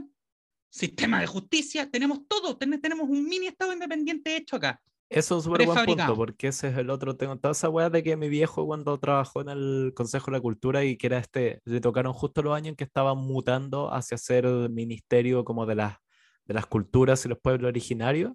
sistema 0.71 1.21
de 1.21 1.27
justicia, 1.27 1.91
tenemos 1.91 2.27
todo, 2.27 2.57
tenemos 2.57 3.07
un 3.07 3.27
mini 3.27 3.49
Estado 3.49 3.75
independiente 3.75 4.35
hecho 4.35 4.57
acá. 4.57 4.81
Eso 5.11 5.37
es 5.37 5.45
súper 5.45 5.67
buen 5.67 5.85
punto, 5.85 6.17
porque 6.17 6.49
ese 6.49 6.69
es 6.69 6.79
el 6.79 6.89
otro. 6.89 7.17
Tengo 7.17 7.37
toda 7.37 7.53
esa 7.53 7.69
weá 7.69 7.91
de 7.91 8.03
que 8.03 8.17
mi 8.17 8.31
viejo, 8.31 8.65
cuando 8.65 8.99
trabajó 8.99 9.43
en 9.43 9.51
el 9.51 9.93
Consejo 9.95 10.31
de 10.31 10.39
la 10.39 10.41
Cultura 10.41 10.85
y 10.85 10.97
que 10.97 11.09
era 11.09 11.19
este, 11.19 11.61
le 11.67 11.83
tocaron 11.83 12.15
justo 12.15 12.41
los 12.41 12.57
años 12.57 12.69
en 12.69 12.77
que 12.77 12.85
estaban 12.85 13.19
mutando 13.19 13.93
hacia 13.93 14.17
ser 14.17 14.47
el 14.47 14.71
ministerio 14.71 15.45
como 15.45 15.67
de 15.67 15.75
las, 15.75 15.99
de 16.47 16.55
las 16.55 16.65
culturas 16.65 17.27
y 17.27 17.29
los 17.29 17.39
pueblos 17.39 17.69
originarios, 17.69 18.33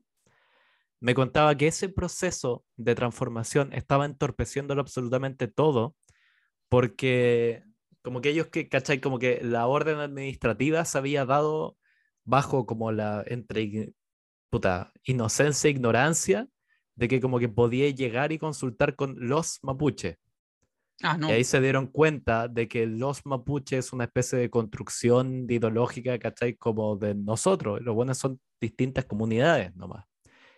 me 1.00 1.14
contaba 1.14 1.56
que 1.56 1.68
ese 1.68 1.90
proceso 1.90 2.64
de 2.78 2.96
transformación 2.96 3.74
estaba 3.74 4.06
entorpeciéndolo 4.06 4.82
absolutamente 4.82 5.48
todo, 5.48 5.96
porque 6.70 7.64
como 8.02 8.22
que 8.22 8.30
ellos 8.30 8.48
que, 8.48 8.70
¿cachai? 8.70 9.02
Como 9.02 9.20
que 9.20 9.40
la 9.44 9.68
orden 9.68 9.98
administrativa 9.98 10.86
se 10.86 10.98
había 10.98 11.26
dado 11.26 11.78
bajo 12.24 12.66
como 12.66 12.92
la, 12.92 13.24
entre, 13.28 13.94
puta, 14.50 14.92
inocencia 15.04 15.68
e 15.68 15.72
ignorancia 15.72 16.48
de 16.96 17.08
que 17.08 17.20
como 17.20 17.40
que 17.40 17.50
podía 17.50 17.90
llegar 17.90 18.32
y 18.32 18.40
consultar 18.40 18.96
con 18.96 19.16
los 19.20 19.60
mapuches. 19.64 20.18
Ah, 21.02 21.18
no. 21.18 21.30
Y 21.30 21.34
ahí 21.34 21.44
se 21.44 21.60
dieron 21.60 21.88
cuenta 21.88 22.48
de 22.48 22.68
que 22.68 22.86
los 22.86 23.26
mapuches 23.26 23.88
es 23.88 23.94
una 23.94 24.06
especie 24.06 24.40
de 24.40 24.50
construcción 24.50 25.46
ideológica, 25.50 26.18
¿cachai? 26.20 26.56
Como 26.56 26.96
de 26.96 27.16
nosotros. 27.16 27.82
Los 27.82 27.96
buenos 27.96 28.18
son 28.18 28.40
distintas 28.62 29.06
comunidades 29.06 29.76
nomás. 29.76 30.06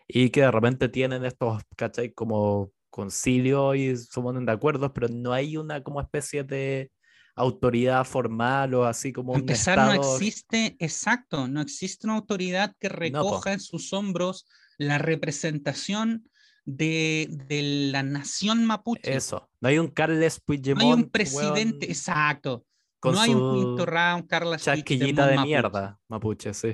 Y 0.07 0.29
que 0.29 0.41
de 0.41 0.51
repente 0.51 0.89
tienen 0.89 1.25
estos, 1.25 1.61
¿cachai? 1.75 2.13
Como 2.13 2.71
concilio 2.89 3.75
y 3.75 3.95
se 3.95 4.21
ponen 4.21 4.45
de 4.45 4.51
acuerdo, 4.51 4.93
pero 4.93 5.07
no 5.07 5.33
hay 5.33 5.57
una 5.57 5.83
como 5.83 6.01
especie 6.01 6.43
de 6.43 6.91
autoridad 7.35 8.03
formal 8.05 8.73
o 8.73 8.85
así 8.85 9.13
como 9.13 9.35
Empezar 9.35 9.77
un 9.77 9.85
no 9.85 9.93
existe, 9.93 10.75
exacto, 10.79 11.47
no 11.47 11.61
existe 11.61 12.07
una 12.07 12.15
autoridad 12.15 12.73
que 12.79 12.89
recoja 12.89 13.53
en 13.53 13.59
sus 13.59 13.93
hombros 13.93 14.47
la 14.79 14.97
representación 14.97 16.27
de, 16.65 17.27
de, 17.47 17.89
la 17.91 18.03
nación 18.03 18.65
mapuche. 18.65 19.15
Eso, 19.15 19.47
no 19.61 19.69
hay 19.69 19.77
un 19.77 19.87
Carles 19.87 20.41
Puigdemont. 20.41 20.83
No 20.83 20.95
hay 20.95 21.03
un 21.03 21.09
presidente, 21.09 21.85
exacto. 21.85 22.65
no 23.03 23.19
hay 23.19 23.33
un 23.33 23.53
Pinto 23.53 23.85
un 24.15 24.23
Carles 24.23 24.63
Chaquillita 24.63 25.27
de 25.27 25.37
mierda, 25.37 25.99
mapuche, 26.09 26.53
sí. 26.53 26.73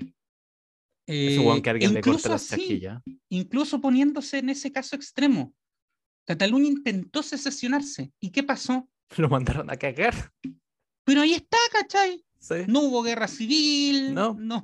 Eh, 1.08 1.62
que 1.62 1.70
alguien 1.70 1.94
le 1.94 2.02
corte 2.02 2.30
la 2.30 2.40
chaquilla. 2.40 3.02
Incluso 3.30 3.82
poniéndose 3.82 4.40
en 4.40 4.50
ese 4.50 4.72
caso 4.72 4.96
extremo. 4.96 5.54
Cataluña 6.26 6.68
intentó 6.68 7.22
secesionarse. 7.22 8.12
¿Y 8.20 8.30
qué 8.32 8.44
pasó? 8.44 8.88
Lo 9.18 9.30
mandaron 9.30 9.70
a 9.70 9.78
cagar. 9.78 10.32
Pero 11.04 11.22
ahí 11.22 11.34
está, 11.34 11.58
¿cachai? 11.72 12.24
No 12.68 12.82
hubo 12.82 13.04
guerra 13.04 13.28
civil, 13.28 14.14
no. 14.14 14.36
no, 14.38 14.62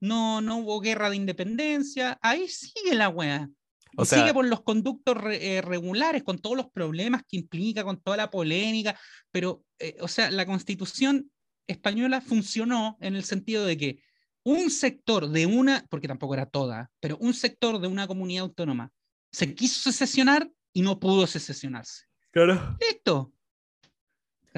no, 0.00 0.40
no 0.40 0.58
hubo 0.58 0.80
guerra 0.80 1.10
de 1.10 1.16
independencia, 1.16 2.18
ahí 2.22 2.48
sigue 2.48 2.94
la 2.94 3.08
wea. 3.08 3.48
O 3.96 4.04
sigue 4.04 4.34
por 4.34 4.46
los 4.46 4.62
conductos 4.62 5.16
eh, 5.30 5.62
regulares, 5.62 6.22
con 6.22 6.38
todos 6.38 6.56
los 6.56 6.70
problemas 6.70 7.22
que 7.26 7.38
implica, 7.38 7.82
con 7.82 7.98
toda 8.00 8.18
la 8.18 8.30
polémica, 8.30 8.98
pero, 9.30 9.64
eh, 9.78 9.96
o 10.00 10.08
sea, 10.08 10.30
la 10.30 10.44
constitución 10.44 11.30
española 11.66 12.20
funcionó 12.20 12.98
en 13.00 13.16
el 13.16 13.24
sentido 13.24 13.64
de 13.64 13.76
que 13.78 14.02
un 14.46 14.70
sector 14.70 15.28
de 15.28 15.44
una, 15.44 15.84
porque 15.90 16.06
tampoco 16.06 16.34
era 16.34 16.46
toda, 16.46 16.88
pero 17.00 17.16
un 17.18 17.34
sector 17.34 17.80
de 17.80 17.88
una 17.88 18.06
comunidad 18.06 18.44
autónoma 18.44 18.92
se 19.32 19.52
quiso 19.52 19.90
secesionar 19.90 20.48
y 20.72 20.82
no 20.82 21.00
pudo 21.00 21.26
secesionarse. 21.26 22.04
Claro. 22.30 22.76
Listo. 22.80 23.32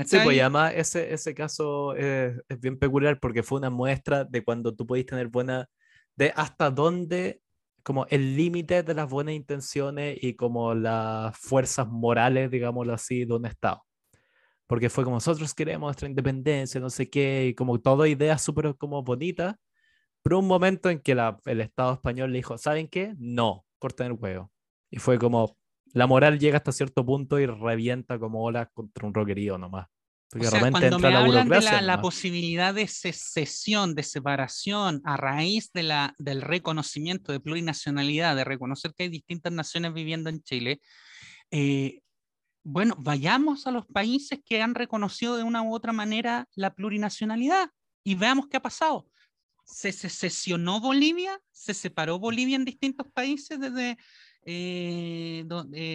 Sí, 0.04 0.18
pues 0.22 0.40
además 0.40 0.74
ese, 0.76 1.14
ese 1.14 1.34
caso 1.34 1.94
es, 1.94 2.36
bien 2.60 2.78
peculiar 2.78 3.18
porque 3.18 3.42
fue 3.42 3.58
una 3.58 3.70
muestra 3.70 4.24
de 4.24 4.44
cuando 4.44 4.74
tú 4.74 4.86
podés 4.86 5.06
tener 5.06 5.28
buena, 5.28 5.66
de 6.14 6.34
hasta 6.36 6.70
dónde, 6.70 7.40
como 7.82 8.06
el 8.10 8.36
límite 8.36 8.82
de 8.82 8.92
las 8.92 9.08
buenas 9.08 9.34
intenciones 9.34 10.18
y 10.20 10.34
como 10.34 10.74
las 10.74 11.36
fuerzas 11.38 11.88
morales, 11.88 12.50
digámoslo 12.50 12.92
así, 12.92 13.24
de 13.24 13.34
un 13.34 13.46
Estado. 13.46 13.82
porque 14.66 14.90
fue 14.90 15.02
como 15.02 15.16
nosotros 15.16 15.54
queremos 15.54 15.88
nuestra 15.88 16.08
independencia, 16.08 16.78
no 16.78 16.90
sé 16.90 17.08
qué, 17.08 17.46
y 17.46 17.54
como 17.54 17.80
todo 17.80 18.04
ideas 18.04 18.42
súper 18.42 18.76
como 18.76 19.02
bonitas, 19.02 19.56
pero 20.28 20.40
un 20.40 20.46
momento 20.46 20.90
en 20.90 21.00
que 21.00 21.14
la, 21.14 21.40
el 21.46 21.62
Estado 21.62 21.94
español 21.94 22.32
le 22.32 22.36
dijo, 22.40 22.58
¿saben 22.58 22.86
qué? 22.86 23.14
No, 23.16 23.64
corten 23.78 24.08
el 24.08 24.12
huevo. 24.12 24.52
Y 24.90 24.98
fue 24.98 25.18
como, 25.18 25.56
la 25.94 26.06
moral 26.06 26.38
llega 26.38 26.58
hasta 26.58 26.70
cierto 26.70 27.06
punto 27.06 27.40
y 27.40 27.46
revienta 27.46 28.18
como 28.18 28.44
olas 28.44 28.68
contra 28.74 29.06
un 29.06 29.14
roquerío 29.14 29.56
nomás. 29.56 29.86
Porque 30.28 30.46
o 30.46 30.50
sea, 30.50 30.60
cuando 30.60 30.98
me 30.98 31.10
la 31.10 31.20
hablan 31.20 31.48
de 31.48 31.62
la, 31.62 31.80
la, 31.80 32.02
posibilidad 32.02 32.74
de 32.74 32.86
secesión, 32.88 33.94
de 33.94 34.02
separación, 34.02 35.00
a 35.04 35.16
raíz 35.16 35.72
de 35.72 35.84
la, 35.84 36.14
del 36.18 36.42
reconocimiento 36.42 37.32
de 37.32 37.40
plurinacionalidad, 37.40 38.36
de 38.36 38.44
reconocer 38.44 38.92
que 38.92 39.04
hay 39.04 39.08
distintas 39.08 39.54
naciones 39.54 39.94
viviendo 39.94 40.28
en 40.28 40.42
Chile, 40.42 40.82
eh, 41.50 42.02
bueno, 42.64 42.96
vayamos 42.98 43.66
a 43.66 43.70
los 43.70 43.86
países 43.86 44.40
que 44.44 44.60
han 44.60 44.74
reconocido 44.74 45.38
de 45.38 45.42
una 45.42 45.62
u 45.62 45.74
otra 45.74 45.94
manera 45.94 46.46
la 46.54 46.74
plurinacionalidad 46.74 47.70
y 48.04 48.14
veamos 48.14 48.46
qué 48.48 48.58
ha 48.58 48.62
pasado. 48.62 49.06
Se 49.68 49.92
secesionó 49.92 50.80
Bolivia, 50.80 51.38
se 51.52 51.74
separó 51.74 52.18
Bolivia 52.18 52.56
en 52.56 52.64
distintos 52.64 53.06
países 53.12 53.60
desde 53.60 53.98
eh, 54.44 55.44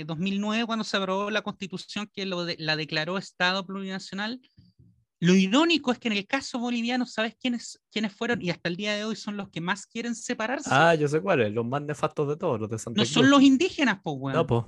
2009 0.05 0.61
eh, 0.61 0.65
cuando 0.65 0.83
se 0.83 0.95
aprobó 0.97 1.31
la 1.31 1.41
constitución 1.41 2.09
que 2.13 2.25
lo 2.25 2.45
la 2.57 2.75
declaró 2.75 3.17
Estado 3.17 3.65
plurinacional. 3.65 4.39
Lo 5.19 5.35
irónico 5.35 5.91
es 5.91 5.99
que 5.99 6.09
en 6.09 6.15
el 6.15 6.27
caso 6.27 6.59
boliviano, 6.59 7.05
¿sabes 7.05 7.35
quiénes, 7.39 7.81
quiénes 7.91 8.13
fueron? 8.13 8.41
Y 8.41 8.49
hasta 8.49 8.69
el 8.69 8.75
día 8.75 8.93
de 8.93 9.05
hoy 9.05 9.15
son 9.15 9.37
los 9.37 9.49
que 9.49 9.61
más 9.61 9.87
quieren 9.87 10.15
separarse. 10.15 10.69
Ah, 10.71 10.93
yo 10.95 11.07
sé 11.07 11.21
cuáles, 11.21 11.51
los 11.51 11.65
más 11.65 11.81
nefastos 11.81 12.27
de 12.27 12.35
todos, 12.35 12.59
los 12.59 12.69
de 12.69 12.77
Santa 12.77 12.99
No 12.99 13.05
son 13.05 13.29
los 13.29 13.41
indígenas, 13.41 13.99
pues, 14.03 14.35
No, 14.35 14.45
pues. 14.45 14.65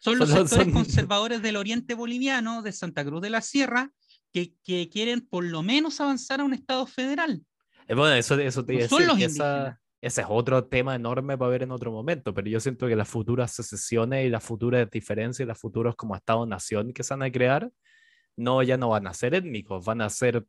Son 0.00 0.16
los 0.16 0.30
sectores 0.30 0.72
conservadores 0.72 1.42
del 1.42 1.56
oriente 1.56 1.94
boliviano, 1.94 2.62
de 2.62 2.72
Santa 2.72 3.04
Cruz 3.04 3.20
de 3.20 3.30
la 3.30 3.42
Sierra, 3.42 3.92
que, 4.32 4.54
que 4.62 4.88
quieren 4.88 5.26
por 5.26 5.44
lo 5.44 5.62
menos 5.64 6.00
avanzar 6.00 6.40
a 6.40 6.44
un 6.44 6.54
Estado 6.54 6.86
federal. 6.86 7.42
Eh, 7.88 7.94
bueno, 7.94 8.14
eso, 8.14 8.38
eso 8.38 8.64
te 8.64 8.74
iba 8.74 8.84
a 8.84 9.16
decir, 9.16 9.76
ese 10.00 10.20
es 10.20 10.26
otro 10.30 10.64
tema 10.66 10.94
enorme 10.94 11.36
para 11.36 11.50
ver 11.50 11.62
en 11.64 11.72
otro 11.72 11.90
momento, 11.90 12.32
pero 12.32 12.48
yo 12.48 12.60
siento 12.60 12.86
que 12.86 12.94
las 12.94 13.08
futuras 13.08 13.50
secesiones 13.50 14.26
y 14.26 14.28
las 14.28 14.44
futuras 14.44 14.88
diferencias 14.90 15.44
y 15.44 15.48
los 15.48 15.58
futuros 15.58 15.96
como 15.96 16.14
Estado-nación 16.14 16.92
que 16.92 17.02
se 17.02 17.14
van 17.14 17.22
a 17.22 17.32
crear, 17.32 17.70
no, 18.36 18.62
ya 18.62 18.76
no 18.76 18.90
van 18.90 19.06
a 19.08 19.14
ser 19.14 19.34
étnicos, 19.34 19.84
van 19.84 20.02
a 20.02 20.10
ser 20.10 20.46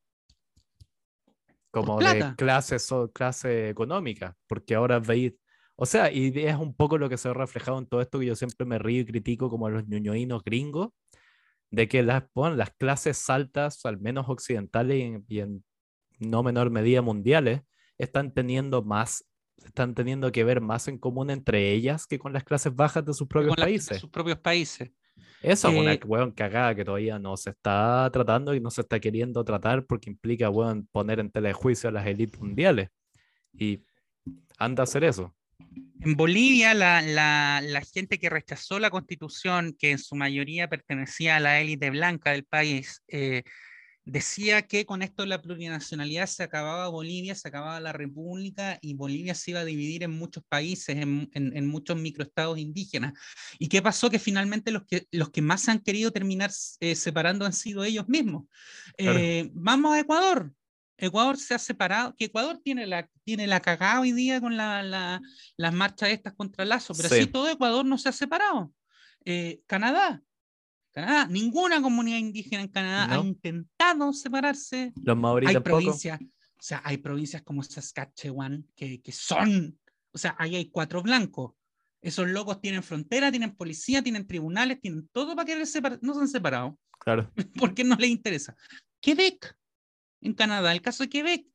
como 1.72 2.00
de 2.00 2.36
clase, 2.36 2.78
clase 3.14 3.70
económica, 3.70 4.36
porque 4.48 4.76
ahora 4.76 5.00
veis, 5.00 5.34
o 5.76 5.86
sea, 5.86 6.12
y 6.12 6.32
es 6.36 6.56
un 6.56 6.76
poco 6.76 6.98
lo 6.98 7.10
que 7.10 7.18
se 7.18 7.30
ha 7.30 7.34
reflejado 7.34 7.80
en 7.80 7.88
todo 7.88 8.02
esto 8.02 8.20
que 8.20 8.26
yo 8.26 8.36
siempre 8.36 8.66
me 8.66 8.78
río 8.78 9.02
y 9.02 9.06
critico 9.06 9.50
como 9.50 9.68
a 9.68 9.70
los 9.72 9.88
ñoñoínos 9.88 10.44
gringos, 10.44 10.90
de 11.72 11.88
que 11.88 12.04
las, 12.04 12.24
bueno, 12.36 12.56
las 12.56 12.72
clases 12.72 13.30
altas, 13.30 13.86
al 13.86 14.00
menos 14.00 14.28
occidentales 14.30 15.24
y 15.28 15.40
en 15.40 15.64
no 16.20 16.43
menor 16.43 16.70
medida 16.70 17.01
mundiales, 17.01 17.61
están 17.97 18.34
teniendo 18.34 18.84
más 18.84 19.26
están 19.65 19.93
teniendo 19.93 20.32
que 20.32 20.45
ver 20.45 20.61
más 20.61 20.88
en 20.88 20.97
común 20.97 21.30
entre 21.30 21.74
ellas 21.74 22.07
que 22.07 22.17
con 22.17 22.32
las 22.32 22.45
clases 22.45 22.74
bajas 22.74 23.05
de 23.05 23.13
sus 23.13 23.28
propios 23.28 23.57
países. 23.57 23.99
sus 23.99 24.09
propios 24.09 24.38
países. 24.39 24.89
Eso 25.41 25.70
es 25.70 25.76
una 25.76 25.93
eh, 25.93 25.99
cagada 26.36 26.76
que 26.76 26.84
todavía 26.84 27.17
no 27.17 27.38
se 27.38 27.51
está 27.51 28.09
tratando 28.11 28.53
y 28.53 28.59
no 28.59 28.70
se 28.72 28.82
está 28.82 28.99
queriendo 28.99 29.43
tratar 29.43 29.86
porque 29.86 30.09
implica 30.09 30.51
poner 30.91 31.20
en 31.20 31.32
telejuicio 31.32 31.89
a 31.89 31.93
las 31.93 32.05
élites 32.07 32.39
mundiales. 32.39 32.89
Y 33.53 33.84
anda 34.57 34.84
a 34.84 34.86
hacer 34.86 35.03
eso. 35.05 35.34
En 36.01 36.15
Bolivia, 36.15 36.74
la, 36.74 37.01
la, 37.01 37.61
la, 37.61 37.82
gente 37.82 38.20
que 38.20 38.30
rechazó 38.30 38.80
la 38.80 38.89
constitución, 38.89 39.76
que 39.78 39.91
en 39.91 39.99
su 39.99 40.15
mayoría 40.15 40.70
pertenecía 40.70 41.38
a 41.38 41.39
la 41.39 41.59
élite 41.59 41.89
blanca 41.89 42.32
del 42.32 42.45
país, 42.45 43.03
eh, 43.07 43.43
decía 44.10 44.64
que 44.64 44.86
con 44.86 45.01
esto 45.01 45.26
la 45.26 45.41
plurinacionalidad 45.41 46.26
se 46.28 46.43
acababa 46.43 46.88
Bolivia, 46.88 47.36
se 47.36 47.47
acababa 47.47 47.80
la 47.80 47.93
república 47.93 48.80
y 48.82 48.93
Bolivia 48.93 49.36
se 49.36 49.51
iba 49.51 49.62
a 49.62 49.66
dividir 49.66 50.03
en 50.03 50.12
muchos 50.12 50.43
países, 50.47 50.97
en, 50.97 51.30
en, 51.34 51.68
muchos 51.68 51.97
microestados 51.97 52.57
indígenas. 52.57 53.14
¿Y 53.60 53.68
qué 53.68 53.82
pasó? 53.82 54.10
Que 54.10 54.20
finalmente 54.20 54.72
los 54.72 54.84
que, 54.86 55.07
los 55.12 55.30
que 55.30 55.41
más 55.41 55.70
han 55.70 55.80
querido 55.80 56.12
terminar 56.12 56.51
eh, 56.80 56.95
separando 56.95 57.45
han 57.45 57.53
sido 57.53 57.84
ellos 57.84 58.07
mismos. 58.07 58.45
Eh, 58.97 59.49
vamos 59.53 59.93
a 59.95 59.99
Ecuador. 59.99 60.51
Ecuador 60.97 61.38
se 61.38 61.53
ha 61.53 61.60
separado, 61.60 62.14
que 62.16 62.26
Ecuador 62.26 62.60
tiene 62.64 62.86
la, 62.86 63.10
tiene 63.24 63.47
la 63.47 63.62
cagada 63.62 64.01
hoy 64.01 64.12
día 64.12 64.41
con 64.41 64.57
la, 64.57 64.84
la, 64.84 65.22
las 65.55 65.74
marchas 65.74 66.10
estas 66.10 66.34
contra 66.34 66.66
Lazo, 66.66 66.93
pero 66.93 67.10
sí. 67.10 67.16
así 67.16 67.28
todo 67.28 67.49
Ecuador 67.49 67.86
no 67.86 67.97
se 67.97 68.10
ha 68.10 68.12
separado. 68.12 68.74
Eh, 69.26 69.62
Canadá, 69.66 70.22
Canadá, 71.02 71.28
ninguna 71.28 71.82
comunidad 71.82 72.18
indígena 72.18 72.64
en 72.64 72.68
Canadá 72.68 73.16
ha 73.16 73.20
intentado 73.20 74.12
separarse. 74.14 74.93
Los 75.02 75.18
maoríes 75.18 75.56
hay 75.56 75.62
provincias, 75.62 76.20
o 76.22 76.62
sea, 76.62 76.82
hay 76.84 76.97
provincias 76.97 77.41
como 77.43 77.64
Saskatchewan 77.64 78.68
que, 78.76 79.02
que 79.02 79.12
son, 79.12 79.80
o 80.12 80.18
sea, 80.18 80.36
ahí 80.38 80.56
hay 80.56 80.70
cuatro 80.70 81.02
blancos. 81.02 81.54
Esos 82.02 82.30
locos 82.30 82.62
tienen 82.62 82.84
frontera, 82.84 83.32
tienen 83.32 83.56
policía, 83.56 84.02
tienen 84.02 84.26
tribunales, 84.26 84.80
tienen 84.80 85.10
todo 85.12 85.36
para 85.36 85.45
querer 85.45 85.68
separar. 85.68 86.00
No 86.02 86.14
se 86.14 86.22
han 86.22 86.28
separado. 86.28 86.78
Claro. 87.00 87.32
Porque 87.60 87.84
no 87.84 87.95
les 87.95 88.10
interesa. 88.10 88.56
Quebec, 89.02 89.56
en 90.22 90.34
Canadá, 90.34 90.72
el 90.72 90.82
caso 90.82 91.04
de 91.04 91.10
Quebec, 91.10 91.45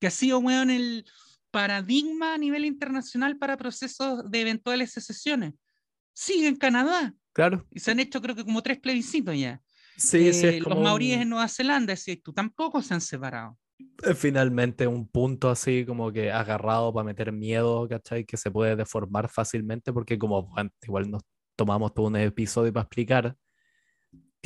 que 0.00 0.06
ha 0.06 0.10
sido, 0.10 0.38
weón, 0.38 0.70
el 0.70 1.06
paradigma 1.50 2.34
a 2.34 2.38
nivel 2.38 2.64
internacional 2.64 3.38
para 3.38 3.56
procesos 3.56 4.30
de 4.30 4.40
eventuales 4.40 4.92
secesiones. 4.92 5.54
Sigue 6.12 6.48
en 6.48 6.56
Canadá. 6.56 7.14
Claro. 7.36 7.66
Y 7.70 7.80
se 7.80 7.90
han 7.90 8.00
hecho 8.00 8.22
creo 8.22 8.34
que 8.34 8.46
como 8.46 8.62
tres 8.62 8.78
plebiscitos 8.78 9.38
ya. 9.38 9.60
Sí, 9.98 10.32
sí 10.32 10.46
eh, 10.46 10.60
Los 10.66 10.80
maoríes 10.80 11.20
en 11.20 11.28
Nueva 11.28 11.48
Zelanda, 11.48 11.92
y 12.06 12.16
tú 12.16 12.32
tampoco 12.32 12.80
se 12.80 12.94
han 12.94 13.02
separado. 13.02 13.58
finalmente 14.14 14.86
un 14.86 15.06
punto 15.06 15.50
así 15.50 15.84
como 15.84 16.10
que 16.10 16.32
agarrado 16.32 16.94
para 16.94 17.04
meter 17.04 17.32
miedo, 17.32 17.86
¿cachai? 17.86 18.24
Que 18.24 18.38
se 18.38 18.50
puede 18.50 18.74
deformar 18.74 19.28
fácilmente 19.28 19.92
porque 19.92 20.18
como 20.18 20.48
igual 20.82 21.10
nos 21.10 21.24
tomamos 21.56 21.92
todo 21.92 22.06
un 22.06 22.16
episodio 22.16 22.72
para 22.72 22.84
explicar 22.84 23.36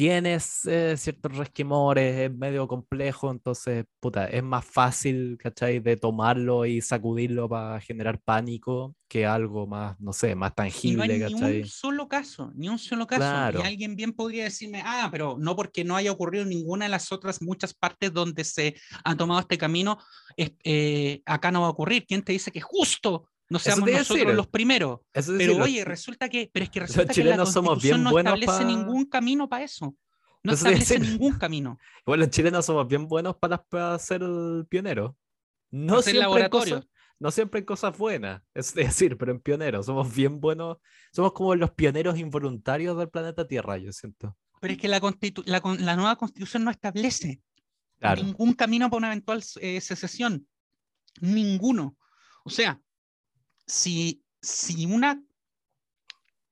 tienes 0.00 0.64
eh, 0.64 0.96
ciertos 0.96 1.36
resquemores, 1.36 2.16
es 2.16 2.34
medio 2.34 2.66
complejo, 2.66 3.30
entonces, 3.30 3.84
puta, 4.00 4.24
es 4.28 4.42
más 4.42 4.64
fácil, 4.64 5.36
¿cachai? 5.38 5.78
De 5.78 5.98
tomarlo 5.98 6.64
y 6.64 6.80
sacudirlo 6.80 7.50
para 7.50 7.78
generar 7.82 8.18
pánico 8.18 8.96
que 9.06 9.26
algo 9.26 9.66
más, 9.66 10.00
no 10.00 10.14
sé, 10.14 10.34
más 10.34 10.54
tangible, 10.54 11.18
no 11.18 11.44
hay 11.44 11.52
Ni 11.52 11.60
un 11.60 11.66
solo 11.66 12.08
caso, 12.08 12.50
ni 12.54 12.70
un 12.70 12.78
solo 12.78 13.06
caso. 13.06 13.58
Y 13.58 13.62
alguien 13.62 13.94
bien 13.94 14.14
podría 14.14 14.44
decirme, 14.44 14.82
ah, 14.86 15.08
pero 15.12 15.36
no 15.38 15.54
porque 15.54 15.84
no 15.84 15.96
haya 15.96 16.12
ocurrido 16.12 16.44
en 16.44 16.48
ninguna 16.48 16.86
de 16.86 16.90
las 16.92 17.12
otras 17.12 17.42
muchas 17.42 17.74
partes 17.74 18.10
donde 18.10 18.44
se 18.44 18.76
ha 19.04 19.14
tomado 19.14 19.40
este 19.40 19.58
camino, 19.58 19.98
eh, 20.38 21.20
acá 21.26 21.50
no 21.50 21.60
va 21.60 21.66
a 21.66 21.70
ocurrir. 21.70 22.06
¿Quién 22.06 22.22
te 22.22 22.32
dice 22.32 22.50
que 22.50 22.62
justo 22.62 23.28
no 23.50 23.58
seamos 23.58 23.90
nosotros 23.90 24.34
los 24.34 24.46
primeros. 24.46 25.00
pero 25.12 25.56
oye, 25.58 25.84
resulta 25.84 26.28
que, 26.28 26.48
pero 26.52 26.64
es 26.64 26.70
que 26.70 26.80
resulta 26.80 27.12
que 27.12 27.24
la 27.24 27.36
Constitución 27.36 28.04
no 28.04 28.16
establece 28.16 28.64
ningún 28.64 29.04
camino 29.06 29.48
para 29.48 29.64
eso. 29.64 29.94
No 30.42 30.52
establece 30.52 30.98
ningún 30.98 31.36
camino. 31.36 31.78
Igual 32.06 32.20
los 32.20 32.30
chilenos 32.30 32.64
somos 32.64 32.86
bien 32.88 33.06
buenos 33.08 33.36
para, 33.36 33.62
para 33.62 33.98
ser 33.98 34.22
pioneros. 34.68 35.12
No 35.70 36.00
siempre, 36.00 36.42
en 36.44 36.48
cosas, 36.48 36.86
no 37.18 37.30
siempre 37.30 37.60
en 37.60 37.66
cosas 37.66 37.96
buenas, 37.98 38.40
es 38.54 38.72
decir, 38.72 39.18
pero 39.18 39.32
en 39.32 39.40
pioneros. 39.40 39.86
Somos 39.86 40.14
bien 40.14 40.40
buenos. 40.40 40.78
Somos 41.12 41.32
como 41.32 41.54
los 41.56 41.72
pioneros 41.72 42.18
involuntarios 42.18 42.96
del 42.96 43.10
planeta 43.10 43.46
Tierra, 43.46 43.76
yo 43.78 43.92
siento. 43.92 44.36
Pero 44.60 44.74
es 44.74 44.78
que 44.78 44.88
la, 44.88 45.00
la, 45.44 45.96
nueva 45.96 46.16
constitución 46.16 46.64
no 46.64 46.70
establece 46.70 47.40
ningún 48.16 48.54
camino 48.54 48.88
para 48.88 48.98
una 48.98 49.06
eventual 49.08 49.42
eh, 49.60 49.80
secesión. 49.80 50.46
Ninguno. 51.20 51.96
O 52.44 52.50
sea, 52.50 52.80
si, 53.70 54.24
si, 54.42 54.86
una, 54.86 55.22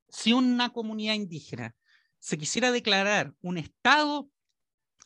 si 0.08 0.32
una 0.32 0.72
comunidad 0.72 1.14
indígena 1.14 1.74
se 2.18 2.38
quisiera 2.38 2.70
declarar 2.70 3.34
un 3.40 3.58
Estado 3.58 4.30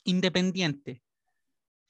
independiente, 0.05 1.03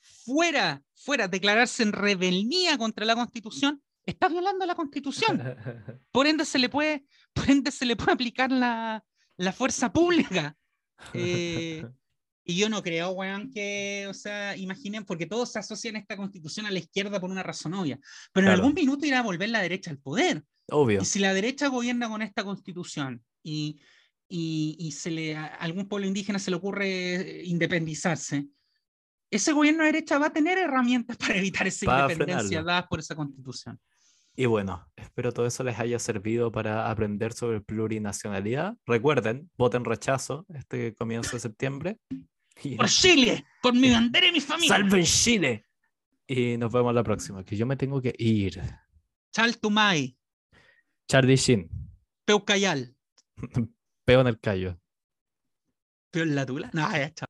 fuera, 0.00 0.82
fuera, 0.94 1.28
declararse 1.28 1.82
en 1.82 1.92
rebeldía 1.92 2.78
contra 2.78 3.04
la 3.04 3.14
Constitución, 3.14 3.82
está 4.04 4.28
violando 4.28 4.64
la 4.66 4.74
Constitución. 4.74 5.40
Por 6.12 6.26
ende, 6.26 6.44
se 6.44 6.58
le 6.58 6.68
puede, 6.68 7.04
por 7.32 7.50
ende, 7.50 7.70
se 7.70 7.86
le 7.86 7.96
puede 7.96 8.12
aplicar 8.12 8.50
la, 8.50 9.04
la 9.36 9.52
fuerza 9.52 9.92
pública. 9.92 10.56
Eh, 11.14 11.84
y 12.44 12.56
yo 12.56 12.68
no 12.68 12.82
creo, 12.82 13.10
weón, 13.10 13.50
que, 13.50 14.06
o 14.08 14.14
sea, 14.14 14.56
imaginen, 14.56 15.04
porque 15.04 15.26
todos 15.26 15.52
se 15.52 15.58
asocian 15.58 15.96
esta 15.96 16.16
constitución 16.16 16.66
a 16.66 16.70
la 16.70 16.78
izquierda 16.78 17.20
por 17.20 17.30
una 17.30 17.42
razón 17.42 17.74
obvia, 17.74 17.98
pero 18.32 18.46
en 18.46 18.52
algún 18.52 18.74
minuto 18.74 19.06
irá 19.06 19.20
a 19.20 19.22
volver 19.22 19.48
la 19.50 19.62
derecha 19.62 19.90
al 19.90 19.98
poder. 19.98 20.42
Obvio. 20.70 21.02
Y 21.02 21.04
si 21.04 21.18
la 21.18 21.34
derecha 21.34 21.68
gobierna 21.68 22.08
con 22.08 22.22
esta 22.22 22.44
constitución 22.44 23.22
y, 23.42 23.80
y, 24.28 24.76
y 24.78 24.92
se 24.92 25.10
le, 25.10 25.36
a 25.36 25.46
algún 25.46 25.88
pueblo 25.88 26.06
indígena 26.06 26.38
se 26.38 26.50
le 26.50 26.56
ocurre 26.56 27.42
independizarse, 27.44 28.46
ese 29.30 29.52
gobierno 29.52 29.84
de 29.84 29.92
derecha 29.92 30.18
va 30.18 30.26
a 30.26 30.32
tener 30.32 30.58
herramientas 30.58 31.16
para 31.18 31.36
evitar 31.36 31.66
esa 31.66 32.02
independencia 32.02 32.62
dadas 32.62 32.86
por 32.88 33.00
esa 33.00 33.14
constitución. 33.14 33.80
Y 34.34 34.46
bueno, 34.46 34.88
espero 34.96 35.32
todo 35.32 35.46
eso 35.46 35.62
les 35.62 35.78
haya 35.78 35.98
servido 35.98 36.50
para 36.50 36.90
aprender 36.90 37.34
sobre 37.34 37.60
plurinacionalidad. 37.60 38.76
Recuerden, 38.86 39.50
voten 39.58 39.84
rechazo 39.84 40.46
este 40.54 40.94
comienzo 40.94 41.36
de 41.36 41.40
septiembre. 41.40 41.98
Y 42.64 42.76
Por 42.76 42.88
Chile, 42.88 43.44
por 43.62 43.74
mi 43.74 43.90
bandera 43.92 44.26
y 44.26 44.32
mi 44.32 44.40
familia. 44.40 44.76
¡Salven 44.76 45.04
Chile! 45.04 45.66
Y 46.26 46.56
nos 46.56 46.72
vemos 46.72 46.94
la 46.94 47.02
próxima, 47.02 47.44
que 47.44 47.56
yo 47.56 47.66
me 47.66 47.76
tengo 47.76 48.00
que 48.00 48.14
ir. 48.18 48.62
Chaltumay, 49.32 50.16
Charlie 51.08 51.36
Shin, 51.36 51.68
Peucayal, 52.24 52.96
peo 54.04 54.20
en 54.20 54.26
el 54.26 54.38
callo. 54.38 54.78
Peo 56.10 56.22
en 56.24 56.34
la 56.34 56.46
tula. 56.46 56.70
No, 56.72 56.90
ya, 56.92 57.12
chao. 57.12 57.26